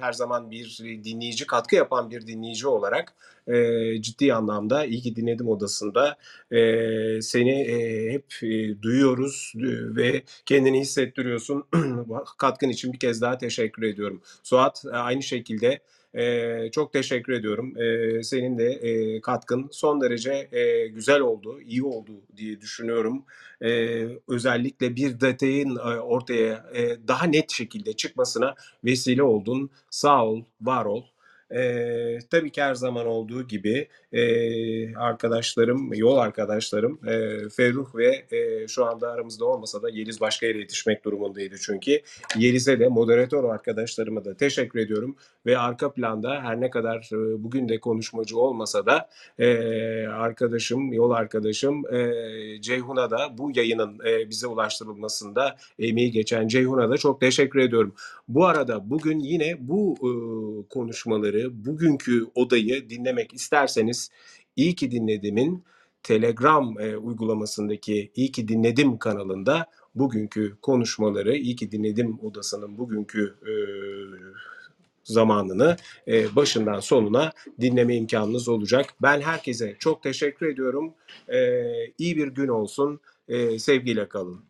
her 0.00 0.12
zaman 0.12 0.50
bir 0.50 0.78
dinleyici 1.04 1.46
katkı 1.46 1.76
yapan 1.76 2.10
bir 2.10 2.26
dinleyici 2.26 2.68
olarak 2.68 3.14
e, 3.48 4.02
ciddi 4.02 4.34
anlamda 4.34 4.84
iyi 4.84 5.00
ki 5.00 5.16
dinledim 5.16 5.48
odasında 5.48 6.16
e, 6.50 7.22
seni 7.22 7.62
e, 7.62 8.12
hep 8.12 8.24
e, 8.42 8.82
duyuyoruz 8.82 9.52
ve 9.96 10.22
kendini 10.46 10.80
hissettiriyorsun. 10.80 11.64
Katkın 12.38 12.68
için 12.68 12.92
bir 12.92 12.98
kez 12.98 13.22
daha 13.22 13.38
teşekkür 13.38 13.82
ediyorum. 13.82 14.22
Suat 14.42 14.84
e, 14.92 14.96
aynı 14.96 15.22
şekilde 15.22 15.80
e, 16.14 16.70
çok 16.70 16.92
teşekkür 16.92 17.32
ediyorum. 17.32 17.78
E, 17.78 18.22
senin 18.22 18.58
de 18.58 18.66
e, 18.66 19.20
katkın 19.20 19.68
son 19.72 20.00
derece 20.00 20.48
e, 20.52 20.86
güzel 20.88 21.20
oldu, 21.20 21.60
iyi 21.60 21.84
oldu 21.84 22.12
diye 22.36 22.60
düşünüyorum. 22.60 23.24
E, 23.62 24.02
özellikle 24.28 24.96
bir 24.96 25.20
detayın 25.20 25.76
e, 25.76 26.00
ortaya 26.00 26.66
e, 26.74 27.08
daha 27.08 27.26
net 27.26 27.50
şekilde 27.50 27.92
çıkmasına 27.92 28.54
vesile 28.84 29.22
oldun. 29.22 29.70
Sağ 29.90 30.26
ol, 30.26 30.42
var 30.60 30.84
ol. 30.84 31.02
Ee, 31.54 32.18
tabii 32.30 32.50
ki 32.50 32.62
her 32.62 32.74
zaman 32.74 33.06
olduğu 33.06 33.42
gibi 33.42 33.88
e, 34.12 34.94
arkadaşlarım, 34.94 35.94
yol 35.94 36.16
arkadaşlarım 36.16 37.00
e, 37.08 37.48
Ferruh 37.48 37.94
ve 37.94 38.26
e, 38.30 38.68
şu 38.68 38.84
anda 38.84 39.12
aramızda 39.12 39.44
olmasa 39.44 39.82
da 39.82 39.88
Yeliz 39.90 40.20
başka 40.20 40.46
yere 40.46 40.58
yetişmek 40.58 41.04
durumundaydı 41.04 41.54
çünkü. 41.60 42.00
Yeliz'e 42.36 42.80
de 42.80 42.88
moderatör 42.88 43.44
arkadaşlarıma 43.44 44.24
da 44.24 44.36
teşekkür 44.36 44.78
ediyorum 44.78 45.16
ve 45.46 45.58
arka 45.58 45.92
planda 45.92 46.40
her 46.42 46.60
ne 46.60 46.70
kadar 46.70 47.10
e, 47.12 47.42
bugün 47.44 47.68
de 47.68 47.80
konuşmacı 47.80 48.38
olmasa 48.38 48.86
da 48.86 49.08
e, 49.38 49.48
arkadaşım, 50.06 50.92
yol 50.92 51.10
arkadaşım 51.10 51.94
e, 51.94 52.12
Ceyhun'a 52.60 53.10
da 53.10 53.38
bu 53.38 53.50
yayının 53.54 53.98
e, 54.06 54.30
bize 54.30 54.46
ulaştırılmasında 54.46 55.56
emeği 55.78 56.10
geçen 56.10 56.48
Ceyhun'a 56.48 56.90
da 56.90 56.96
çok 56.96 57.20
teşekkür 57.20 57.58
ediyorum. 57.58 57.94
Bu 58.28 58.46
arada 58.46 58.90
bugün 58.90 59.18
yine 59.18 59.56
bu 59.60 59.94
e, 59.98 60.10
konuşmaları, 60.68 61.37
bugünkü 61.50 62.26
odayı 62.34 62.90
dinlemek 62.90 63.34
isterseniz 63.34 64.10
iyi 64.56 64.74
ki 64.74 64.90
dinledimin 64.90 65.64
Telegram 66.02 66.80
e, 66.80 66.96
uygulamasındaki 66.96 68.10
iyi 68.14 68.32
ki 68.32 68.48
dinledim 68.48 68.98
kanalında 68.98 69.66
bugünkü 69.94 70.56
konuşmaları, 70.62 71.36
iyi 71.36 71.56
ki 71.56 71.70
dinledim 71.70 72.18
odasının 72.22 72.78
bugünkü 72.78 73.34
e, 73.42 73.52
zamanını 75.04 75.76
e, 76.08 76.36
başından 76.36 76.80
sonuna 76.80 77.32
dinleme 77.60 77.96
imkanınız 77.96 78.48
olacak. 78.48 78.94
Ben 79.02 79.20
herkese 79.20 79.76
çok 79.78 80.02
teşekkür 80.02 80.46
ediyorum. 80.46 80.94
E, 81.28 81.38
iyi 81.98 82.16
bir 82.16 82.28
gün 82.28 82.48
olsun. 82.48 83.00
E, 83.28 83.58
sevgiyle 83.58 84.08
kalın. 84.08 84.40